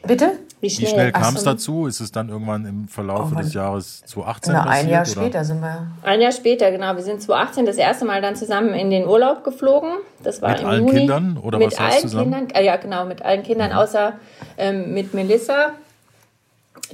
Bitte? 0.04 0.32
Wie 0.60 0.70
schnell, 0.70 0.90
schnell 0.90 1.12
kam 1.12 1.36
es 1.36 1.44
dazu? 1.44 1.86
Ist 1.86 2.00
es 2.00 2.12
dann 2.12 2.30
irgendwann 2.30 2.64
im 2.64 2.88
Verlauf 2.88 3.30
oh, 3.32 3.38
des 3.38 3.52
Jahres 3.52 4.02
2018 4.06 4.52
Na, 4.52 4.64
passiert? 4.64 4.84
Ein 4.84 4.90
Jahr 4.90 5.02
oder? 5.02 5.10
später 5.10 5.44
sind 5.44 5.60
wir. 5.60 5.86
Ein 6.02 6.20
Jahr 6.22 6.32
später, 6.32 6.70
genau. 6.70 6.96
Wir 6.96 7.02
sind 7.02 7.20
2018 7.20 7.66
das 7.66 7.76
erste 7.76 8.04
Mal 8.06 8.22
dann 8.22 8.36
zusammen 8.36 8.72
in 8.72 8.90
den 8.90 9.06
Urlaub 9.06 9.44
geflogen. 9.44 9.90
Das 10.22 10.40
war 10.40 10.50
mit 10.50 10.60
im 10.60 10.66
allen 10.66 10.86
Juni. 10.86 10.98
Kindern 11.00 11.36
oder 11.36 11.58
mit 11.58 11.72
was 11.72 11.78
allen 11.78 12.00
zusammen? 12.00 12.32
Kindern. 12.32 12.48
Ah, 12.54 12.60
ja, 12.60 12.76
genau, 12.76 13.04
mit 13.04 13.22
allen 13.22 13.42
Kindern, 13.42 13.70
mhm. 13.70 13.76
außer 13.76 14.14
ähm, 14.56 14.94
mit 14.94 15.12
Melissa. 15.12 15.72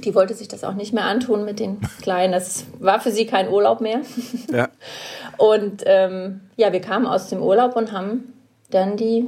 Die 0.03 0.13
wollte 0.13 0.33
sich 0.33 0.47
das 0.47 0.63
auch 0.63 0.73
nicht 0.73 0.91
mehr 0.91 1.05
antun 1.05 1.45
mit 1.45 1.59
den 1.59 1.79
Kleinen. 2.01 2.33
Das 2.33 2.65
war 2.79 2.99
für 2.99 3.11
sie 3.11 3.25
kein 3.25 3.47
Urlaub 3.47 3.79
mehr. 3.79 4.01
Ja. 4.51 4.67
Und 5.37 5.83
ähm, 5.85 6.41
ja, 6.57 6.73
wir 6.73 6.81
kamen 6.81 7.05
aus 7.05 7.29
dem 7.29 7.41
Urlaub 7.41 7.75
und 7.75 7.91
haben 7.91 8.33
dann 8.69 8.97
die, 8.97 9.25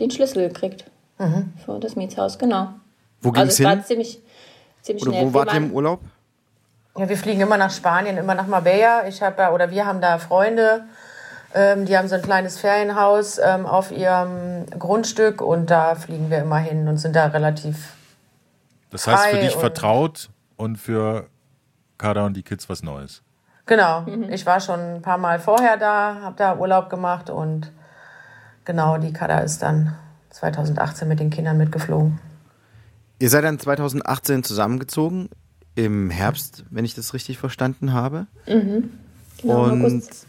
den 0.00 0.10
Schlüssel 0.10 0.48
gekriegt 0.48 0.84
mhm. 1.18 1.52
für 1.64 1.78
das 1.78 1.94
Mietshaus, 1.94 2.38
genau. 2.38 2.68
Wo 3.20 3.32
ging 3.32 3.42
also 3.42 3.50
es 3.50 3.56
hin? 3.58 3.66
War 3.66 3.84
ziemlich, 3.84 4.20
ziemlich 4.82 5.02
Oder 5.06 5.12
schnell. 5.12 5.26
wo 5.26 5.34
wart 5.34 5.52
ihr 5.52 5.58
im 5.58 5.72
Urlaub? 5.72 6.00
Ja, 6.96 7.08
wir 7.08 7.16
fliegen 7.16 7.40
immer 7.40 7.56
nach 7.56 7.70
Spanien, 7.70 8.16
immer 8.16 8.34
nach 8.34 8.46
Marbella. 8.46 9.06
Ich 9.06 9.22
habe 9.22 9.52
oder 9.52 9.70
wir 9.70 9.86
haben 9.86 10.00
da 10.00 10.18
Freunde, 10.18 10.84
ähm, 11.54 11.86
die 11.86 11.96
haben 11.96 12.08
so 12.08 12.16
ein 12.16 12.22
kleines 12.22 12.58
Ferienhaus 12.58 13.38
ähm, 13.38 13.66
auf 13.66 13.90
ihrem 13.90 14.66
Grundstück 14.78 15.40
und 15.40 15.70
da 15.70 15.94
fliegen 15.94 16.30
wir 16.30 16.38
immer 16.38 16.58
hin 16.58 16.88
und 16.88 16.98
sind 16.98 17.16
da 17.16 17.26
relativ. 17.26 17.94
Das 18.90 19.06
heißt 19.06 19.26
für 19.26 19.38
dich 19.38 19.56
vertraut 19.56 20.30
und 20.56 20.76
für 20.76 21.26
Kada 21.96 22.26
und 22.26 22.34
die 22.34 22.42
Kids 22.42 22.68
was 22.68 22.82
Neues. 22.82 23.22
Genau. 23.66 24.02
Mhm. 24.02 24.32
Ich 24.32 24.46
war 24.46 24.60
schon 24.60 24.96
ein 24.96 25.02
paar 25.02 25.18
Mal 25.18 25.38
vorher 25.38 25.76
da, 25.76 26.16
habe 26.22 26.34
da 26.36 26.56
Urlaub 26.56 26.90
gemacht 26.90 27.30
und 27.30 27.70
genau, 28.64 28.98
die 28.98 29.12
Kada 29.12 29.38
ist 29.38 29.62
dann 29.62 29.96
2018 30.30 31.06
mit 31.06 31.20
den 31.20 31.30
Kindern 31.30 31.56
mitgeflogen. 31.56 32.18
Ihr 33.20 33.28
seid 33.28 33.44
dann 33.44 33.58
2018 33.58 34.42
zusammengezogen, 34.44 35.28
im 35.74 36.10
Herbst, 36.10 36.64
wenn 36.70 36.84
ich 36.84 36.94
das 36.94 37.14
richtig 37.14 37.38
verstanden 37.38 37.92
habe. 37.92 38.26
Mhm. 38.48 38.90
Genau, 39.40 39.64
Und 39.64 39.84
August. 39.84 40.26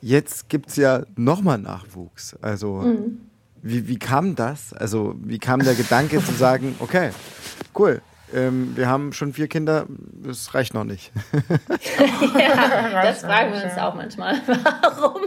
jetzt 0.00 0.48
gibt 0.48 0.70
es 0.70 0.76
ja 0.76 1.04
nochmal 1.16 1.58
Nachwuchs. 1.58 2.36
Also, 2.40 2.76
mhm. 2.76 3.20
wie, 3.62 3.88
wie 3.88 3.98
kam 3.98 4.34
das? 4.36 4.72
Also, 4.72 5.14
wie 5.22 5.38
kam 5.38 5.60
der 5.60 5.74
Gedanke 5.74 6.24
zu 6.24 6.32
sagen, 6.32 6.76
okay, 6.80 7.10
cool, 7.78 8.00
ähm, 8.32 8.72
wir 8.74 8.88
haben 8.88 9.12
schon 9.12 9.32
vier 9.32 9.48
Kinder, 9.48 9.86
das 10.22 10.54
reicht 10.54 10.72
noch 10.72 10.84
nicht. 10.84 11.12
ja, 12.38 13.02
das 13.02 13.20
fragen 13.20 13.52
wir 13.52 13.64
uns 13.64 13.78
auch 13.78 13.94
manchmal. 13.94 14.40
Warum? 14.46 15.22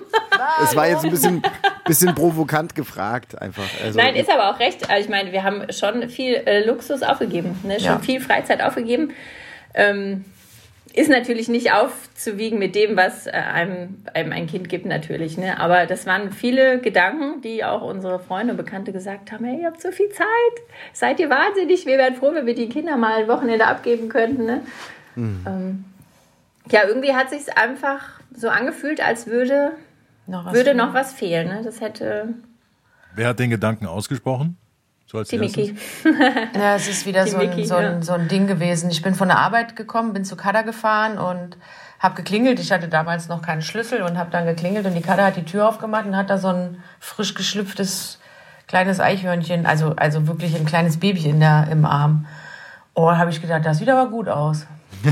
Es 0.63 0.75
war 0.75 0.87
jetzt 0.87 1.03
ein 1.03 1.11
bisschen, 1.11 1.41
bisschen 1.85 2.15
provokant 2.15 2.75
gefragt, 2.75 3.39
einfach. 3.41 3.67
Also, 3.83 3.99
Nein, 3.99 4.15
ist 4.15 4.29
aber 4.29 4.51
auch 4.51 4.59
recht. 4.59 4.89
Also 4.89 5.03
ich 5.03 5.09
meine, 5.09 5.31
wir 5.31 5.43
haben 5.43 5.71
schon 5.71 6.09
viel 6.09 6.35
äh, 6.35 6.65
Luxus 6.65 7.03
aufgegeben, 7.03 7.59
ne? 7.63 7.79
schon 7.79 7.85
ja. 7.85 7.99
viel 7.99 8.21
Freizeit 8.21 8.61
aufgegeben. 8.61 9.11
Ähm, 9.73 10.25
ist 10.95 11.09
natürlich 11.09 11.49
nicht 11.49 11.73
aufzuwiegen 11.73 12.59
mit 12.59 12.75
dem, 12.75 12.95
was 12.95 13.25
äh, 13.25 13.31
einem, 13.31 14.03
einem 14.13 14.31
ein 14.31 14.45
Kind 14.45 14.69
gibt, 14.69 14.85
natürlich. 14.85 15.37
Ne? 15.37 15.59
Aber 15.59 15.87
das 15.87 16.05
waren 16.05 16.31
viele 16.31 16.79
Gedanken, 16.79 17.41
die 17.41 17.65
auch 17.65 17.81
unsere 17.81 18.19
Freunde 18.19 18.51
und 18.53 18.57
Bekannte 18.57 18.91
gesagt 18.91 19.31
haben: 19.31 19.43
Hey, 19.43 19.61
ihr 19.61 19.67
habt 19.67 19.81
so 19.81 19.91
viel 19.91 20.09
Zeit, 20.09 20.27
seid 20.93 21.19
ihr 21.19 21.31
wahnsinnig, 21.31 21.87
wir 21.87 21.97
wären 21.97 22.15
froh, 22.15 22.31
wenn 22.33 22.45
wir 22.45 22.53
die 22.53 22.69
Kinder 22.69 22.95
mal 22.95 23.23
ein 23.23 23.27
Wochenende 23.27 23.65
abgeben 23.65 24.07
könnten. 24.07 24.45
Ne? 24.45 24.61
Mhm. 25.15 25.45
Ähm, 25.47 25.85
ja, 26.69 26.83
irgendwie 26.87 27.13
hat 27.13 27.29
sich 27.31 27.57
einfach 27.57 28.19
so 28.35 28.49
angefühlt, 28.49 29.05
als 29.05 29.27
würde 29.27 29.71
noch 30.27 30.53
würde 30.53 30.73
noch 30.73 30.93
was 30.93 31.13
fehlen. 31.13 31.47
Ne? 31.47 31.61
Das 31.63 31.81
hätte. 31.81 32.29
Wer 33.15 33.29
hat 33.29 33.39
den 33.39 33.49
Gedanken 33.49 33.85
ausgesprochen? 33.87 34.57
So 35.05 35.19
als 35.19 35.29
die 35.29 35.37
ja, 36.55 36.75
es 36.75 36.87
ist 36.87 37.05
wieder 37.05 37.27
so 37.27 37.37
ein, 37.37 37.49
Mickey, 37.49 37.65
so, 37.65 37.75
ein, 37.75 37.83
ja. 37.83 38.01
so 38.01 38.13
ein 38.13 38.27
Ding 38.27 38.47
gewesen. 38.47 38.89
Ich 38.89 39.03
bin 39.03 39.13
von 39.13 39.27
der 39.27 39.37
Arbeit 39.37 39.75
gekommen, 39.75 40.13
bin 40.13 40.25
zu 40.25 40.35
Kada 40.35 40.63
gefahren 40.63 41.19
und 41.19 41.57
habe 41.99 42.15
geklingelt. 42.15 42.59
Ich 42.59 42.71
hatte 42.71 42.87
damals 42.87 43.27
noch 43.27 43.43
keinen 43.43 43.61
Schlüssel 43.61 44.01
und 44.01 44.17
habe 44.17 44.31
dann 44.31 44.45
geklingelt 44.45 44.87
und 44.87 44.95
die 44.95 45.01
Kada 45.01 45.25
hat 45.25 45.35
die 45.35 45.45
Tür 45.45 45.69
aufgemacht 45.69 46.07
und 46.07 46.17
hat 46.17 46.31
da 46.31 46.39
so 46.39 46.47
ein 46.47 46.81
frisch 46.99 47.35
geschlüpftes 47.35 48.17
kleines 48.67 48.99
Eichhörnchen, 48.99 49.67
also, 49.67 49.93
also 49.95 50.27
wirklich 50.27 50.55
ein 50.55 50.65
kleines 50.65 50.97
Baby 50.97 51.29
in 51.29 51.39
der, 51.39 51.67
im 51.69 51.85
Arm. 51.85 52.25
Oh, 52.95 53.11
habe 53.11 53.29
ich 53.29 53.39
gedacht, 53.41 53.65
das 53.65 53.77
sieht 53.77 53.89
aber 53.89 54.09
gut 54.09 54.27
aus. 54.29 54.65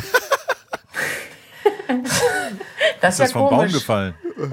das 3.02 3.19
ist, 3.19 3.26
ist 3.26 3.34
ja 3.34 3.39
vom 3.39 3.50
komisch. 3.50 3.71
Baum 3.71 3.80
gefallen. 3.80 4.13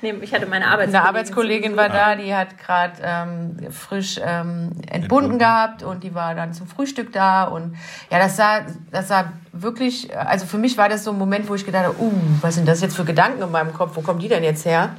Nee, 0.00 0.14
ich 0.20 0.32
hatte 0.32 0.46
meine 0.46 0.66
Arbeitskollegin. 0.66 0.96
Eine 0.96 1.08
Arbeitskollegin 1.08 1.76
war 1.76 1.88
da, 1.88 2.14
die 2.14 2.32
hat 2.32 2.56
gerade 2.56 2.94
ähm, 3.02 3.72
frisch 3.72 4.18
ähm, 4.18 4.70
entbunden, 4.70 4.90
entbunden, 4.90 5.38
gehabt 5.38 5.82
und 5.82 6.04
die 6.04 6.14
war 6.14 6.34
dann 6.34 6.52
zum 6.52 6.68
Frühstück 6.68 7.12
da 7.12 7.44
und 7.44 7.76
ja, 8.10 8.18
das 8.18 8.36
sah, 8.36 8.60
das 8.92 9.08
sah 9.08 9.32
wirklich, 9.52 10.16
also 10.16 10.46
für 10.46 10.58
mich 10.58 10.78
war 10.78 10.88
das 10.88 11.02
so 11.02 11.10
ein 11.10 11.18
Moment, 11.18 11.48
wo 11.48 11.54
ich 11.56 11.66
gedacht 11.66 11.84
habe, 11.84 12.00
uh, 12.00 12.12
was 12.40 12.54
sind 12.54 12.68
das 12.68 12.80
jetzt 12.80 12.94
für 12.94 13.04
Gedanken 13.04 13.42
in 13.42 13.50
meinem 13.50 13.72
Kopf, 13.72 13.96
wo 13.96 14.00
kommen 14.02 14.20
die 14.20 14.28
denn 14.28 14.44
jetzt 14.44 14.64
her? 14.64 14.90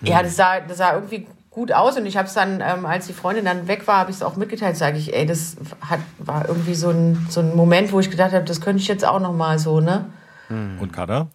Mhm. 0.00 0.08
Ja, 0.08 0.22
das 0.22 0.36
sah, 0.36 0.60
das 0.60 0.76
sah 0.76 0.92
irgendwie 0.92 1.26
gut 1.50 1.72
aus 1.72 1.96
und 1.96 2.04
ich 2.04 2.18
habe 2.18 2.28
es 2.28 2.34
dann, 2.34 2.60
ähm, 2.60 2.84
als 2.84 3.06
die 3.06 3.14
Freundin 3.14 3.46
dann 3.46 3.66
weg 3.66 3.86
war, 3.86 3.96
habe 3.96 4.10
ich 4.10 4.16
es 4.16 4.22
auch 4.22 4.36
mitgeteilt, 4.36 4.76
sage 4.76 4.98
ich, 4.98 5.16
ey, 5.16 5.24
das 5.24 5.56
hat, 5.80 6.00
war 6.18 6.46
irgendwie 6.46 6.74
so 6.74 6.90
ein, 6.90 7.26
so 7.30 7.40
ein 7.40 7.56
Moment, 7.56 7.92
wo 7.92 8.00
ich 8.00 8.10
gedacht 8.10 8.34
habe, 8.34 8.44
das 8.44 8.60
könnte 8.60 8.82
ich 8.82 8.88
jetzt 8.88 9.06
auch 9.06 9.20
noch 9.20 9.32
mal 9.32 9.58
so, 9.58 9.80
ne? 9.80 10.04
Und 10.78 10.92
Kada? 10.92 11.28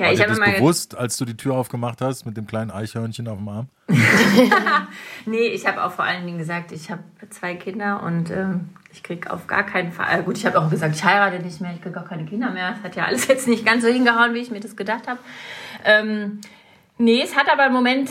Ja, 0.00 0.06
War 0.06 0.12
ich 0.14 0.18
dir 0.18 0.28
das 0.28 0.40
bewusst, 0.40 0.96
als 0.96 1.18
du 1.18 1.26
die 1.26 1.36
Tür 1.36 1.56
aufgemacht 1.56 2.00
hast 2.00 2.24
mit 2.24 2.34
dem 2.34 2.46
kleinen 2.46 2.70
Eichhörnchen 2.70 3.28
auf 3.28 3.36
dem 3.36 3.48
Arm? 3.50 3.68
nee, 5.26 5.48
ich 5.48 5.66
habe 5.66 5.84
auch 5.84 5.92
vor 5.92 6.06
allen 6.06 6.24
Dingen 6.24 6.38
gesagt, 6.38 6.72
ich 6.72 6.90
habe 6.90 7.02
zwei 7.28 7.54
Kinder 7.54 8.02
und 8.02 8.30
ähm, 8.30 8.70
ich 8.94 9.02
kriege 9.02 9.30
auf 9.30 9.46
gar 9.46 9.62
keinen 9.62 9.92
Fall. 9.92 10.22
Gut, 10.22 10.38
ich 10.38 10.46
habe 10.46 10.58
auch 10.58 10.70
gesagt, 10.70 10.94
ich 10.96 11.04
heirate 11.04 11.40
nicht 11.40 11.60
mehr, 11.60 11.74
ich 11.74 11.82
kriege 11.82 12.00
auch 12.00 12.08
keine 12.08 12.24
Kinder 12.24 12.50
mehr. 12.50 12.70
Das 12.70 12.82
hat 12.82 12.96
ja 12.96 13.04
alles 13.04 13.26
jetzt 13.28 13.46
nicht 13.46 13.66
ganz 13.66 13.84
so 13.84 13.90
hingehauen, 13.90 14.32
wie 14.32 14.38
ich 14.38 14.50
mir 14.50 14.60
das 14.60 14.74
gedacht 14.74 15.06
habe. 15.06 15.18
Ähm, 15.84 16.40
nee, 16.96 17.20
es 17.22 17.36
hat 17.36 17.52
aber 17.52 17.64
einen 17.64 17.74
Moment, 17.74 18.10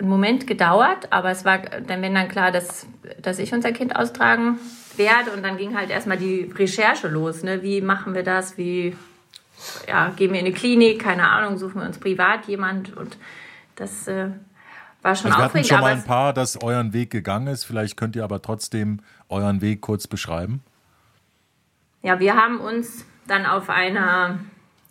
einen 0.00 0.08
Moment 0.08 0.46
gedauert, 0.46 1.08
aber 1.12 1.30
es 1.30 1.44
war 1.44 1.58
dann, 1.58 2.00
wenn 2.00 2.14
dann 2.14 2.28
klar, 2.28 2.52
dass, 2.52 2.86
dass 3.20 3.38
ich 3.38 3.52
unser 3.52 3.72
Kind 3.72 3.96
austragen 3.96 4.58
werde 4.96 5.32
und 5.32 5.42
dann 5.42 5.58
ging 5.58 5.76
halt 5.76 5.90
erstmal 5.90 6.16
die 6.16 6.50
Recherche 6.56 7.08
los. 7.08 7.42
Ne? 7.42 7.62
Wie 7.62 7.82
machen 7.82 8.14
wir 8.14 8.22
das? 8.22 8.56
Wie 8.56 8.96
ja, 9.88 10.10
gehen 10.10 10.32
wir 10.32 10.40
in 10.40 10.46
eine 10.46 10.54
Klinik, 10.54 11.02
keine 11.02 11.28
Ahnung, 11.28 11.58
suchen 11.58 11.80
wir 11.80 11.86
uns 11.86 11.98
privat 11.98 12.46
jemand 12.46 12.96
und 12.96 13.16
das 13.76 14.06
äh, 14.08 14.28
war 15.02 15.16
schon 15.16 15.32
also 15.32 15.44
aufregend. 15.44 15.70
Wir 15.70 15.76
hatten 15.76 15.84
schon 15.84 15.90
mal 15.92 15.92
ein 15.92 16.04
paar, 16.04 16.32
das 16.32 16.62
euren 16.62 16.92
Weg 16.92 17.10
gegangen 17.10 17.48
ist. 17.48 17.64
Vielleicht 17.64 17.96
könnt 17.96 18.16
ihr 18.16 18.24
aber 18.24 18.40
trotzdem 18.40 19.00
euren 19.28 19.60
Weg 19.60 19.80
kurz 19.80 20.06
beschreiben. 20.06 20.62
Ja, 22.02 22.18
wir 22.20 22.36
haben 22.36 22.60
uns 22.60 23.04
dann 23.26 23.46
auf 23.46 23.70
einer, 23.70 24.38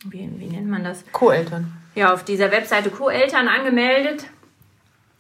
wie, 0.06 0.30
wie 0.38 0.48
nennt 0.48 0.70
man 0.70 0.84
das? 0.84 1.04
Co-Eltern. 1.12 1.74
Ja, 1.96 2.14
auf 2.14 2.24
dieser 2.24 2.52
Webseite 2.52 2.90
Co-Eltern 2.90 3.48
angemeldet, 3.48 4.28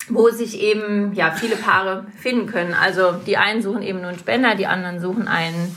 wo 0.08 0.30
sich 0.30 0.60
eben 0.62 1.14
ja 1.14 1.32
viele 1.32 1.58
Paare 1.58 2.06
finden 2.18 2.48
können. 2.48 2.74
Also 2.74 3.12
die 3.12 3.38
einen 3.38 3.62
suchen 3.62 3.82
eben 3.82 4.00
nur 4.00 4.10
einen 4.10 4.20
Spender, 4.20 4.56
die 4.56 4.68
anderen 4.68 5.00
suchen 5.00 5.28
einen 5.28 5.76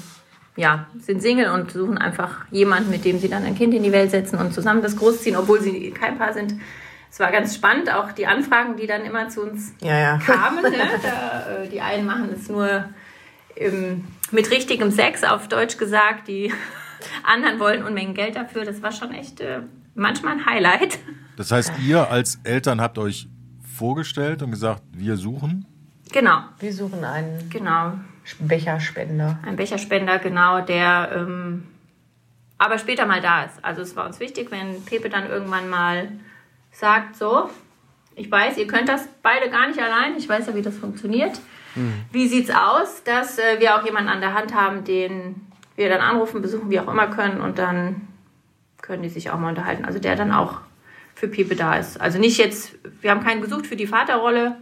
ja, 0.57 0.87
sind 1.01 1.21
Single 1.21 1.51
und 1.51 1.73
suchen 1.73 1.99
einfach 1.99 2.45
jemanden, 2.51 2.91
mit 2.91 3.05
dem 3.05 3.19
sie 3.19 3.29
dann 3.29 3.45
ein 3.45 3.57
Kind 3.57 3.75
in 3.75 3.83
die 3.83 3.93
Welt 3.93 4.11
setzen 4.11 4.39
und 4.39 4.55
zusammen 4.55 4.83
das 4.83 4.97
großziehen, 4.97 5.37
obwohl 5.37 5.61
sie 5.61 5.91
kein 5.91 6.19
Paar 6.19 6.33
sind. 6.33 6.55
Es 7.11 7.21
war 7.21 7.31
ganz 7.31 7.55
spannend, 7.55 7.93
auch 7.93 8.13
die 8.13 8.27
Anfragen, 8.27 8.77
die 8.77 8.87
dann 8.87 9.05
immer 9.05 9.29
zu 9.29 9.43
uns 9.43 9.73
ja, 9.81 9.99
ja. 9.99 10.19
kamen. 10.19 10.63
Ne? 10.63 10.89
Da, 11.03 11.63
äh, 11.63 11.69
die 11.69 11.81
einen 11.81 12.07
machen 12.07 12.31
es 12.33 12.49
nur 12.49 12.87
im, 13.55 14.05
mit 14.33 14.51
richtigem 14.51 14.91
Sex, 14.91 15.23
auf 15.23 15.49
Deutsch 15.49 15.77
gesagt. 15.77 16.29
Die 16.29 16.53
anderen 17.23 17.61
wollen 17.61 17.85
Unmengen 17.85 18.15
Geld 18.15 18.37
dafür. 18.37 18.65
Das 18.65 18.83
war 18.83 18.93
schon 18.93 19.13
echt 19.13 19.41
äh, 19.41 19.61
manchmal 19.95 20.35
ein 20.35 20.47
Highlight. 20.47 20.99
Das 21.37 21.51
heißt, 21.51 21.73
ihr 21.87 22.11
als 22.11 22.41
Eltern 22.45 22.81
habt 22.81 22.99
euch 22.99 23.29
vorgestellt 23.77 24.43
und 24.43 24.51
gesagt, 24.51 24.83
wir 24.93 25.17
suchen? 25.17 25.67
Genau. 26.13 26.39
Wir 26.59 26.73
suchen 26.73 27.05
einen. 27.05 27.49
Genau. 27.51 27.95
Becherspender. 28.39 29.39
Ein 29.47 29.57
Becherspender, 29.57 30.19
genau, 30.19 30.61
der 30.61 31.11
ähm, 31.15 31.65
aber 32.59 32.79
später 32.79 33.07
mal 33.07 33.21
da 33.21 33.45
ist. 33.45 33.63
Also 33.63 33.83
es 33.83 33.97
war 33.97 34.07
uns 34.07 34.21
wichtig, 34.21 34.51
wenn 34.51 34.85
Pepe 34.85 35.11
dann 35.11 35.29
irgendwann 35.29 35.69
mal 35.69 36.09
sagt, 36.73 37.17
so, 37.17 37.51
ich 38.17 38.31
weiß, 38.31 38.57
ihr 38.59 38.67
könnt 38.67 38.89
das 38.89 39.09
beide 39.23 39.51
gar 39.51 39.69
nicht 39.69 39.81
allein, 39.81 40.17
ich 40.17 40.29
weiß 40.29 40.47
ja, 40.47 40.55
wie 40.55 40.63
das 40.63 40.77
funktioniert. 40.77 41.39
Mhm. 41.75 42.05
Wie 42.13 42.29
sieht's 42.29 42.51
aus, 42.51 43.03
dass 43.05 43.39
äh, 43.39 43.59
wir 43.59 43.77
auch 43.77 43.85
jemanden 43.85 44.09
an 44.09 44.21
der 44.21 44.35
Hand 44.35 44.55
haben, 44.55 44.85
den 44.85 45.47
wir 45.77 45.89
dann 45.89 46.01
anrufen, 46.01 46.41
besuchen, 46.41 46.71
wie 46.71 46.79
auch 46.79 46.89
immer 46.89 47.09
können 47.09 47.41
und 47.41 47.59
dann 47.59 48.09
können 48.81 49.03
die 49.03 49.09
sich 49.09 49.31
auch 49.31 49.39
mal 49.39 49.49
unterhalten. 49.49 49.85
Also 49.85 49.99
der 49.99 50.15
dann 50.15 50.31
auch 50.31 50.61
für 51.15 51.29
Pepe 51.29 51.57
da 51.57 51.77
ist. 51.77 52.01
Also 52.01 52.19
nicht 52.19 52.39
jetzt, 52.39 52.77
wir 53.01 53.11
haben 53.11 53.25
keinen 53.25 53.41
gesucht 53.41 53.67
für 53.67 53.77
die 53.77 53.87
Vaterrolle, 53.87 54.57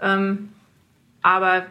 ähm, 0.00 0.50
aber 1.22 1.66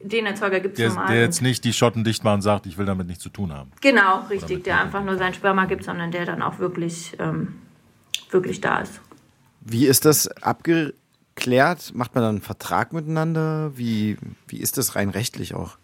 den 0.00 0.26
Erzeuger 0.26 0.60
gibt 0.60 0.78
es 0.78 0.94
normal. 0.94 1.12
Der 1.12 1.22
jetzt 1.22 1.42
nicht 1.42 1.64
die 1.64 1.72
Schotten 1.72 2.04
dicht 2.04 2.24
macht 2.24 2.34
und 2.34 2.42
sagt, 2.42 2.66
ich 2.66 2.78
will 2.78 2.86
damit 2.86 3.06
nichts 3.06 3.22
zu 3.22 3.28
tun 3.28 3.52
haben. 3.52 3.70
Genau, 3.80 4.26
richtig. 4.30 4.64
Der 4.64 4.80
einfach 4.80 5.02
nur 5.02 5.16
sein 5.16 5.34
Sperma 5.34 5.64
gibt, 5.64 5.84
sondern 5.84 6.10
der 6.10 6.26
dann 6.26 6.42
auch 6.42 6.58
wirklich, 6.58 7.16
ähm, 7.18 7.54
wirklich 8.30 8.60
da 8.60 8.80
ist. 8.80 9.00
Wie 9.60 9.86
ist 9.86 10.04
das 10.04 10.28
abgeklärt? 10.42 11.92
Macht 11.94 12.14
man 12.14 12.22
dann 12.22 12.36
einen 12.36 12.42
Vertrag 12.42 12.92
miteinander? 12.92 13.72
Wie, 13.76 14.16
wie 14.46 14.58
ist 14.58 14.78
das 14.78 14.94
rein 14.94 15.10
rechtlich 15.10 15.54
auch? 15.54 15.76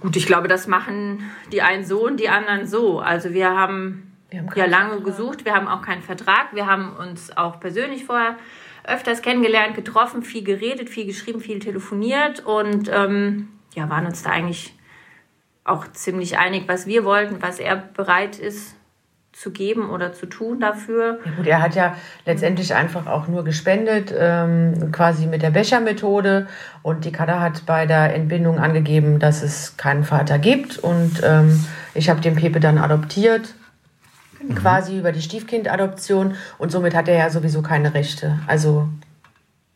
Gut, 0.00 0.16
ich 0.16 0.26
glaube, 0.26 0.48
das 0.48 0.66
machen 0.66 1.30
die 1.50 1.62
einen 1.62 1.86
so 1.86 2.04
und 2.04 2.20
die 2.20 2.28
anderen 2.28 2.66
so. 2.66 3.00
Also 3.00 3.32
wir 3.32 3.50
haben, 3.56 4.12
wir 4.28 4.40
haben 4.40 4.50
ja 4.54 4.66
lange 4.66 4.96
Vertrag. 4.96 5.04
gesucht, 5.04 5.44
wir 5.46 5.54
haben 5.54 5.66
auch 5.66 5.80
keinen 5.80 6.02
Vertrag. 6.02 6.54
Wir 6.54 6.66
haben 6.66 6.94
uns 6.94 7.34
auch 7.34 7.58
persönlich 7.58 8.04
vorher 8.04 8.36
öfters 8.84 9.22
kennengelernt, 9.22 9.74
getroffen, 9.74 10.22
viel 10.22 10.44
geredet, 10.44 10.90
viel 10.90 11.06
geschrieben, 11.06 11.40
viel 11.40 11.58
telefoniert 11.58 12.44
und 12.44 12.90
ähm, 12.92 13.48
ja, 13.74 13.88
waren 13.88 14.06
uns 14.06 14.22
da 14.22 14.30
eigentlich 14.30 14.74
auch 15.64 15.86
ziemlich 15.92 16.38
einig, 16.38 16.64
was 16.66 16.86
wir 16.86 17.04
wollten, 17.04 17.40
was 17.40 17.58
er 17.58 17.76
bereit 17.76 18.38
ist 18.38 18.74
zu 19.32 19.50
geben 19.50 19.88
oder 19.88 20.12
zu 20.12 20.26
tun 20.26 20.60
dafür. 20.60 21.18
Ja 21.24 21.32
gut, 21.36 21.46
er 21.46 21.62
hat 21.62 21.74
ja 21.74 21.96
letztendlich 22.26 22.74
einfach 22.74 23.06
auch 23.06 23.28
nur 23.28 23.44
gespendet, 23.44 24.14
ähm, 24.16 24.92
quasi 24.92 25.26
mit 25.26 25.42
der 25.42 25.50
Bechermethode. 25.50 26.48
Und 26.82 27.04
die 27.06 27.12
Kada 27.12 27.40
hat 27.40 27.64
bei 27.64 27.86
der 27.86 28.14
Entbindung 28.14 28.58
angegeben, 28.58 29.18
dass 29.18 29.42
es 29.42 29.76
keinen 29.78 30.04
Vater 30.04 30.38
gibt. 30.38 30.78
Und 30.78 31.22
ähm, 31.24 31.64
ich 31.94 32.10
habe 32.10 32.20
den 32.20 32.36
Pepe 32.36 32.60
dann 32.60 32.76
adoptiert 32.76 33.54
mhm. 34.42 34.54
quasi 34.54 34.98
über 34.98 35.12
die 35.12 35.22
Stiefkindadoption 35.22 36.34
und 36.58 36.72
somit 36.72 36.94
hat 36.94 37.08
er 37.08 37.16
ja 37.16 37.30
sowieso 37.30 37.62
keine 37.62 37.94
Rechte. 37.94 38.38
Also 38.46 38.88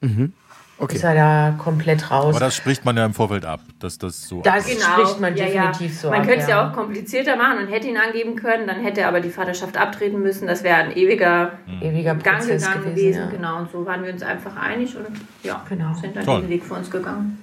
mhm. 0.00 0.33
okay. 0.79 0.96
ist 0.96 1.05
er 1.05 1.14
da 1.14 1.55
komplett 1.59 2.11
raus. 2.11 2.35
Aber 2.35 2.40
das 2.40 2.55
spricht 2.55 2.85
man 2.85 2.96
ja 2.96 3.05
im 3.05 3.14
Vorfeld 3.14 3.44
ab, 3.44 3.61
dass 3.79 3.98
das 3.98 4.29
so 4.29 4.42
Das 4.42 4.66
genau. 4.66 4.81
spricht 4.81 5.20
man 5.20 5.35
definitiv 5.35 5.92
ja. 5.92 5.98
so 6.00 6.10
Man 6.10 6.27
könnte 6.27 6.40
es 6.40 6.48
ja. 6.48 6.69
auch 6.69 6.73
komplizierter 6.73 7.37
machen 7.37 7.58
und 7.58 7.69
hätte 7.69 7.88
ihn 7.88 7.96
angeben 7.96 8.37
können, 8.37 8.67
dann 8.67 8.83
hätte 8.83 9.02
er 9.02 9.08
aber 9.08 9.21
die 9.21 9.31
Vaterschaft 9.31 9.77
abtreten 9.77 10.23
müssen. 10.23 10.46
Das 10.46 10.62
wäre 10.62 10.77
ein 10.77 10.96
ewiger, 10.96 11.52
mhm. 11.67 11.83
ewiger 11.83 12.14
Gang 12.14 12.38
Prozess 12.38 12.67
gegangen 12.67 12.85
gewesen. 12.85 13.23
gewesen. 13.23 13.31
Genau, 13.31 13.58
und 13.58 13.71
so 13.71 13.87
waren 13.87 14.04
wir 14.04 14.12
uns 14.12 14.23
einfach 14.23 14.56
einig 14.56 14.96
und 14.96 15.06
ja, 15.42 15.64
genau. 15.69 15.94
sind 15.94 16.17
dann 16.17 16.25
Toll. 16.25 16.42
den 16.42 16.50
Weg 16.50 16.64
für 16.64 16.75
uns 16.75 16.90
gegangen. 16.90 17.42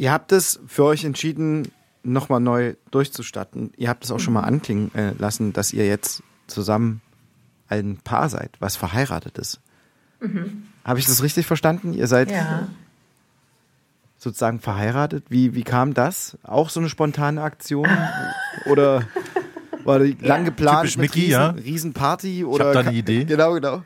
Ihr 0.00 0.12
habt 0.12 0.32
es 0.32 0.60
für 0.66 0.84
euch 0.84 1.04
entschieden, 1.04 1.70
nochmal 2.02 2.40
neu 2.40 2.74
durchzustatten. 2.90 3.72
Ihr 3.76 3.88
habt 3.88 4.04
es 4.04 4.10
auch 4.10 4.20
schon 4.20 4.34
mal 4.34 4.42
anklingen 4.42 4.94
äh, 4.94 5.12
lassen, 5.18 5.52
dass 5.52 5.72
ihr 5.72 5.86
jetzt 5.86 6.22
zusammen 6.46 7.00
ein 7.68 7.98
Paar 7.98 8.28
seid, 8.28 8.56
was 8.58 8.76
verheiratet 8.76 9.38
ist. 9.38 9.60
Mhm. 10.20 10.64
Habe 10.84 10.98
ich 10.98 11.06
das 11.06 11.22
richtig 11.22 11.46
verstanden? 11.46 11.92
Ihr 11.92 12.06
seid 12.06 12.30
ja. 12.30 12.68
sozusagen 14.18 14.60
verheiratet. 14.60 15.24
Wie, 15.28 15.54
wie 15.54 15.62
kam 15.62 15.94
das? 15.94 16.36
Auch 16.42 16.70
so 16.70 16.80
eine 16.80 16.88
spontane 16.88 17.42
Aktion? 17.42 17.88
oder 18.66 19.06
war 19.84 20.00
die 20.00 20.12
lang 20.20 20.44
geplant 20.44 20.80
Typisch 20.80 20.98
Mickey, 20.98 21.20
Riesen, 21.20 21.32
ja. 21.32 21.50
Riesenparty? 21.50 22.44
Oder 22.44 22.70
ich 22.70 22.76
habe 22.76 22.84
da 22.84 22.90
eine 22.90 22.98
Idee. 22.98 23.24
Genau, 23.24 23.52
genau. 23.54 23.82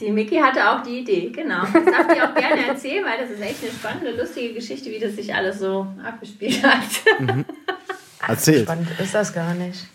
Die 0.00 0.12
Mickey 0.12 0.36
hatte 0.36 0.70
auch 0.70 0.82
die 0.82 1.00
Idee, 1.00 1.30
genau. 1.30 1.62
Das 1.62 1.84
darf 1.84 2.06
ich 2.14 2.22
auch 2.22 2.34
gerne 2.34 2.66
erzählen, 2.68 3.04
weil 3.04 3.18
das 3.20 3.30
ist 3.30 3.42
echt 3.42 3.62
eine 3.62 3.72
spannende, 3.72 4.20
lustige 4.20 4.54
Geschichte, 4.54 4.90
wie 4.90 5.00
das 5.00 5.16
sich 5.16 5.34
alles 5.34 5.58
so 5.58 5.88
abgespielt 6.04 6.62
hat. 6.62 7.20
Mhm. 7.20 7.44
Erzählt. 8.28 8.62
Spannend 8.62 8.88
ist 9.00 9.14
das 9.14 9.32
gar 9.32 9.54
nicht. 9.54 9.86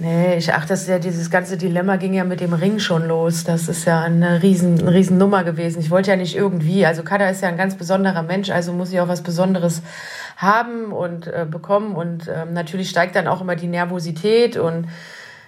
Nee, 0.00 0.36
ich 0.36 0.52
achte, 0.54 0.68
das 0.68 0.86
ja, 0.86 1.00
dieses 1.00 1.28
ganze 1.28 1.56
Dilemma 1.56 1.96
ging 1.96 2.14
ja 2.14 2.22
mit 2.22 2.40
dem 2.40 2.52
Ring 2.52 2.78
schon 2.78 3.08
los. 3.08 3.42
Das 3.42 3.68
ist 3.68 3.84
ja 3.84 4.00
eine 4.00 4.42
riesen, 4.42 4.78
eine 4.78 4.92
riesen 4.92 5.18
Nummer 5.18 5.42
gewesen. 5.42 5.80
Ich 5.80 5.90
wollte 5.90 6.10
ja 6.10 6.16
nicht 6.16 6.36
irgendwie, 6.36 6.86
also 6.86 7.02
Kada 7.02 7.28
ist 7.28 7.42
ja 7.42 7.48
ein 7.48 7.56
ganz 7.56 7.74
besonderer 7.74 8.22
Mensch, 8.22 8.48
also 8.50 8.72
muss 8.72 8.92
ich 8.92 9.00
auch 9.00 9.08
was 9.08 9.22
Besonderes 9.22 9.82
haben 10.36 10.92
und 10.92 11.26
äh, 11.26 11.46
bekommen. 11.50 11.96
Und 11.96 12.28
ähm, 12.28 12.52
natürlich 12.52 12.90
steigt 12.90 13.16
dann 13.16 13.26
auch 13.26 13.40
immer 13.40 13.56
die 13.56 13.66
Nervosität 13.66 14.56
und 14.56 14.86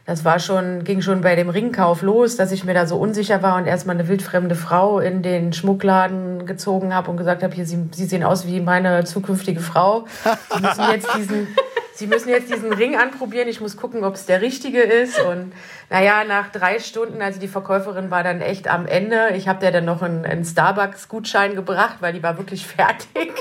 das 0.06 0.24
war 0.24 0.38
schon, 0.38 0.84
ging 0.84 1.02
schon 1.02 1.20
bei 1.20 1.36
dem 1.36 1.48
Ringkauf 1.48 2.02
los, 2.02 2.36
dass 2.36 2.52
ich 2.52 2.64
mir 2.64 2.74
da 2.74 2.86
so 2.86 2.96
unsicher 2.96 3.42
war 3.42 3.56
und 3.56 3.66
erstmal 3.66 3.96
eine 3.96 4.08
wildfremde 4.08 4.54
Frau 4.54 4.98
in 4.98 5.22
den 5.22 5.52
Schmuckladen 5.52 6.46
gezogen 6.46 6.94
habe 6.94 7.10
und 7.10 7.16
gesagt 7.16 7.42
habe, 7.42 7.54
hier, 7.54 7.66
Sie, 7.66 7.88
Sie 7.92 8.06
sehen 8.06 8.24
aus 8.24 8.46
wie 8.46 8.60
meine 8.60 9.04
zukünftige 9.04 9.60
Frau. 9.60 10.06
Sie 10.54 10.62
müssen 10.62 10.84
jetzt 10.90 11.14
diesen, 11.16 11.48
Sie 11.94 12.06
müssen 12.06 12.30
jetzt 12.30 12.50
diesen 12.50 12.72
Ring 12.72 12.96
anprobieren. 12.96 13.46
Ich 13.46 13.60
muss 13.60 13.76
gucken, 13.76 14.04
ob 14.04 14.14
es 14.14 14.24
der 14.24 14.40
richtige 14.40 14.80
ist. 14.80 15.20
Und 15.20 15.52
naja, 15.90 16.24
nach 16.24 16.50
drei 16.50 16.78
Stunden, 16.78 17.20
also 17.20 17.38
die 17.38 17.46
Verkäuferin 17.46 18.10
war 18.10 18.22
dann 18.22 18.40
echt 18.40 18.68
am 18.68 18.86
Ende. 18.86 19.34
Ich 19.36 19.48
habe 19.48 19.60
der 19.60 19.70
dann 19.70 19.84
noch 19.84 20.00
einen, 20.00 20.24
einen 20.24 20.44
Starbucks-Gutschein 20.44 21.54
gebracht, 21.54 21.96
weil 22.00 22.14
die 22.14 22.22
war 22.22 22.38
wirklich 22.38 22.66
fertig. 22.76 23.32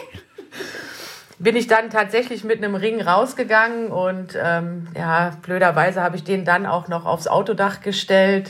Bin 1.40 1.56
ich 1.56 1.68
dann 1.68 1.90
tatsächlich 1.90 2.44
mit 2.44 2.58
einem 2.58 2.76
Ring 2.76 3.02
rausgegangen 3.02 3.88
und 3.88 4.38
ähm, 4.42 4.88
ja, 4.96 5.32
blöderweise 5.42 6.02
habe 6.04 6.18
ich 6.18 6.24
den 6.24 6.44
dann 6.44 6.66
auch 6.66 6.90
noch 6.90 7.06
aufs 7.06 7.28
Autodach 7.28 7.82
gestellt 7.82 8.50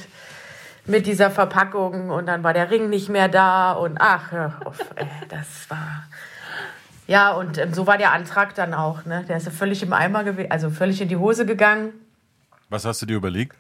mit 0.86 1.06
dieser 1.06 1.30
Verpackung 1.30 2.10
und 2.10 2.26
dann 2.26 2.44
war 2.44 2.54
der 2.54 2.72
Ring 2.72 2.90
nicht 2.90 3.10
mehr 3.10 3.28
da 3.28 3.74
und 3.74 3.98
ach, 4.00 4.32
das 5.30 5.70
war 5.70 6.04
ja, 7.10 7.32
und 7.32 7.58
ähm, 7.58 7.74
so 7.74 7.88
war 7.88 7.98
der 7.98 8.14
Antrag 8.14 8.54
dann 8.54 8.76
auch. 8.76 9.04
Ne? 9.06 9.26
Der 9.28 9.38
ist 9.38 9.48
ja 9.48 9.52
völlig 9.52 9.82
im 9.82 9.94
Eimer 9.94 10.24
gewesen, 10.24 10.52
also 10.52 10.70
völlig 10.70 11.02
in 11.02 11.08
die 11.08 11.18
Hose 11.18 11.48
gegangen. 11.48 11.92
Was 12.70 12.86
hast 12.86 13.02
du 13.02 13.08
dir 13.08 13.18
überlegt? 13.18 13.56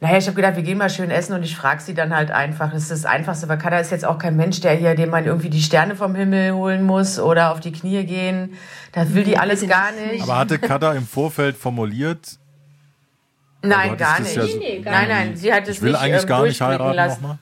Naja, 0.00 0.18
ich 0.18 0.26
habe 0.26 0.36
gedacht, 0.36 0.54
wir 0.54 0.62
gehen 0.62 0.78
mal 0.78 0.90
schön 0.90 1.10
essen 1.10 1.32
und 1.32 1.42
ich 1.42 1.56
frage 1.56 1.80
sie 1.82 1.92
dann 1.92 2.14
halt 2.14 2.30
einfach. 2.30 2.72
Das 2.72 2.82
ist 2.82 2.90
das 2.92 3.04
Einfachste, 3.04 3.48
weil 3.48 3.58
Kada 3.58 3.80
ist 3.80 3.90
jetzt 3.90 4.04
auch 4.04 4.18
kein 4.18 4.36
Mensch, 4.36 4.60
der 4.60 4.74
hier, 4.74 4.94
dem 4.94 5.10
man 5.10 5.24
irgendwie 5.24 5.50
die 5.50 5.60
Sterne 5.62 5.96
vom 5.96 6.14
Himmel 6.14 6.52
holen 6.52 6.84
muss 6.84 7.18
oder 7.18 7.50
auf 7.50 7.58
die 7.58 7.72
Knie 7.72 8.04
gehen. 8.04 8.56
Da 8.92 9.12
will 9.12 9.24
die 9.24 9.38
alles 9.38 9.66
gar 9.66 9.90
nicht. 9.92 10.22
Aber 10.22 10.38
hatte 10.38 10.58
Kada 10.60 10.92
im 10.92 11.04
Vorfeld 11.06 11.56
formuliert? 11.56 12.38
Nein, 13.62 13.96
gar 13.96 14.20
nicht. 14.20 14.36
Ja 14.36 14.46
so 14.46 14.56
nee, 14.56 14.80
gar 14.80 14.92
nein, 14.92 15.08
nein, 15.08 15.36
sie 15.36 15.52
hat 15.52 15.64
es 15.66 15.76
ich 15.76 15.82
will 15.82 15.90
nicht 15.90 16.00
eigentlich 16.00 16.22
ähm, 16.22 16.28
gar 16.28 16.42
nicht 16.44 16.60
heiraten 16.60 16.94
lassen. 16.96 17.22
nochmal. 17.22 17.38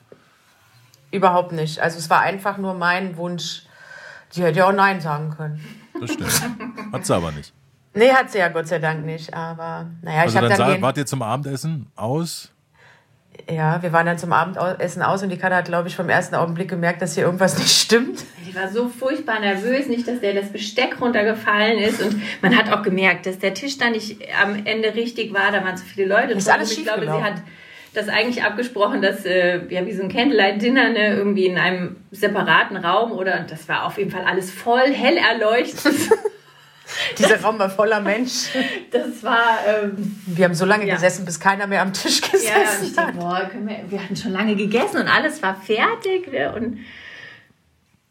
Überhaupt 1.11 1.51
nicht. 1.51 1.79
Also 1.79 1.99
es 1.99 2.09
war 2.09 2.21
einfach 2.21 2.57
nur 2.57 2.73
mein 2.73 3.17
Wunsch. 3.17 3.63
Sie 4.29 4.43
hätte 4.43 4.59
ja 4.59 4.67
auch 4.67 4.73
Nein 4.73 4.99
sagen 4.99 5.33
können. 5.37 5.63
Das 5.99 6.11
stimmt. 6.11 6.41
Hat 6.91 7.05
sie 7.05 7.15
aber 7.15 7.31
nicht. 7.31 7.53
Nee, 7.97 8.11
hat 8.11 8.31
sie 8.31 8.37
ja 8.39 8.47
Gott 8.49 8.67
sei 8.67 8.79
Dank 8.79 9.05
nicht. 9.05 9.33
Aber 9.33 9.87
naja, 10.01 10.21
Also 10.21 10.31
ich 10.31 10.37
habe 10.37 10.47
dann 10.49 10.57
dann, 10.57 10.67
sa- 10.67 10.73
den, 10.73 10.81
wart 10.81 10.97
ihr 10.97 11.05
zum 11.05 11.21
Abendessen 11.21 11.87
aus? 11.95 12.51
ja, 13.49 13.81
wir 13.81 13.93
waren 13.93 14.05
dann 14.05 14.17
zum 14.17 14.33
Abendessen 14.33 15.01
aus 15.03 15.23
und 15.23 15.29
die 15.29 15.37
Katze 15.37 15.55
hat, 15.55 15.65
glaube 15.65 15.87
ich, 15.87 15.95
vom 15.95 16.09
ersten 16.09 16.35
Augenblick 16.35 16.67
gemerkt, 16.69 17.01
dass 17.01 17.13
hier 17.15 17.23
irgendwas 17.23 17.57
nicht 17.57 17.69
stimmt. 17.69 18.25
Ich 18.47 18.55
war 18.55 18.67
so 18.67 18.89
furchtbar 18.89 19.39
nervös, 19.39 19.87
nicht, 19.87 20.07
dass 20.07 20.19
der 20.19 20.33
das 20.33 20.49
Besteck 20.51 20.99
runtergefallen 20.99 21.77
ist. 21.79 22.01
Und 22.01 22.19
man 22.41 22.57
hat 22.57 22.71
auch 22.71 22.81
gemerkt, 22.81 23.25
dass 23.25 23.37
der 23.39 23.53
Tisch 23.53 23.77
da 23.77 23.89
nicht 23.89 24.17
am 24.43 24.65
Ende 24.65 24.95
richtig 24.95 25.33
war. 25.33 25.51
Da 25.51 25.63
waren 25.63 25.77
zu 25.77 25.85
viele 25.85 26.07
Leute 26.07 26.33
Ist 26.33 26.49
alles 26.49 26.71
ich 26.71 26.83
glaube, 26.83 27.01
sie 27.05 27.23
hat 27.23 27.35
das 27.93 28.09
eigentlich 28.09 28.43
abgesprochen, 28.43 29.01
dass 29.01 29.25
äh, 29.25 29.61
ja 29.69 29.85
wie 29.85 29.93
so 29.93 30.03
ein 30.03 30.09
Candlelight-Dinner 30.09 30.89
ne, 30.89 31.15
irgendwie 31.15 31.45
in 31.45 31.57
einem 31.57 31.95
separaten 32.11 32.75
Raum 32.77 33.11
oder 33.11 33.41
das 33.41 33.69
war 33.69 33.85
auf 33.85 33.97
jeden 33.97 34.11
Fall 34.11 34.23
alles 34.25 34.51
voll 34.51 34.91
hell 34.91 35.17
erleuchtet. 35.17 35.95
Dieser 37.17 37.41
Raum 37.41 37.59
war 37.59 37.69
voller 37.69 37.99
Menschen. 37.99 38.63
Das 38.91 39.21
war 39.23 39.59
ähm, 39.67 40.19
Wir 40.25 40.45
haben 40.45 40.53
so 40.55 40.65
lange 40.65 40.85
Ja. 40.87 40.95
gesessen, 40.95 41.25
bis 41.25 41.39
keiner 41.39 41.67
mehr 41.67 41.81
am 41.81 41.93
Tisch 41.93 42.21
ja, 42.21 42.27
gesessen 42.31 42.95
dachte, 42.95 43.07
hat. 43.07 43.19
boah, 43.19 43.49
wir, 43.53 43.79
wir 43.89 44.03
hatten 44.03 44.15
schon 44.15 44.31
lange 44.31 44.55
gegessen 44.55 44.97
und 45.01 45.07
alles 45.07 45.41
war 45.41 45.55
fertig 45.55 46.27
und 46.55 46.79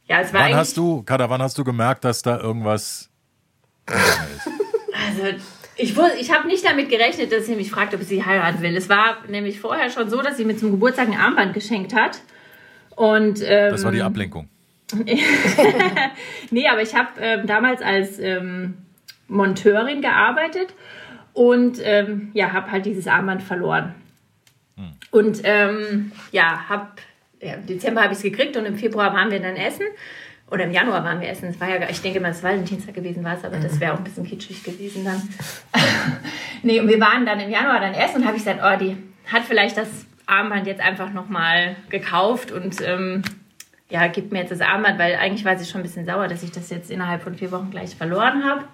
ja, 0.09 0.20
es 0.20 0.33
war 0.33 0.43
Wann 0.43 0.55
hast 0.55 0.77
du, 0.77 1.03
Kada, 1.03 1.29
wann 1.31 1.43
hast 1.43 1.59
du 1.59 1.64
gemerkt, 1.64 2.05
dass 2.05 2.22
da 2.22 2.39
irgendwas 2.39 3.09
Also, 3.87 5.37
ich, 5.77 5.97
ich 6.20 6.33
habe 6.33 6.47
nicht 6.49 6.64
damit 6.64 6.89
gerechnet, 6.89 7.33
dass 7.33 7.47
sie 7.47 7.55
mich 7.55 7.70
fragt, 7.70 7.95
ob 7.95 8.03
sie 8.03 8.24
heiraten 8.24 8.62
will. 8.62 8.77
Es 8.77 8.89
war 8.89 9.18
nämlich 9.29 9.61
vorher 9.61 9.91
schon 9.91 10.09
so, 10.11 10.22
dass 10.22 10.37
sie 10.37 10.45
mir 10.45 10.57
zum 10.57 10.70
Geburtstag 10.70 11.09
ein 11.09 11.18
Armband 11.18 11.55
geschenkt 11.55 11.95
hat. 11.95 12.20
Und 12.95 13.41
ähm, 13.45 13.70
Das 13.70 13.85
war 13.85 13.93
die 13.93 14.03
Ablenkung. 14.03 14.49
nee, 16.51 16.68
aber 16.68 16.82
ich 16.82 16.95
habe 16.95 17.09
ähm, 17.20 17.47
damals 17.47 17.82
als 17.82 18.18
ähm, 18.18 18.74
Monteurin 19.28 20.01
gearbeitet 20.01 20.74
und 21.32 21.78
ähm, 21.82 22.30
ja, 22.34 22.53
habe 22.53 22.70
halt 22.70 22.87
dieses 22.87 23.07
Armband 23.07 23.43
verloren. 23.43 23.95
Und 25.11 25.41
ähm, 25.45 26.12
ja, 26.32 26.68
hab, 26.68 27.01
ja, 27.41 27.55
im 27.55 27.66
Dezember 27.66 28.03
habe 28.03 28.12
ich 28.12 28.18
es 28.18 28.22
gekriegt 28.22 28.57
und 28.57 28.66
im 28.66 28.76
Februar 28.76 29.14
waren 29.14 29.30
wir 29.30 29.41
dann 29.41 29.57
essen. 29.57 29.87
Oder 30.51 30.64
im 30.64 30.70
Januar 30.70 31.03
waren 31.03 31.20
wir 31.20 31.28
essen. 31.28 31.49
Es 31.49 31.61
war 31.61 31.68
ja, 31.68 31.89
ich 31.89 32.01
denke 32.03 32.20
mal, 32.20 32.30
es 32.30 32.43
war 32.43 32.51
Valentinstag 32.51 32.95
gewesen, 32.95 33.24
war 33.24 33.37
es, 33.37 33.45
aber 33.45 33.57
das 33.57 33.80
wäre 33.80 33.95
auch 33.95 33.99
ein 33.99 34.05
bisschen 34.05 34.26
kitschig 34.26 34.62
gewesen 34.62 35.05
dann. 35.05 35.22
nee, 36.62 36.78
und 36.78 36.89
wir 36.89 37.01
waren 37.01 37.26
dann 37.26 37.41
im 37.41 37.51
Januar 37.51 37.80
dann 37.80 37.95
essen 37.95 38.20
und 38.20 38.26
habe 38.26 38.37
ich 38.37 38.45
gesagt, 38.45 38.61
oh, 38.62 38.78
die 38.78 38.97
hat 39.32 39.43
vielleicht 39.43 39.76
das 39.76 39.89
Armband 40.26 40.66
jetzt 40.66 40.80
einfach 40.80 41.12
nochmal 41.12 41.76
gekauft 41.89 42.53
und 42.53 42.76
ähm, 42.82 43.22
ja, 43.89 44.07
gibt 44.09 44.32
mir 44.32 44.41
jetzt 44.41 44.51
das 44.51 44.61
Armband, 44.61 44.99
weil 44.99 45.14
eigentlich 45.16 45.45
war 45.45 45.57
sie 45.57 45.64
schon 45.64 45.80
ein 45.80 45.84
bisschen 45.84 46.07
sauer, 46.07 46.28
dass 46.28 46.43
ich 46.43 46.51
das 46.51 46.70
jetzt 46.70 46.91
innerhalb 46.91 47.22
von 47.22 47.34
vier 47.34 47.53
Wochen 47.53 47.70
gleich 47.70 47.95
verloren 47.95 48.45
habe. 48.45 48.64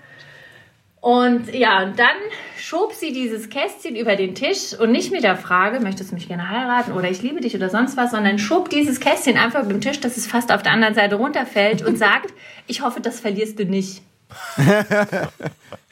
Und 1.02 1.52
ja, 1.52 1.82
und 1.82 1.98
dann 1.98 2.14
schob 2.56 2.92
sie 2.92 3.12
dieses 3.12 3.50
Kästchen 3.50 3.96
über 3.96 4.14
den 4.14 4.36
Tisch 4.36 4.72
und 4.78 4.92
nicht 4.92 5.10
mit 5.10 5.24
der 5.24 5.36
Frage, 5.36 5.80
möchtest 5.80 6.12
du 6.12 6.14
mich 6.14 6.28
gerne 6.28 6.48
heiraten 6.48 6.92
oder 6.92 7.10
ich 7.10 7.20
liebe 7.22 7.40
dich 7.40 7.56
oder 7.56 7.68
sonst 7.70 7.96
was, 7.96 8.12
sondern 8.12 8.38
schob 8.38 8.70
dieses 8.70 9.00
Kästchen 9.00 9.36
einfach 9.36 9.64
über 9.64 9.72
den 9.72 9.80
Tisch, 9.80 9.98
dass 9.98 10.16
es 10.16 10.28
fast 10.28 10.52
auf 10.52 10.62
der 10.62 10.70
anderen 10.70 10.94
Seite 10.94 11.16
runterfällt 11.16 11.84
und 11.84 11.98
sagt, 11.98 12.32
ich 12.68 12.82
hoffe, 12.82 13.00
das 13.00 13.18
verlierst 13.18 13.58
du 13.58 13.64
nicht. 13.64 14.02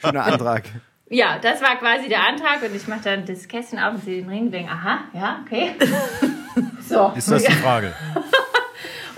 Schöner 0.01 0.23
Antrag. 0.23 0.63
Ja, 1.09 1.39
das 1.39 1.61
war 1.61 1.75
quasi 1.75 2.07
der 2.07 2.25
Antrag 2.25 2.63
und 2.63 2.73
ich 2.73 2.87
mache 2.87 3.01
dann 3.03 3.25
das 3.25 3.49
Kästchen 3.49 3.79
auf 3.79 3.95
und 3.95 4.05
sehe 4.05 4.21
den 4.21 4.29
Ring 4.29 4.45
und 4.45 4.51
denke, 4.51 4.71
aha, 4.71 4.99
ja, 5.13 5.43
okay. 5.45 5.71
so. 6.87 7.11
Ist 7.17 7.29
das 7.29 7.43
die 7.43 7.51
Frage? 7.51 7.93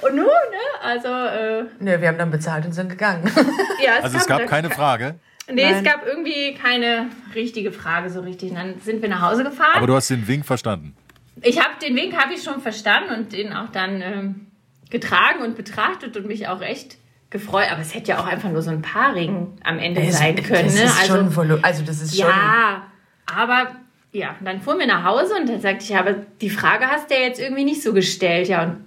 Und 0.05 0.15
nun, 0.15 0.25
ne, 0.25 0.81
also, 0.81 1.07
äh, 1.07 1.63
Nö, 1.79 2.01
wir 2.01 2.07
haben 2.07 2.17
dann 2.17 2.31
bezahlt 2.31 2.65
und 2.65 2.73
sind 2.73 2.89
gegangen. 2.89 3.23
ja, 3.83 3.93
Also 4.01 4.17
es 4.17 4.27
gab 4.27 4.45
keine 4.47 4.69
Frage. 4.69 5.15
Nee, 5.51 5.63
es 5.63 5.71
Nein. 5.71 5.83
gab 5.83 6.05
irgendwie 6.07 6.53
keine 6.55 7.07
richtige 7.35 7.71
Frage 7.71 8.09
so 8.09 8.21
richtig. 8.21 8.51
Und 8.51 8.57
dann 8.57 8.79
sind 8.79 9.01
wir 9.01 9.09
nach 9.09 9.21
Hause 9.21 9.43
gefahren. 9.43 9.75
Aber 9.75 9.87
du 9.87 9.95
hast 9.95 10.09
den 10.09 10.27
Wink 10.27 10.45
verstanden. 10.45 10.95
ich 11.41 11.59
habe 11.59 11.71
den 11.81 11.95
Wink 11.95 12.15
habe 12.17 12.33
ich 12.33 12.43
schon 12.43 12.61
verstanden 12.61 13.13
und 13.13 13.33
den 13.33 13.51
auch 13.53 13.69
dann 13.69 14.01
ähm, 14.01 14.47
getragen 14.89 15.41
und 15.43 15.55
betrachtet 15.57 16.15
und 16.15 16.27
mich 16.27 16.47
auch 16.47 16.61
echt 16.61 16.97
gefreut. 17.29 17.67
Aber 17.71 17.81
es 17.81 17.93
hätte 17.93 18.11
ja 18.11 18.19
auch 18.19 18.27
einfach 18.27 18.49
nur 18.49 18.61
so 18.61 18.71
ein 18.71 18.81
Paarring 18.81 19.57
am 19.65 19.79
Ende 19.79 20.09
sein 20.11 20.35
können. 20.41 20.65
Das 20.65 20.75
ne? 20.75 20.83
ist 20.83 21.01
also, 21.01 21.15
schon, 21.17 21.33
volu- 21.33 21.61
also 21.61 21.83
das 21.83 22.01
ist 22.01 22.15
schon. 22.17 22.25
ja, 22.29 22.83
aber 23.25 23.75
ja, 24.13 24.35
dann 24.41 24.61
fuhren 24.61 24.79
wir 24.79 24.87
nach 24.87 25.03
Hause 25.03 25.33
und 25.39 25.49
dann 25.49 25.59
sagte 25.59 25.83
ich, 25.83 25.89
ja, 25.89 25.99
aber 25.99 26.13
die 26.39 26.51
Frage 26.51 26.85
hast 26.87 27.09
du 27.09 27.15
ja 27.15 27.21
jetzt 27.21 27.39
irgendwie 27.41 27.63
nicht 27.65 27.81
so 27.83 27.91
gestellt. 27.93 28.47
Ja, 28.47 28.63
und 28.63 28.85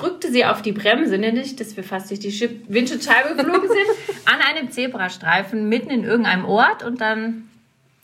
drückte 0.00 0.30
sie 0.30 0.44
auf 0.44 0.62
die 0.62 0.72
Bremse, 0.72 1.18
nicht, 1.18 1.60
dass 1.60 1.76
wir 1.76 1.84
fast 1.84 2.10
durch 2.10 2.20
die 2.20 2.60
Windschutzscheibe 2.68 3.34
geflogen 3.36 3.68
sind, 3.68 4.16
an 4.26 4.40
einem 4.40 4.70
Zebrastreifen 4.70 5.68
mitten 5.68 5.90
in 5.90 6.04
irgendeinem 6.04 6.44
Ort 6.44 6.82
und 6.82 7.00
dann 7.00 7.48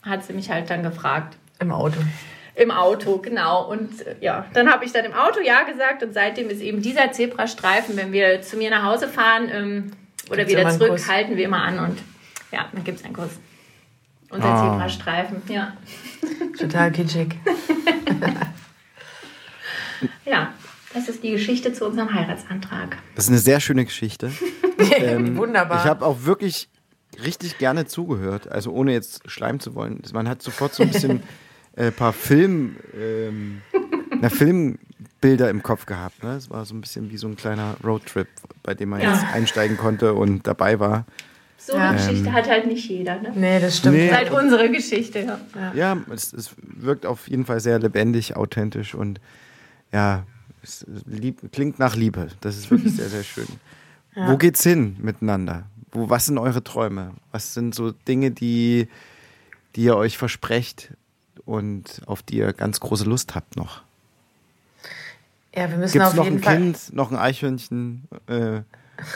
hat 0.03 0.23
sie 0.23 0.33
mich 0.33 0.49
halt 0.49 0.69
dann 0.69 0.83
gefragt. 0.83 1.37
Im 1.59 1.71
Auto. 1.71 1.97
Im 2.55 2.71
Auto, 2.71 3.17
genau. 3.17 3.69
Und 3.69 4.05
äh, 4.05 4.15
ja, 4.21 4.45
dann 4.53 4.71
habe 4.71 4.85
ich 4.85 4.91
dann 4.93 5.03
im 5.05 5.13
Auto 5.13 5.39
Ja 5.41 5.63
gesagt 5.63 6.03
und 6.03 6.13
seitdem 6.13 6.49
ist 6.49 6.61
eben 6.61 6.81
dieser 6.81 7.11
Zebrastreifen, 7.11 7.97
wenn 7.97 8.11
wir 8.13 8.41
zu 8.41 8.55
mir 8.57 8.69
nach 8.69 8.83
Hause 8.83 9.07
fahren 9.09 9.49
ähm, 9.51 9.91
oder 10.27 10.45
Gibt's 10.45 10.51
wieder 10.53 10.69
zurück, 10.69 10.89
Kuss. 10.91 11.09
halten 11.09 11.35
wir 11.35 11.43
immer 11.45 11.61
an 11.63 11.79
und 11.79 11.97
ja, 12.51 12.69
dann 12.71 12.83
gibt 12.83 12.99
es 12.99 13.05
einen 13.05 13.13
Kuss. 13.13 13.31
Unser 14.29 14.45
Ah. 14.47 14.71
Zebrastreifen, 14.71 15.41
ja. 15.49 15.73
Total 16.57 16.91
kitschig. 16.91 17.35
Ja, 20.25 20.53
das 20.95 21.09
ist 21.09 21.23
die 21.23 21.31
Geschichte 21.31 21.73
zu 21.73 21.85
unserem 21.85 22.13
Heiratsantrag. 22.13 22.97
Das 23.15 23.25
ist 23.25 23.29
eine 23.29 23.39
sehr 23.39 23.59
schöne 23.59 23.85
Geschichte. 23.85 24.31
Ähm, 24.77 25.37
Wunderbar. 25.37 25.79
Ich 25.79 25.89
habe 25.89 26.05
auch 26.05 26.25
wirklich 26.25 26.67
richtig 27.23 27.57
gerne 27.57 27.85
zugehört, 27.85 28.51
also 28.51 28.71
ohne 28.71 28.91
jetzt 28.91 29.21
schleimen 29.31 29.61
zu 29.61 29.73
wollen. 29.73 30.01
Man 30.11 30.27
hat 30.27 30.41
sofort 30.41 30.75
so 30.75 30.83
ein 30.83 30.89
bisschen 30.89 31.23
äh, 31.77 31.91
paar 31.91 32.11
Film, 32.11 32.75
ähm, 32.93 33.61
na, 34.19 34.27
Filmbilder 34.27 35.49
im 35.49 35.63
Kopf 35.63 35.85
gehabt. 35.85 36.21
Ne? 36.25 36.35
Es 36.35 36.49
war 36.49 36.65
so 36.65 36.75
ein 36.75 36.81
bisschen 36.81 37.09
wie 37.09 37.15
so 37.17 37.25
ein 37.27 37.37
kleiner 37.37 37.77
Roadtrip 37.85 38.27
bei 38.65 38.73
dem 38.73 38.89
man 38.89 39.01
ja. 39.01 39.13
jetzt 39.13 39.23
einsteigen 39.33 39.77
konnte 39.77 40.13
und 40.13 40.47
dabei 40.47 40.79
war. 40.79 41.05
So 41.57 41.73
eine 41.73 41.91
ähm, 41.91 41.95
Geschichte 41.95 42.33
hat 42.33 42.49
halt 42.49 42.67
nicht 42.67 42.89
jeder. 42.89 43.21
Ne? 43.21 43.31
Nee, 43.33 43.59
das 43.59 43.77
stimmt. 43.77 43.95
Nee. 43.95 44.09
Das 44.09 44.21
ist 44.21 44.29
halt 44.29 44.43
unsere 44.43 44.69
Geschichte. 44.69 45.39
Ja, 45.55 45.71
ja 45.73 45.97
es, 46.11 46.33
es, 46.33 46.51
wirkt 46.57 47.05
auf 47.05 47.27
jeden 47.27 47.45
Fall 47.45 47.59
sehr 47.59 47.79
lebendig, 47.79 48.35
authentisch 48.35 48.93
und 48.93 49.19
ja, 49.93 50.23
es 50.65 50.85
lieb, 51.05 51.51
klingt 51.51 51.79
nach 51.79 51.95
Liebe. 51.95 52.27
Das 52.41 52.57
ist 52.57 52.69
wirklich 52.71 52.95
sehr, 52.95 53.09
sehr 53.09 53.23
schön. 53.23 53.47
Ja. 54.17 54.31
Wo 54.31 54.37
geht's 54.37 54.63
hin 54.63 54.95
miteinander? 55.01 55.63
Wo, 55.91 56.09
was 56.09 56.27
sind 56.27 56.37
eure 56.37 56.63
Träume? 56.63 57.11
Was 57.33 57.53
sind 57.53 57.75
so 57.75 57.91
Dinge, 57.91 58.31
die, 58.31 58.87
die 59.75 59.81
ihr 59.83 59.97
euch 59.97 60.17
versprecht 60.17 60.93
und 61.43 62.01
auf 62.05 62.23
die 62.23 62.37
ihr 62.37 62.53
ganz 62.53 62.79
große 62.79 63.03
Lust 63.03 63.35
habt 63.35 63.57
noch? 63.57 63.81
Ja, 65.53 65.69
wir 65.69 65.77
müssen 65.77 65.91
Gibt's 65.91 66.07
auf 66.07 66.15
noch 66.15 66.23
jeden 66.23 66.37
ein 66.37 66.43
Fall. 66.43 66.55
Kind, 66.55 66.93
noch 66.93 67.11
ein 67.11 67.17
Eichhörnchen? 67.17 68.07
Äh, 68.27 68.61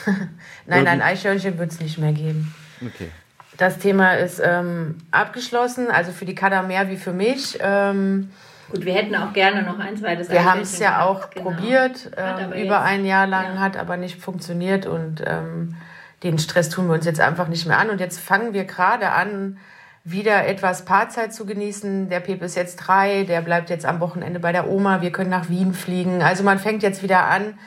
nein, 0.66 0.86
ein 0.86 1.00
Eichhörnchen 1.00 1.58
wird 1.58 1.72
es 1.72 1.80
nicht 1.80 1.96
mehr 1.96 2.12
geben. 2.12 2.54
Okay. 2.84 3.08
Das 3.56 3.78
Thema 3.78 4.14
ist 4.14 4.40
ähm, 4.42 4.96
abgeschlossen, 5.10 5.90
also 5.90 6.12
für 6.12 6.24
die 6.24 6.34
Kada 6.34 6.62
mehr 6.62 6.88
wie 6.90 6.96
für 6.96 7.12
mich. 7.12 7.58
Ähm, 7.60 8.30
Gut, 8.70 8.84
wir 8.84 8.94
hätten 8.94 9.14
auch 9.16 9.32
gerne 9.32 9.62
noch 9.62 9.78
ein 9.78 9.96
zweites 9.96 10.30
Wir 10.30 10.44
haben 10.44 10.60
es 10.60 10.78
ja 10.78 11.04
auch 11.04 11.30
genau. 11.30 11.50
probiert, 11.50 12.10
äh, 12.16 12.62
über 12.62 12.82
ein 12.82 13.04
Jahr 13.04 13.26
lang, 13.26 13.54
ja. 13.54 13.60
hat 13.60 13.76
aber 13.76 13.96
nicht 13.96 14.20
funktioniert 14.20 14.86
und 14.86 15.22
ähm, 15.26 15.76
den 16.22 16.38
Stress 16.38 16.68
tun 16.68 16.86
wir 16.86 16.94
uns 16.94 17.04
jetzt 17.04 17.20
einfach 17.20 17.48
nicht 17.48 17.66
mehr 17.66 17.78
an. 17.78 17.90
Und 17.90 18.00
jetzt 18.00 18.20
fangen 18.20 18.52
wir 18.52 18.64
gerade 18.64 19.10
an, 19.10 19.58
wieder 20.04 20.46
etwas 20.46 20.84
Paarzeit 20.84 21.34
zu 21.34 21.46
genießen. 21.46 22.08
Der 22.08 22.20
Pep 22.20 22.42
ist 22.42 22.56
jetzt 22.56 22.76
drei, 22.76 23.24
der 23.24 23.40
bleibt 23.42 23.70
jetzt 23.70 23.84
am 23.84 24.00
Wochenende 24.00 24.40
bei 24.40 24.52
der 24.52 24.68
Oma. 24.68 25.02
Wir 25.02 25.12
können 25.12 25.30
nach 25.30 25.48
Wien 25.48 25.74
fliegen. 25.74 26.22
Also 26.22 26.42
man 26.42 26.58
fängt 26.58 26.82
jetzt 26.82 27.02
wieder 27.02 27.26
an, 27.26 27.58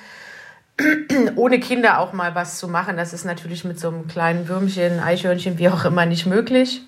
ohne 1.36 1.60
Kinder 1.60 2.00
auch 2.00 2.14
mal 2.14 2.34
was 2.34 2.58
zu 2.58 2.68
machen. 2.68 2.98
Das 2.98 3.14
ist 3.14 3.26
natürlich 3.26 3.66
mit 3.66 3.80
so 3.80 3.90
einem 3.90 4.08
kleinen 4.08 4.48
Würmchen, 4.48 5.00
Eichhörnchen, 5.00 5.58
wie 5.60 5.70
auch 5.70 5.86
immer, 5.86 6.06
nicht 6.06 6.26
möglich. 6.26 6.82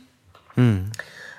Hm. 0.55 0.91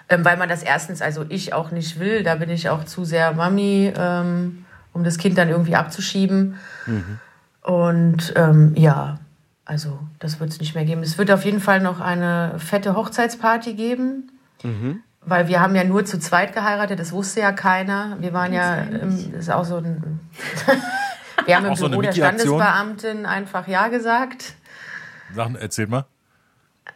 Ähm, 0.08 0.24
weil 0.24 0.36
man 0.36 0.48
das 0.48 0.62
erstens, 0.62 1.02
also 1.02 1.24
ich 1.28 1.52
auch 1.52 1.70
nicht 1.70 1.98
will. 1.98 2.22
Da 2.22 2.36
bin 2.36 2.48
ich 2.50 2.68
auch 2.68 2.84
zu 2.84 3.04
sehr 3.04 3.32
Mami, 3.32 3.92
ähm, 3.96 4.64
um 4.92 5.02
das 5.04 5.18
Kind 5.18 5.36
dann 5.36 5.48
irgendwie 5.48 5.74
abzuschieben. 5.74 6.56
Mhm. 6.86 7.18
Und 7.62 8.32
ähm, 8.36 8.72
ja, 8.76 9.18
also 9.64 9.98
das 10.20 10.38
wird 10.38 10.50
es 10.50 10.60
nicht 10.60 10.74
mehr 10.76 10.84
geben. 10.84 11.02
Es 11.02 11.18
wird 11.18 11.30
auf 11.32 11.44
jeden 11.44 11.60
Fall 11.60 11.80
noch 11.80 12.00
eine 12.00 12.54
fette 12.58 12.94
Hochzeitsparty 12.94 13.74
geben. 13.74 14.30
Mhm. 14.62 15.02
Weil 15.28 15.48
wir 15.48 15.60
haben 15.60 15.74
ja 15.74 15.82
nur 15.82 16.04
zu 16.04 16.20
zweit 16.20 16.54
geheiratet, 16.54 17.00
das 17.00 17.10
wusste 17.10 17.40
ja 17.40 17.50
keiner. 17.50 18.16
Wir 18.20 18.32
waren 18.32 18.52
ja, 18.52 18.76
im, 18.76 19.32
das 19.32 19.40
ist 19.40 19.50
auch 19.50 19.64
so 19.64 19.78
ein. 19.78 20.20
wir 21.46 21.56
haben 21.56 21.66
im 21.66 21.74
Büro 21.74 21.94
so 21.94 22.00
der 22.00 22.12
Standesbeamtin 22.12 23.26
einfach 23.26 23.66
Ja 23.66 23.88
gesagt. 23.88 24.54
Sachen, 25.34 25.56
erzähl 25.56 25.88
mal. 25.88 26.06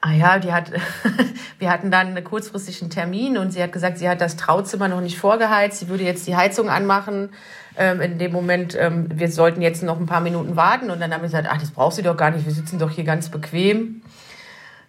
Ah 0.01 0.13
ja, 0.13 0.39
die 0.39 0.53
hat, 0.53 0.73
wir 1.59 1.71
hatten 1.71 1.91
dann 1.91 2.09
einen 2.09 2.25
kurzfristigen 2.25 2.91
Termin 2.91 3.37
und 3.37 3.53
sie 3.53 3.63
hat 3.63 3.73
gesagt, 3.73 3.99
sie 3.99 4.09
hat 4.09 4.21
das 4.21 4.37
Trauzimmer 4.37 4.89
noch 4.89 5.01
nicht 5.01 5.19
vorgeheizt, 5.19 5.81
sie 5.81 5.89
würde 5.89 6.05
jetzt 6.05 6.27
die 6.27 6.37
Heizung 6.37 6.71
anmachen 6.71 7.31
ähm, 7.77 8.01
in 8.01 8.19
dem 8.19 8.33
Moment, 8.33 8.77
ähm, 8.79 9.09
wir 9.13 9.31
sollten 9.31 9.63
jetzt 9.63 9.83
noch 9.83 9.99
ein 9.99 10.07
paar 10.07 10.21
Minuten 10.21 10.57
warten. 10.57 10.91
Und 10.91 11.01
dann 11.01 11.13
haben 11.13 11.21
wir 11.21 11.29
gesagt, 11.29 11.49
ach, 11.51 11.59
das 11.59 11.71
braucht 11.71 11.97
sie 11.97 12.03
doch 12.03 12.17
gar 12.17 12.31
nicht, 12.31 12.45
wir 12.47 12.53
sitzen 12.53 12.79
doch 12.79 12.91
hier 12.91 13.05
ganz 13.05 13.29
bequem. 13.29 14.03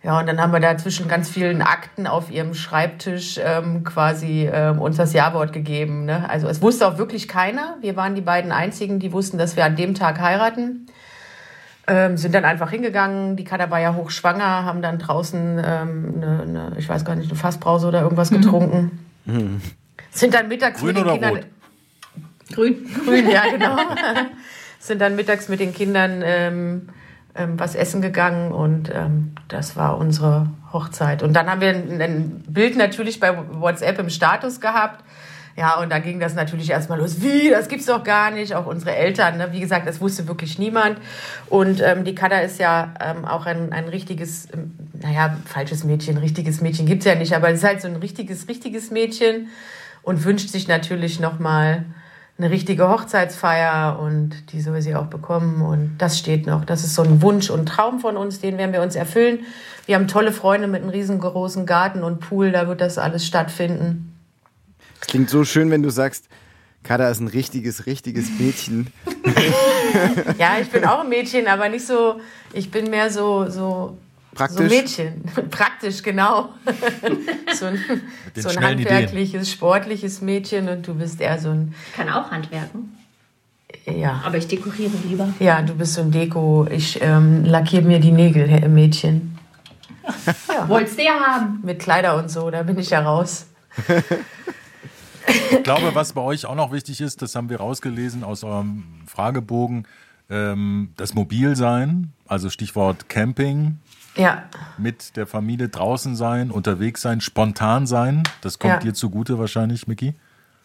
Ja, 0.03 0.19
und 0.19 0.27
dann 0.27 0.41
haben 0.41 0.51
wir 0.51 0.59
da 0.59 0.77
zwischen 0.77 1.07
ganz 1.07 1.29
vielen 1.29 1.61
Akten 1.61 2.07
auf 2.07 2.31
ihrem 2.31 2.55
Schreibtisch 2.55 3.39
ähm, 3.43 3.83
quasi 3.83 4.49
ähm, 4.51 4.79
uns 4.79 4.97
das 4.97 5.13
Ja-Wort 5.13 5.53
gegeben. 5.53 6.05
Ne? 6.05 6.27
Also 6.27 6.47
es 6.47 6.59
wusste 6.61 6.87
auch 6.87 6.97
wirklich 6.97 7.27
keiner. 7.27 7.77
Wir 7.81 7.95
waren 7.95 8.15
die 8.15 8.21
beiden 8.21 8.51
Einzigen, 8.51 8.99
die 8.99 9.13
wussten, 9.13 9.37
dass 9.37 9.55
wir 9.55 9.63
an 9.63 9.75
dem 9.75 9.93
Tag 9.93 10.19
heiraten. 10.19 10.87
Ähm, 11.87 12.15
sind 12.15 12.35
dann 12.35 12.45
einfach 12.45 12.69
hingegangen. 12.69 13.35
Die 13.35 13.43
Kada 13.43 13.71
war 13.71 13.79
ja 13.79 13.95
hochschwanger, 13.95 14.65
haben 14.65 14.81
dann 14.81 14.99
draußen 14.99 15.61
ähm, 15.65 16.13
eine, 16.15 16.41
eine, 16.41 16.75
ich 16.77 16.87
weiß 16.87 17.03
gar 17.03 17.15
nicht, 17.15 17.29
eine 17.29 17.39
Fassbrause 17.39 17.87
oder 17.87 18.01
irgendwas 18.01 18.29
getrunken. 18.29 18.99
Mhm. 19.25 19.61
Sind 20.11 20.33
dann 20.33 20.47
mittags 20.47 20.79
Grün 20.79 20.95
mit 20.95 21.05
den 21.05 21.11
Kindern. 21.13 21.35
Rot? 21.35 21.45
Grün. 22.53 22.89
Grün, 23.05 23.29
ja, 23.29 23.43
genau. 23.51 23.77
Sind 24.79 24.99
dann 25.01 25.15
mittags 25.15 25.47
mit 25.47 25.59
den 25.59 25.73
Kindern 25.73 26.21
ähm, 26.23 26.89
ähm, 27.35 27.59
was 27.59 27.75
essen 27.75 28.01
gegangen 28.01 28.51
und 28.51 28.91
ähm, 28.93 29.35
das 29.47 29.75
war 29.75 29.97
unsere 29.97 30.47
Hochzeit. 30.73 31.23
Und 31.23 31.33
dann 31.33 31.49
haben 31.49 31.61
wir 31.61 31.69
ein, 31.69 32.01
ein, 32.01 32.43
Bild 32.47 32.75
natürlich 32.75 33.19
bei 33.19 33.37
WhatsApp 33.53 33.99
im 33.99 34.09
Status 34.09 34.59
gehabt. 34.59 35.03
Ja, 35.57 35.79
und 35.79 35.91
da 35.91 35.99
ging 35.99 36.19
das 36.19 36.33
natürlich 36.33 36.69
erstmal 36.69 36.99
los. 36.99 37.21
Wie? 37.21 37.49
Das 37.49 37.67
gibt's 37.67 37.85
doch 37.85 38.03
gar 38.03 38.31
nicht. 38.31 38.55
Auch 38.55 38.65
unsere 38.65 38.95
Eltern, 38.95 39.37
ne? 39.37 39.49
wie 39.51 39.59
gesagt, 39.59 39.87
das 39.87 39.99
wusste 39.99 40.27
wirklich 40.27 40.57
niemand. 40.59 40.97
Und 41.49 41.81
ähm, 41.81 42.03
die 42.03 42.15
Kada 42.15 42.39
ist 42.39 42.59
ja 42.59 42.93
ähm, 42.99 43.25
auch 43.25 43.45
ein, 43.45 43.73
ein 43.73 43.87
richtiges, 43.87 44.47
ähm, 44.53 44.73
naja, 45.01 45.37
falsches 45.45 45.83
Mädchen, 45.83 46.17
richtiges 46.17 46.61
Mädchen 46.61 46.85
gibt's 46.85 47.05
ja 47.05 47.15
nicht, 47.15 47.35
aber 47.35 47.49
es 47.49 47.59
ist 47.59 47.65
halt 47.65 47.81
so 47.81 47.87
ein 47.87 47.97
richtiges, 47.97 48.47
richtiges 48.47 48.91
Mädchen 48.91 49.49
und 50.03 50.23
wünscht 50.23 50.49
sich 50.49 50.67
natürlich 50.67 51.19
nochmal 51.19 51.85
eine 52.37 52.49
richtige 52.49 52.89
Hochzeitsfeier 52.89 53.99
und 53.99 54.51
die 54.51 54.61
soll 54.61 54.81
sie 54.81 54.95
auch 54.95 55.05
bekommen 55.05 55.61
und 55.61 55.97
das 55.99 56.17
steht 56.17 56.47
noch. 56.47 56.65
Das 56.65 56.83
ist 56.83 56.95
so 56.95 57.03
ein 57.03 57.21
Wunsch 57.21 57.49
und 57.49 57.67
Traum 57.67 57.99
von 57.99 58.17
uns, 58.17 58.39
den 58.39 58.57
werden 58.57 58.73
wir 58.73 58.81
uns 58.81 58.95
erfüllen. 58.95 59.39
Wir 59.85 59.95
haben 59.95 60.07
tolle 60.07 60.31
Freunde 60.31 60.67
mit 60.67 60.81
einem 60.81 60.89
riesengroßen 60.89 61.65
Garten 61.65 62.03
und 62.03 62.19
Pool, 62.19 62.51
da 62.51 62.67
wird 62.67 62.81
das 62.81 62.97
alles 62.97 63.25
stattfinden. 63.27 64.10
Klingt 65.01 65.29
so 65.29 65.43
schön, 65.43 65.69
wenn 65.71 65.83
du 65.83 65.89
sagst, 65.89 66.27
Kada 66.83 67.09
ist 67.09 67.19
ein 67.19 67.27
richtiges, 67.27 67.85
richtiges 67.85 68.27
Mädchen. 68.39 68.87
ja, 70.39 70.57
ich 70.59 70.69
bin 70.69 70.83
auch 70.85 71.01
ein 71.01 71.09
Mädchen, 71.09 71.47
aber 71.47 71.69
nicht 71.69 71.85
so, 71.85 72.19
ich 72.53 72.71
bin 72.71 72.89
mehr 72.89 73.11
so, 73.11 73.49
so 73.49 73.97
Praktisch? 74.33 74.69
So 74.69 74.75
Mädchen. 74.75 75.23
Praktisch, 75.51 76.01
genau. 76.01 76.49
so 77.53 77.65
ein, 77.65 77.79
so 78.35 78.49
ein 78.49 78.59
handwerkliches, 78.61 79.33
Ideen. 79.33 79.45
sportliches 79.45 80.21
Mädchen 80.21 80.69
und 80.69 80.87
du 80.87 80.95
bist 80.95 81.19
eher 81.21 81.37
so 81.37 81.49
ein. 81.49 81.75
Ich 81.89 81.95
kann 81.95 82.09
auch 82.09 82.31
handwerken. 82.31 82.97
Ja. 83.85 84.21
Aber 84.25 84.37
ich 84.37 84.47
dekoriere 84.47 84.93
lieber. 85.07 85.33
Ja, 85.39 85.61
du 85.61 85.75
bist 85.75 85.93
so 85.93 86.01
ein 86.01 86.11
Deko. 86.11 86.67
Ich 86.69 87.01
ähm, 87.01 87.45
lackiere 87.45 87.83
mir 87.83 87.99
die 87.99 88.11
Nägel, 88.11 88.67
Mädchen. 88.69 89.37
Ja. 90.47 90.67
Wolltest 90.67 90.97
du 90.97 91.03
ja 91.03 91.19
haben. 91.19 91.59
Mit 91.63 91.79
Kleider 91.79 92.17
und 92.17 92.29
so, 92.29 92.49
da 92.49 92.63
bin 92.63 92.77
ich 92.77 92.89
ja 92.89 93.01
raus. 93.01 93.47
Ich 95.27 95.63
glaube, 95.63 95.93
was 95.93 96.13
bei 96.13 96.21
euch 96.21 96.45
auch 96.45 96.55
noch 96.55 96.71
wichtig 96.71 97.01
ist, 97.01 97.21
das 97.21 97.35
haben 97.35 97.49
wir 97.49 97.57
rausgelesen 97.57 98.23
aus 98.23 98.43
eurem 98.43 98.83
Fragebogen, 99.07 99.87
ähm, 100.29 100.93
das 100.97 101.13
Mobilsein, 101.13 102.13
also 102.27 102.49
Stichwort 102.49 103.09
Camping, 103.09 103.79
ja. 104.15 104.43
Mit 104.77 105.15
der 105.15 105.25
Familie 105.25 105.69
draußen 105.69 106.15
sein, 106.15 106.51
unterwegs 106.51 107.01
sein, 107.01 107.21
spontan 107.21 107.87
sein. 107.87 108.23
Das 108.41 108.59
kommt 108.59 108.73
ja. 108.73 108.79
dir 108.79 108.93
zugute 108.93 109.39
wahrscheinlich, 109.39 109.87
Miki? 109.87 110.15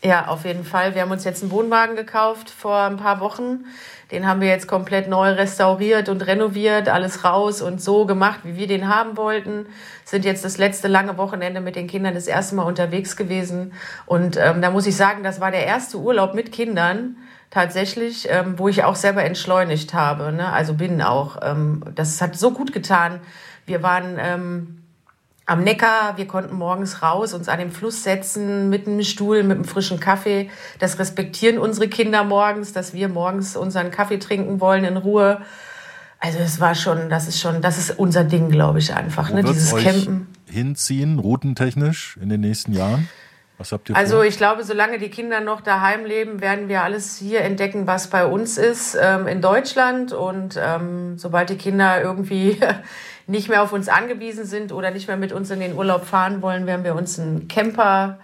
Ja, 0.02 0.26
auf 0.28 0.44
jeden 0.44 0.64
Fall. 0.64 0.94
Wir 0.94 1.02
haben 1.02 1.10
uns 1.10 1.24
jetzt 1.24 1.42
einen 1.42 1.50
Wohnwagen 1.50 1.96
gekauft 1.96 2.50
vor 2.50 2.82
ein 2.82 2.96
paar 2.96 3.20
Wochen. 3.20 3.64
Den 4.12 4.28
haben 4.28 4.40
wir 4.40 4.48
jetzt 4.48 4.68
komplett 4.68 5.08
neu 5.08 5.32
restauriert 5.32 6.08
und 6.08 6.24
renoviert, 6.26 6.88
alles 6.88 7.24
raus 7.24 7.60
und 7.60 7.82
so 7.82 8.06
gemacht, 8.06 8.40
wie 8.44 8.56
wir 8.56 8.68
den 8.68 8.88
haben 8.88 9.16
wollten. 9.16 9.66
Sind 10.04 10.24
jetzt 10.24 10.44
das 10.44 10.58
letzte 10.58 10.86
lange 10.86 11.18
Wochenende 11.18 11.60
mit 11.60 11.74
den 11.74 11.88
Kindern 11.88 12.14
das 12.14 12.28
erste 12.28 12.54
Mal 12.54 12.62
unterwegs 12.62 13.16
gewesen. 13.16 13.72
Und 14.06 14.36
ähm, 14.36 14.62
da 14.62 14.70
muss 14.70 14.86
ich 14.86 14.96
sagen, 14.96 15.24
das 15.24 15.40
war 15.40 15.50
der 15.50 15.66
erste 15.66 15.98
Urlaub 15.98 16.34
mit 16.34 16.52
Kindern 16.52 17.16
tatsächlich, 17.50 18.28
ähm, 18.30 18.58
wo 18.58 18.68
ich 18.68 18.84
auch 18.84 18.94
selber 18.94 19.24
entschleunigt 19.24 19.92
habe. 19.92 20.30
Ne? 20.32 20.52
Also 20.52 20.74
bin 20.74 21.02
auch. 21.02 21.38
Ähm, 21.42 21.82
das 21.94 22.20
hat 22.22 22.36
so 22.36 22.52
gut 22.52 22.72
getan. 22.72 23.20
Wir 23.66 23.82
waren 23.82 24.18
ähm, 24.20 24.82
am 25.46 25.62
Neckar, 25.62 26.16
wir 26.16 26.26
konnten 26.26 26.56
morgens 26.56 27.02
raus, 27.02 27.32
uns 27.32 27.48
an 27.48 27.60
den 27.60 27.70
Fluss 27.70 28.02
setzen, 28.02 28.68
mit 28.68 28.86
einem 28.86 29.02
Stuhl, 29.02 29.44
mit 29.44 29.56
einem 29.56 29.64
frischen 29.64 30.00
Kaffee. 30.00 30.50
Das 30.80 30.98
respektieren 30.98 31.58
unsere 31.58 31.88
Kinder 31.88 32.24
morgens, 32.24 32.72
dass 32.72 32.92
wir 32.92 33.08
morgens 33.08 33.56
unseren 33.56 33.92
Kaffee 33.92 34.18
trinken 34.18 34.60
wollen 34.60 34.84
in 34.84 34.96
Ruhe. 34.96 35.40
Also 36.18 36.38
es 36.40 36.60
war 36.60 36.74
schon, 36.74 37.08
das 37.08 37.28
ist 37.28 37.40
schon, 37.40 37.62
das 37.62 37.78
ist 37.78 37.96
unser 37.96 38.24
Ding, 38.24 38.50
glaube 38.50 38.80
ich 38.80 38.92
einfach. 38.92 39.30
Wo 39.30 39.36
ne? 39.36 39.44
Dieses 39.44 39.72
euch 39.72 39.84
Campen. 39.84 40.26
Hinziehen, 40.50 41.20
routentechnisch 41.20 42.18
in 42.20 42.28
den 42.28 42.40
nächsten 42.40 42.72
Jahren? 42.72 43.08
Was 43.58 43.72
habt 43.72 43.88
ihr 43.88 43.96
also 43.96 44.16
vor? 44.16 44.24
ich 44.24 44.36
glaube, 44.36 44.64
solange 44.64 44.98
die 44.98 45.08
Kinder 45.08 45.40
noch 45.40 45.60
daheim 45.60 46.04
leben, 46.04 46.40
werden 46.40 46.68
wir 46.68 46.82
alles 46.82 47.16
hier 47.16 47.40
entdecken, 47.40 47.86
was 47.86 48.08
bei 48.08 48.26
uns 48.26 48.58
ist 48.58 48.98
ähm, 49.00 49.26
in 49.28 49.40
Deutschland. 49.40 50.12
Und 50.12 50.60
ähm, 50.60 51.16
sobald 51.18 51.50
die 51.50 51.56
Kinder 51.56 52.02
irgendwie 52.02 52.58
nicht 53.26 53.48
mehr 53.48 53.62
auf 53.62 53.72
uns 53.72 53.88
angewiesen 53.88 54.44
sind 54.44 54.72
oder 54.72 54.90
nicht 54.90 55.08
mehr 55.08 55.16
mit 55.16 55.32
uns 55.32 55.50
in 55.50 55.60
den 55.60 55.74
Urlaub 55.74 56.04
fahren 56.04 56.42
wollen, 56.42 56.66
werden 56.66 56.84
wir 56.84 56.94
uns 56.94 57.18
einen 57.18 57.48
Camper 57.48 58.18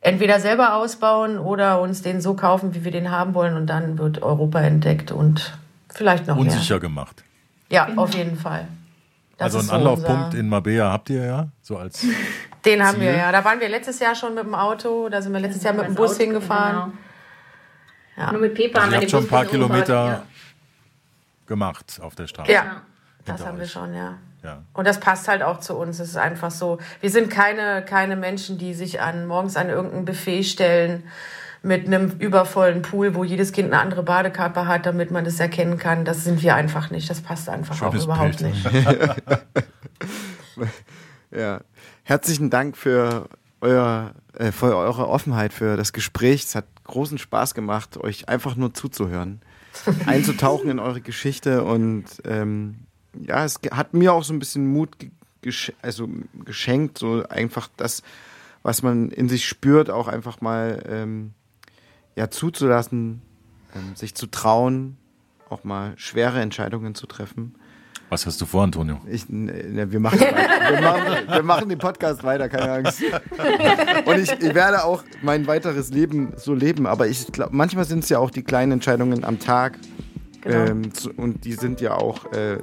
entweder 0.00 0.40
selber 0.40 0.74
ausbauen 0.74 1.38
oder 1.38 1.80
uns 1.80 2.02
den 2.02 2.20
so 2.20 2.34
kaufen, 2.34 2.74
wie 2.74 2.84
wir 2.84 2.92
den 2.92 3.10
haben 3.10 3.34
wollen. 3.34 3.54
Und 3.54 3.66
dann 3.66 3.98
wird 3.98 4.22
Europa 4.22 4.60
entdeckt 4.60 5.12
und 5.12 5.56
vielleicht 5.88 6.26
noch 6.26 6.36
Unsicher 6.36 6.74
mehr. 6.74 6.80
gemacht. 6.80 7.24
Ja, 7.70 7.86
genau. 7.86 8.02
auf 8.02 8.14
jeden 8.14 8.36
Fall. 8.36 8.66
Das 9.36 9.54
also 9.54 9.58
einen 9.58 9.68
so 9.68 9.74
Anlaufpunkt 9.74 10.34
in 10.34 10.48
Mabea 10.48 10.90
habt 10.90 11.10
ihr 11.10 11.24
ja, 11.24 11.48
so 11.62 11.76
als 11.76 12.04
Den 12.64 12.84
haben 12.84 13.00
wir, 13.00 13.12
ja. 13.14 13.30
Da 13.30 13.44
waren 13.44 13.60
wir 13.60 13.68
letztes 13.68 14.00
Jahr 14.00 14.16
schon 14.16 14.34
mit 14.34 14.44
dem 14.44 14.54
Auto, 14.54 15.08
da 15.08 15.22
sind 15.22 15.32
wir 15.32 15.38
letztes 15.38 15.62
Jahr 15.62 15.74
mit 15.74 15.86
dem 15.86 15.94
Bus 15.94 16.12
Auto, 16.12 16.22
hingefahren. 16.22 16.92
Genau. 18.16 18.26
Ja. 18.26 18.32
Nur 18.32 18.40
mit 18.40 18.54
Pepa 18.54 18.80
also 18.80 18.94
haben 18.94 19.00
wir 19.00 19.08
schon 19.08 19.24
ein 19.24 19.28
paar 19.28 19.44
Kilometer 19.44 20.06
ja. 20.06 20.22
gemacht 21.46 22.00
auf 22.02 22.16
der 22.16 22.26
Straße. 22.26 22.50
Ja, 22.50 22.82
das 23.36 23.46
haben 23.46 23.54
euch. 23.54 23.60
wir 23.60 23.68
schon, 23.68 23.94
ja. 23.94 24.18
ja. 24.42 24.62
Und 24.72 24.86
das 24.86 25.00
passt 25.00 25.28
halt 25.28 25.42
auch 25.42 25.60
zu 25.60 25.76
uns. 25.76 26.00
Es 26.00 26.10
ist 26.10 26.16
einfach 26.16 26.50
so. 26.50 26.78
Wir 27.00 27.10
sind 27.10 27.30
keine, 27.30 27.84
keine 27.84 28.16
Menschen, 28.16 28.58
die 28.58 28.74
sich 28.74 29.00
an, 29.00 29.26
morgens 29.26 29.56
an 29.56 29.68
irgendein 29.68 30.04
Buffet 30.04 30.44
stellen 30.44 31.04
mit 31.62 31.86
einem 31.86 32.12
übervollen 32.18 32.82
Pool, 32.82 33.14
wo 33.14 33.24
jedes 33.24 33.52
Kind 33.52 33.72
eine 33.72 33.82
andere 33.82 34.02
Badekappe 34.02 34.66
hat, 34.66 34.86
damit 34.86 35.10
man 35.10 35.24
das 35.24 35.40
erkennen 35.40 35.78
kann. 35.78 36.04
Das 36.04 36.24
sind 36.24 36.42
wir 36.42 36.54
einfach 36.54 36.90
nicht. 36.90 37.10
Das 37.10 37.20
passt 37.20 37.48
einfach 37.48 37.76
Schönes 37.76 38.02
auch 38.02 38.04
überhaupt 38.04 38.38
Bild. 38.38 38.54
nicht. 38.54 38.86
ja. 41.30 41.60
Herzlichen 42.04 42.48
Dank 42.48 42.76
für, 42.76 43.28
euer, 43.60 44.12
äh, 44.38 44.52
für 44.52 44.76
eure 44.76 45.08
Offenheit, 45.08 45.52
für 45.52 45.76
das 45.76 45.92
Gespräch. 45.92 46.44
Es 46.44 46.54
hat 46.54 46.64
großen 46.84 47.18
Spaß 47.18 47.54
gemacht, 47.54 47.98
euch 47.98 48.28
einfach 48.28 48.56
nur 48.56 48.72
zuzuhören, 48.72 49.42
einzutauchen 50.06 50.70
in 50.70 50.78
eure 50.78 51.00
Geschichte 51.00 51.64
und 51.64 52.06
ähm, 52.24 52.86
ja, 53.26 53.44
es 53.44 53.60
hat 53.70 53.94
mir 53.94 54.12
auch 54.12 54.24
so 54.24 54.32
ein 54.32 54.38
bisschen 54.38 54.66
Mut 54.66 54.90
gesch 55.42 55.72
also 55.82 56.08
geschenkt, 56.44 56.98
so 56.98 57.24
einfach 57.28 57.68
das, 57.76 58.02
was 58.62 58.82
man 58.82 59.10
in 59.10 59.28
sich 59.28 59.46
spürt, 59.46 59.90
auch 59.90 60.08
einfach 60.08 60.40
mal 60.40 60.82
ähm, 60.88 61.32
ja, 62.16 62.30
zuzulassen, 62.30 63.22
ähm, 63.74 63.94
sich 63.94 64.14
zu 64.14 64.26
trauen, 64.26 64.96
auch 65.48 65.64
mal 65.64 65.92
schwere 65.96 66.40
Entscheidungen 66.40 66.94
zu 66.94 67.06
treffen. 67.06 67.54
Was 68.10 68.24
hast 68.24 68.40
du 68.40 68.46
vor, 68.46 68.62
Antonio? 68.62 69.00
Ich, 69.06 69.28
ne, 69.28 69.92
wir, 69.92 70.00
machen 70.00 70.18
wir, 70.20 70.80
machen, 70.80 71.28
wir 71.28 71.42
machen 71.42 71.68
den 71.68 71.78
Podcast 71.78 72.24
weiter, 72.24 72.48
keine 72.48 72.72
Angst. 72.72 73.02
Und 74.06 74.18
ich, 74.18 74.32
ich 74.32 74.54
werde 74.54 74.84
auch 74.84 75.04
mein 75.20 75.46
weiteres 75.46 75.90
Leben 75.90 76.32
so 76.36 76.54
leben, 76.54 76.86
aber 76.86 77.06
ich 77.06 77.30
glaube, 77.30 77.54
manchmal 77.54 77.84
sind 77.84 78.04
es 78.04 78.08
ja 78.08 78.18
auch 78.18 78.30
die 78.30 78.42
kleinen 78.42 78.72
Entscheidungen 78.72 79.24
am 79.24 79.38
Tag. 79.38 79.78
Genau. 80.42 80.66
Ähm, 80.66 80.92
und 81.16 81.44
die 81.44 81.52
sind 81.52 81.80
ja 81.80 81.96
auch, 81.96 82.32
äh, 82.32 82.58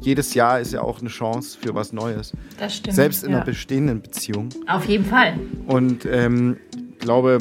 jedes 0.00 0.34
Jahr 0.34 0.60
ist 0.60 0.72
ja 0.72 0.82
auch 0.82 1.00
eine 1.00 1.08
Chance 1.08 1.58
für 1.60 1.74
was 1.74 1.92
Neues. 1.92 2.32
Das 2.58 2.76
stimmt. 2.76 2.94
Selbst 2.94 3.24
in 3.24 3.30
ja. 3.30 3.36
einer 3.36 3.44
bestehenden 3.44 4.02
Beziehung. 4.02 4.50
Auf 4.66 4.84
jeden 4.84 5.04
Fall. 5.04 5.38
Und 5.66 6.04
ähm, 6.06 6.58
ich 6.92 6.98
glaube, 6.98 7.38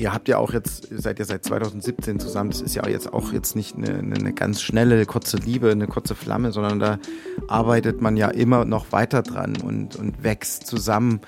Ihr 0.00 0.14
habt 0.14 0.28
ja 0.28 0.38
auch 0.38 0.54
jetzt, 0.54 0.88
seid 0.90 1.18
ja 1.18 1.26
seit 1.26 1.44
2017 1.44 2.18
zusammen, 2.20 2.48
das 2.48 2.62
ist 2.62 2.74
ja 2.74 2.88
jetzt 2.88 3.12
auch 3.12 3.34
jetzt 3.34 3.54
nicht 3.54 3.76
eine, 3.76 3.98
eine 3.98 4.32
ganz 4.32 4.62
schnelle, 4.62 5.04
kurze 5.04 5.36
Liebe, 5.36 5.70
eine 5.70 5.88
kurze 5.88 6.14
Flamme, 6.14 6.52
sondern 6.52 6.78
da 6.78 6.98
arbeitet 7.48 8.00
man 8.00 8.16
ja 8.16 8.28
immer 8.28 8.64
noch 8.64 8.92
weiter 8.92 9.20
dran 9.20 9.58
und, 9.58 9.96
und 9.96 10.24
wächst 10.24 10.66
zusammen. 10.66 11.20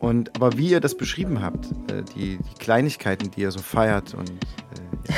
Und 0.00 0.34
aber 0.34 0.58
wie 0.58 0.70
ihr 0.70 0.80
das 0.80 0.96
beschrieben 0.96 1.40
habt, 1.40 1.66
äh, 1.88 2.02
die, 2.16 2.38
die 2.38 2.58
Kleinigkeiten, 2.58 3.30
die 3.30 3.42
ihr 3.42 3.52
so 3.52 3.60
feiert 3.60 4.14
und 4.14 4.28
äh, 4.28 5.12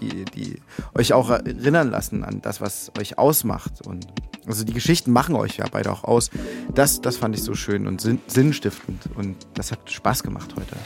die, 0.00 0.24
die 0.24 0.62
euch 0.94 1.14
auch 1.14 1.30
erinnern 1.30 1.90
lassen 1.90 2.22
an 2.22 2.42
das, 2.42 2.60
was 2.60 2.92
euch 2.96 3.18
ausmacht. 3.18 3.84
Und 3.84 4.06
also 4.46 4.64
die 4.64 4.72
Geschichten 4.72 5.10
machen 5.10 5.34
euch 5.34 5.56
ja 5.56 5.66
beide 5.68 5.90
auch 5.90 6.04
aus. 6.04 6.30
Das, 6.72 7.00
das 7.00 7.16
fand 7.16 7.34
ich 7.34 7.42
so 7.42 7.54
schön 7.54 7.88
und 7.88 8.00
sinnstiftend. 8.28 9.08
Und 9.16 9.48
das 9.54 9.72
hat 9.72 9.90
Spaß 9.90 10.22
gemacht 10.22 10.54
heute. 10.56 10.76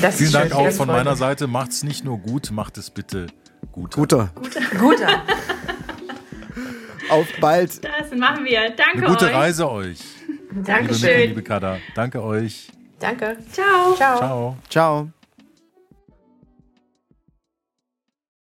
Das 0.00 0.16
Vielen 0.16 0.32
Dank 0.32 0.54
auch 0.54 0.70
von 0.70 0.88
meiner 0.88 1.16
Seite. 1.16 1.46
Macht 1.46 1.70
es 1.70 1.82
nicht 1.82 2.04
nur 2.04 2.18
gut, 2.18 2.50
macht 2.50 2.78
es 2.78 2.90
bitte 2.90 3.26
guter. 3.72 4.30
Guter. 4.34 4.60
Guter. 4.78 5.22
Auf 7.10 7.26
bald. 7.40 7.84
Das 7.84 8.10
machen 8.16 8.44
wir. 8.44 8.70
Danke 8.70 8.98
Eine 8.98 9.06
gute 9.06 9.26
euch. 9.26 9.34
Reise 9.34 9.70
euch. 9.70 9.98
Dankeschön. 10.64 11.08
Liebe, 11.08 11.28
liebe 11.28 11.42
Kada. 11.42 11.78
Danke 11.94 12.22
euch. 12.22 12.68
Danke. 12.98 13.36
Ciao. 13.52 13.94
Ciao. 13.94 14.18
Ciao. 14.18 14.56
Ciao. 14.68 15.10